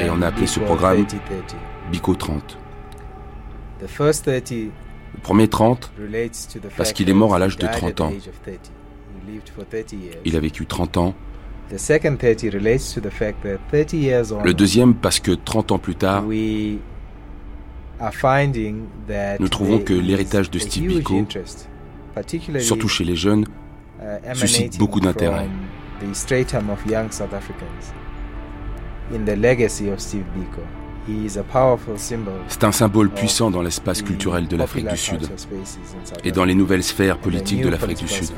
Et 0.00 0.10
on 0.10 0.22
a 0.22 0.28
appelé 0.28 0.46
ce 0.46 0.60
programme 0.60 1.06
Biko 1.90 2.14
30. 2.14 2.58
Le 3.80 5.20
premier 5.22 5.48
30, 5.48 5.92
parce 6.76 6.92
qu'il 6.92 7.10
est 7.10 7.14
mort 7.14 7.34
à 7.34 7.38
l'âge 7.38 7.58
de 7.58 7.66
30 7.66 8.00
ans. 8.00 8.12
Il 10.24 10.36
a 10.36 10.40
vécu 10.40 10.66
30 10.66 10.96
ans 10.96 11.14
le 14.44 14.52
deuxième 14.52 14.94
parce 14.94 15.20
que 15.20 15.32
30 15.32 15.72
ans 15.72 15.78
plus 15.78 15.94
tard, 15.94 16.24
nous 19.40 19.48
trouvons 19.48 19.78
que 19.78 19.92
l'héritage 19.92 20.50
de 20.50 20.58
Steve 20.58 20.88
Biko, 20.88 21.26
surtout 22.58 22.88
chez 22.88 23.04
les 23.04 23.16
jeunes, 23.16 23.46
uh, 24.00 24.34
suscite 24.34 24.78
beaucoup 24.78 25.00
d'intérêt. 25.00 25.48
C'est 32.48 32.64
un 32.64 32.72
symbole 32.72 33.10
puissant 33.10 33.50
dans 33.50 33.62
l'espace 33.62 34.02
culturel 34.02 34.46
de 34.46 34.56
l'Afrique 34.56 34.88
du 34.88 34.96
Sud 34.96 35.28
et 36.24 36.32
dans 36.32 36.44
les 36.44 36.54
nouvelles 36.54 36.82
sphères 36.82 37.18
politiques 37.18 37.62
de 37.62 37.68
l'Afrique 37.68 37.98
du 37.98 38.08
Sud. 38.08 38.30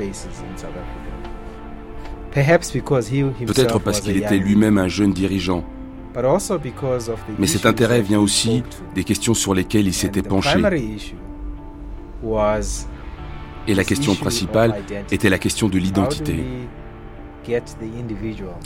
Peut-être 2.33 3.79
parce 3.79 4.01
qu'il 4.01 4.17
était 4.17 4.37
lui-même 4.37 4.77
un 4.77 4.87
jeune 4.87 5.13
dirigeant. 5.13 5.63
Mais 7.39 7.47
cet 7.47 7.65
intérêt 7.65 8.01
vient 8.01 8.19
aussi 8.19 8.63
des 8.93 9.03
questions 9.03 9.33
sur 9.33 9.53
lesquelles 9.53 9.87
il 9.87 9.93
s'était 9.93 10.21
penché. 10.21 10.59
Et 13.67 13.73
la 13.73 13.83
question 13.83 14.15
principale 14.15 14.75
était 15.11 15.29
la 15.29 15.39
question 15.39 15.67
de 15.67 15.77
l'identité. 15.77 16.43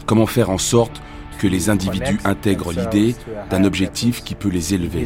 Comment 0.06 0.26
faire 0.26 0.50
en 0.50 0.58
sorte 0.58 1.02
que 1.40 1.48
les 1.48 1.70
individus 1.70 2.20
intègrent 2.24 2.74
l'idée 2.74 3.16
d'un 3.50 3.64
objectif 3.64 4.24
qui 4.24 4.36
peut 4.36 4.50
les 4.50 4.74
élever? 4.74 5.06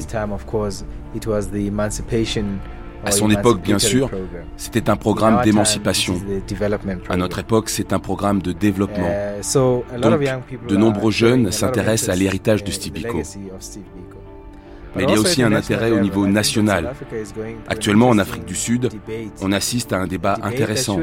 À 3.04 3.12
son 3.12 3.30
époque, 3.30 3.62
bien 3.62 3.80
sûr, 3.80 4.10
c'était 4.58 4.90
un 4.90 4.96
programme 4.96 5.42
d'émancipation. 5.44 6.16
À 7.10 7.18
notre 7.18 7.40
époque, 7.40 7.70
c'est 7.70 7.94
un 7.94 8.00
programme 8.00 8.42
de 8.42 8.52
développement. 8.52 9.12
Donc, 10.02 10.20
de 10.68 10.78
nombreux 10.78 11.12
jeunes 11.12 11.52
s'intéressent 11.52 12.10
à 12.10 12.16
l'héritage 12.16 12.64
de 12.64 12.72
Steve 12.72 12.94
Biko. 12.94 13.22
Mais 14.96 15.06
il 15.06 15.10
y 15.10 15.14
a 15.16 15.20
aussi 15.20 15.42
un 15.42 15.54
intérêt 15.54 15.92
au 15.92 16.00
niveau 16.00 16.28
national. 16.28 16.94
Actuellement, 17.68 18.10
en 18.10 18.20
Afrique 18.20 18.46
du 18.46 18.56
Sud, 18.56 18.90
on 19.42 19.52
assiste 19.52 19.92
à 19.92 19.98
un 19.98 20.08
débat 20.08 20.38
intéressant. 20.44 21.00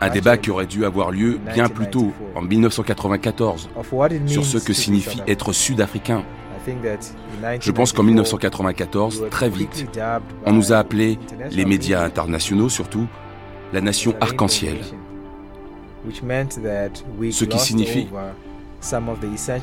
Un 0.00 0.08
débat 0.08 0.38
qui 0.38 0.50
aurait 0.50 0.66
dû 0.66 0.84
avoir 0.84 1.10
lieu 1.10 1.38
bien 1.54 1.68
plus 1.68 1.88
tôt, 1.90 2.12
en 2.34 2.42
1994, 2.42 3.68
sur 4.26 4.44
ce 4.44 4.58
que 4.58 4.72
signifie 4.72 5.20
être 5.26 5.52
sud-africain. 5.52 6.24
Je 7.60 7.70
pense 7.72 7.92
qu'en 7.92 8.02
1994, 8.02 9.24
très 9.30 9.48
vite, 9.48 9.86
on 10.46 10.52
nous 10.52 10.72
a 10.72 10.76
appelés, 10.78 11.18
les 11.50 11.64
médias 11.64 12.04
internationaux 12.04 12.68
surtout, 12.68 13.06
la 13.72 13.80
nation 13.80 14.14
arc-en-ciel. 14.20 14.78
Ce 17.30 17.44
qui 17.44 17.58
signifie 17.58 18.08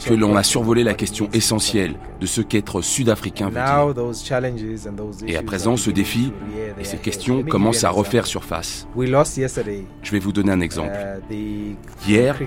que 0.06 0.14
l'on 0.14 0.36
a 0.36 0.43
survolé 0.43 0.84
la 0.84 0.93
question 0.93 1.30
essentielle 1.34 1.95
de 2.22 2.26
ce 2.26 2.41
qu'être 2.41 2.82
sud-africain 2.82 3.50
veut 3.50 3.60
dire. 3.60 5.28
Et 5.28 5.36
à 5.36 5.43
présent, 5.43 5.76
ce 5.76 5.89
défi 5.89 6.32
et 6.80 6.84
ces 6.84 6.97
questions 6.97 7.43
commencent 7.43 7.84
à 7.84 7.89
refaire 7.89 8.26
surface. 8.26 8.88
Je 8.95 10.12
vais 10.12 10.20
vous 10.20 10.32
donner 10.32 10.52
un 10.52 10.62
exemple. 10.62 10.91
Uh, 11.30 11.76
Hier, 12.08 12.39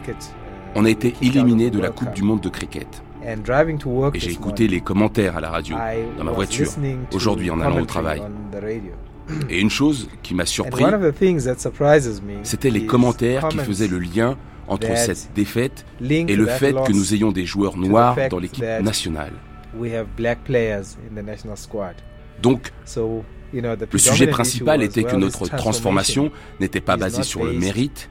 on 0.74 0.84
a 0.84 0.90
été 0.90 1.14
éliminé 1.20 1.70
de 1.70 1.78
la 1.78 1.90
Coupe 1.90 2.14
du 2.14 2.22
monde 2.22 2.40
de 2.40 2.48
cricket. 2.48 3.02
Et 3.24 4.18
j'ai 4.18 4.32
écouté 4.32 4.68
les 4.68 4.80
commentaires 4.80 5.36
à 5.36 5.40
la 5.40 5.50
radio, 5.50 5.76
dans 6.18 6.24
ma 6.24 6.32
voiture, 6.32 6.68
aujourd'hui 7.12 7.50
en 7.50 7.60
allant 7.60 7.80
au 7.80 7.86
travail. 7.86 8.22
Et 9.48 9.60
une 9.60 9.70
chose 9.70 10.08
qui 10.22 10.34
m'a 10.34 10.46
surpris, 10.46 10.84
c'était 12.42 12.70
les 12.70 12.86
commentaires 12.86 13.48
qui 13.48 13.58
faisaient 13.58 13.88
le 13.88 13.98
lien 13.98 14.36
entre 14.68 14.96
cette 14.96 15.30
défaite 15.34 15.84
et 16.00 16.36
le 16.36 16.46
fait 16.46 16.72
que 16.72 16.92
nous 16.92 17.14
ayons 17.14 17.32
des 17.32 17.46
joueurs 17.46 17.76
noirs 17.76 18.16
dans 18.30 18.38
l'équipe 18.38 18.64
nationale. 18.82 19.32
Donc, 22.42 22.72
le 23.92 23.98
sujet 23.98 24.26
principal 24.26 24.82
était 24.82 25.04
que 25.04 25.16
notre 25.16 25.48
transformation 25.48 26.30
n'était 26.60 26.80
pas 26.80 26.96
basée 26.96 27.22
sur 27.22 27.44
le 27.44 27.52
mérite, 27.52 28.10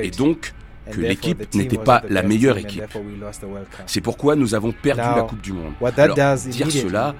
et 0.00 0.10
donc 0.10 0.54
que 0.90 1.00
l'équipe 1.00 1.54
n'était 1.54 1.78
pas 1.78 2.02
la 2.08 2.22
meilleure 2.22 2.58
équipe. 2.58 2.84
C'est 3.86 4.00
pourquoi 4.00 4.36
nous 4.36 4.54
avons 4.54 4.72
perdu 4.72 5.00
la 5.00 5.22
Coupe 5.22 5.40
du 5.40 5.52
Monde. 5.52 5.72
Alors, 5.96 6.16
dire 6.16 6.70
cela, 6.70 7.14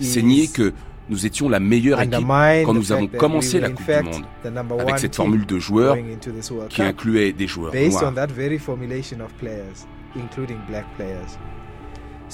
c'est 0.00 0.22
nier 0.22 0.48
que 0.48 0.72
nous 1.08 1.26
étions 1.26 1.48
la 1.48 1.60
meilleure 1.60 2.00
équipe 2.00 2.26
quand 2.64 2.74
nous 2.74 2.92
avons 2.92 3.06
commencé 3.06 3.60
la 3.60 3.70
Coupe 3.70 3.86
du 3.86 4.02
Monde, 4.02 4.24
avec 4.80 4.98
cette 4.98 5.16
formule 5.16 5.46
de 5.46 5.58
joueurs 5.58 5.96
qui 6.68 6.82
incluait 6.82 7.32
des 7.32 7.46
joueurs 7.46 7.74
noirs. 7.74 8.12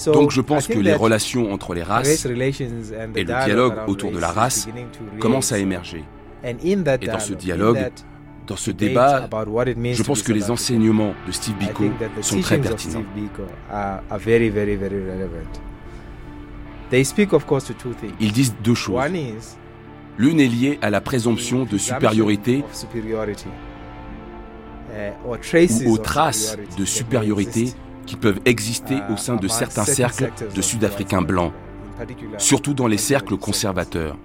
Donc 0.06 0.30
je 0.30 0.40
pense 0.40 0.68
que 0.68 0.78
les 0.78 0.94
relations 0.94 1.52
entre 1.52 1.74
les 1.74 1.82
races 1.82 2.24
et 2.24 2.28
le 2.28 3.24
dialogue 3.24 3.74
autour 3.88 4.12
de 4.12 4.18
la 4.18 4.30
race 4.30 4.68
commencent 5.18 5.52
à 5.52 5.58
émerger. 5.58 6.04
Et 6.44 6.54
dans 7.06 7.18
ce 7.18 7.34
dialogue, 7.34 7.90
dans 8.48 8.56
ce 8.56 8.70
débat, 8.70 9.28
je 9.92 10.02
pense 10.02 10.22
que 10.22 10.32
les 10.32 10.50
enseignements 10.50 11.14
de 11.26 11.32
Steve 11.32 11.54
Biko 11.56 11.84
sont 12.22 12.40
très 12.40 12.58
pertinents. 12.58 13.04
Ils 18.20 18.32
disent 18.32 18.54
deux 18.64 18.74
choses. 18.74 19.02
L'une 20.16 20.40
est 20.40 20.48
liée 20.48 20.78
à 20.82 20.90
la 20.90 21.00
présomption 21.00 21.64
de 21.64 21.78
supériorité 21.78 22.64
uh, 24.94 25.12
ou 25.86 25.92
aux 25.92 25.98
traces 25.98 26.56
de 26.76 26.84
supériorité 26.84 27.72
qui 28.06 28.16
peuvent 28.16 28.40
exister 28.46 28.96
au 29.12 29.16
sein 29.16 29.36
de 29.36 29.46
uh, 29.46 29.50
certains 29.50 29.84
cercles 29.84 30.32
de 30.52 30.62
Sud-Africains 30.62 31.22
blancs, 31.22 31.52
surtout 32.38 32.74
dans 32.74 32.88
les 32.88 32.96
cercles 32.96 33.36
conservateurs. 33.36 34.16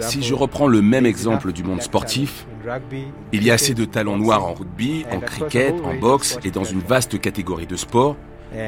Si 0.00 0.22
je 0.22 0.34
reprends 0.34 0.66
le 0.66 0.82
même 0.82 1.06
exemple 1.06 1.52
du 1.52 1.62
monde 1.62 1.82
sportif, 1.82 2.46
il 3.32 3.44
y 3.44 3.50
a 3.50 3.54
assez 3.54 3.74
de 3.74 3.84
talents 3.84 4.18
noirs 4.18 4.44
en 4.44 4.54
rugby, 4.54 5.04
en 5.10 5.20
cricket, 5.20 5.74
en 5.84 5.94
boxe 5.94 6.38
et 6.44 6.50
dans 6.50 6.64
une 6.64 6.80
vaste 6.80 7.20
catégorie 7.20 7.66
de 7.66 7.76
sports. 7.76 8.16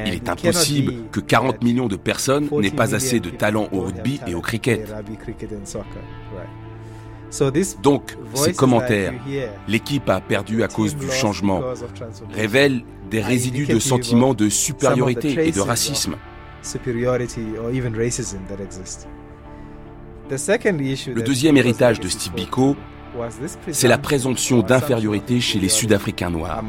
Il 0.05 0.13
est 0.13 0.27
impossible 0.27 0.93
que 1.11 1.19
40 1.19 1.63
millions 1.63 1.87
de 1.87 1.95
personnes 1.95 2.49
n'aient 2.51 2.71
pas 2.71 2.95
assez 2.95 3.19
de 3.19 3.29
talent 3.29 3.69
au 3.71 3.81
rugby 3.81 4.19
et 4.27 4.35
au 4.35 4.41
cricket. 4.41 4.93
Donc, 7.81 8.17
ces 8.33 8.53
commentaires, 8.53 9.13
l'équipe 9.67 10.09
a 10.09 10.21
perdu 10.21 10.63
à 10.63 10.67
cause 10.67 10.95
du 10.95 11.09
changement, 11.09 11.61
révèlent 12.33 12.83
des 13.09 13.21
résidus 13.21 13.67
de 13.67 13.79
sentiments 13.79 14.33
de 14.33 14.49
supériorité 14.49 15.47
et 15.47 15.51
de 15.51 15.61
racisme. 15.61 16.15
Le 20.29 21.21
deuxième 21.21 21.57
héritage 21.57 21.99
de 21.99 22.07
Steve 22.07 22.33
Biko, 22.33 22.75
c'est 23.71 23.87
la 23.87 23.97
présomption 23.97 24.61
d'infériorité 24.61 25.39
chez 25.39 25.59
les 25.59 25.69
Sud-Africains 25.69 26.29
noirs. 26.29 26.63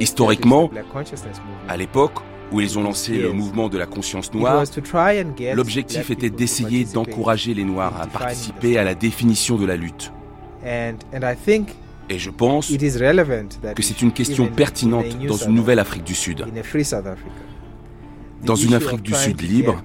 Historiquement, 0.00 0.70
à 1.68 1.76
l'époque 1.76 2.18
où 2.52 2.60
ils 2.60 2.78
ont 2.78 2.82
lancé 2.82 3.16
le 3.16 3.32
mouvement 3.32 3.68
de 3.68 3.78
la 3.78 3.86
conscience 3.86 4.32
noire, 4.34 4.64
l'objectif 5.54 6.10
était 6.10 6.30
d'essayer 6.30 6.84
d'encourager 6.84 7.54
les 7.54 7.64
Noirs 7.64 8.00
à 8.00 8.06
participer 8.06 8.78
à 8.78 8.84
la 8.84 8.94
définition 8.94 9.56
de 9.56 9.64
la 9.64 9.76
lutte. 9.76 10.12
Et 12.10 12.18
je 12.18 12.30
pense 12.30 12.70
que 12.70 13.82
c'est 13.82 14.02
une 14.02 14.12
question 14.12 14.46
pertinente 14.48 15.18
dans 15.26 15.36
une 15.36 15.54
nouvelle 15.54 15.78
Afrique 15.78 16.04
du 16.04 16.14
Sud. 16.14 16.44
Dans 18.44 18.56
une 18.56 18.74
Afrique 18.74 19.02
du 19.02 19.14
Sud 19.14 19.40
libre, 19.40 19.82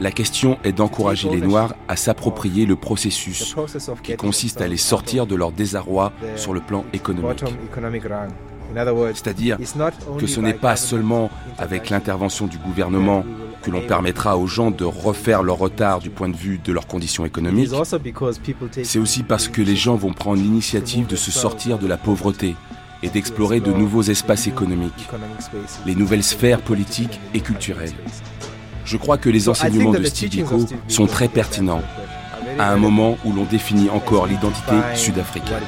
la 0.00 0.12
question 0.12 0.58
est 0.62 0.72
d'encourager 0.72 1.28
les 1.28 1.40
Noirs 1.40 1.74
à 1.88 1.96
s'approprier 1.96 2.64
le 2.64 2.76
processus 2.76 3.56
qui 4.02 4.16
consiste 4.16 4.60
à 4.60 4.68
les 4.68 4.76
sortir 4.76 5.26
de 5.26 5.34
leur 5.34 5.50
désarroi 5.50 6.12
sur 6.36 6.52
le 6.52 6.60
plan 6.60 6.84
économique. 6.92 7.44
C'est-à-dire 9.14 9.58
que 10.18 10.26
ce 10.26 10.40
n'est 10.40 10.54
pas 10.54 10.76
seulement 10.76 11.30
avec 11.58 11.90
l'intervention 11.90 12.46
du 12.46 12.58
gouvernement 12.58 13.24
que 13.62 13.70
l'on 13.70 13.80
permettra 13.80 14.36
aux 14.36 14.46
gens 14.46 14.70
de 14.70 14.84
refaire 14.84 15.42
leur 15.42 15.58
retard 15.58 16.00
du 16.00 16.10
point 16.10 16.28
de 16.28 16.36
vue 16.36 16.60
de 16.62 16.72
leurs 16.72 16.86
conditions 16.86 17.24
économiques. 17.24 17.70
C'est 18.82 18.98
aussi 18.98 19.22
parce 19.22 19.48
que 19.48 19.62
les 19.62 19.76
gens 19.76 19.96
vont 19.96 20.12
prendre 20.12 20.42
l'initiative 20.42 21.06
de 21.06 21.16
se 21.16 21.30
sortir 21.30 21.78
de 21.78 21.86
la 21.86 21.96
pauvreté 21.96 22.56
et 23.02 23.08
d'explorer 23.08 23.60
de 23.60 23.72
nouveaux 23.72 24.02
espaces 24.02 24.46
économiques, 24.46 25.08
les 25.86 25.94
nouvelles 25.94 26.22
sphères 26.22 26.60
politiques 26.60 27.20
et 27.34 27.40
culturelles. 27.40 27.92
Je 28.84 28.96
crois 28.96 29.18
que 29.18 29.30
les 29.30 29.48
enseignements 29.48 29.92
de 29.92 30.04
Steve 30.04 30.30
Biko 30.30 30.66
sont 30.88 31.06
très 31.06 31.28
pertinents 31.28 31.82
à 32.58 32.70
un 32.70 32.76
moment 32.76 33.16
où 33.24 33.32
l'on 33.32 33.44
définit 33.44 33.90
encore 33.90 34.26
l'identité 34.26 34.74
sud-africaine. 34.94 35.62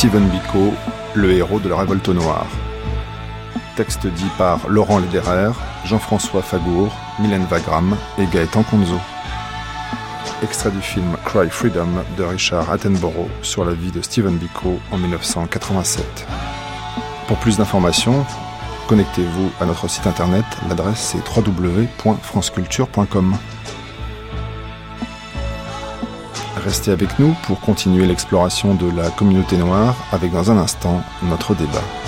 Stephen 0.00 0.26
Biko, 0.30 0.72
le 1.12 1.30
héros 1.30 1.60
de 1.60 1.68
la 1.68 1.76
révolte 1.76 2.08
noire. 2.08 2.46
Texte 3.76 4.06
dit 4.06 4.30
par 4.38 4.66
Laurent 4.66 4.98
Lederer, 4.98 5.50
Jean-François 5.84 6.40
Fagour, 6.40 6.96
Mylène 7.18 7.44
Wagram 7.50 7.94
et 8.16 8.24
Gaëtan 8.24 8.62
Conzo. 8.62 8.96
Extrait 10.42 10.70
du 10.70 10.80
film 10.80 11.18
Cry 11.26 11.50
Freedom 11.50 11.88
de 12.16 12.22
Richard 12.22 12.70
Attenborough 12.72 13.28
sur 13.42 13.66
la 13.66 13.74
vie 13.74 13.90
de 13.90 14.00
Stephen 14.00 14.38
Biko 14.38 14.80
en 14.90 14.96
1987. 14.96 16.26
Pour 17.28 17.36
plus 17.36 17.58
d'informations, 17.58 18.24
connectez-vous 18.88 19.50
à 19.60 19.66
notre 19.66 19.86
site 19.86 20.06
internet, 20.06 20.46
l'adresse 20.70 21.14
est 21.14 21.28
www.franceculture.com. 21.38 23.36
Restez 26.64 26.90
avec 26.90 27.18
nous 27.18 27.34
pour 27.44 27.58
continuer 27.60 28.06
l'exploration 28.06 28.74
de 28.74 28.90
la 28.90 29.08
communauté 29.10 29.56
noire 29.56 29.96
avec 30.12 30.32
dans 30.32 30.50
un 30.50 30.58
instant 30.58 31.02
notre 31.22 31.54
débat. 31.54 31.99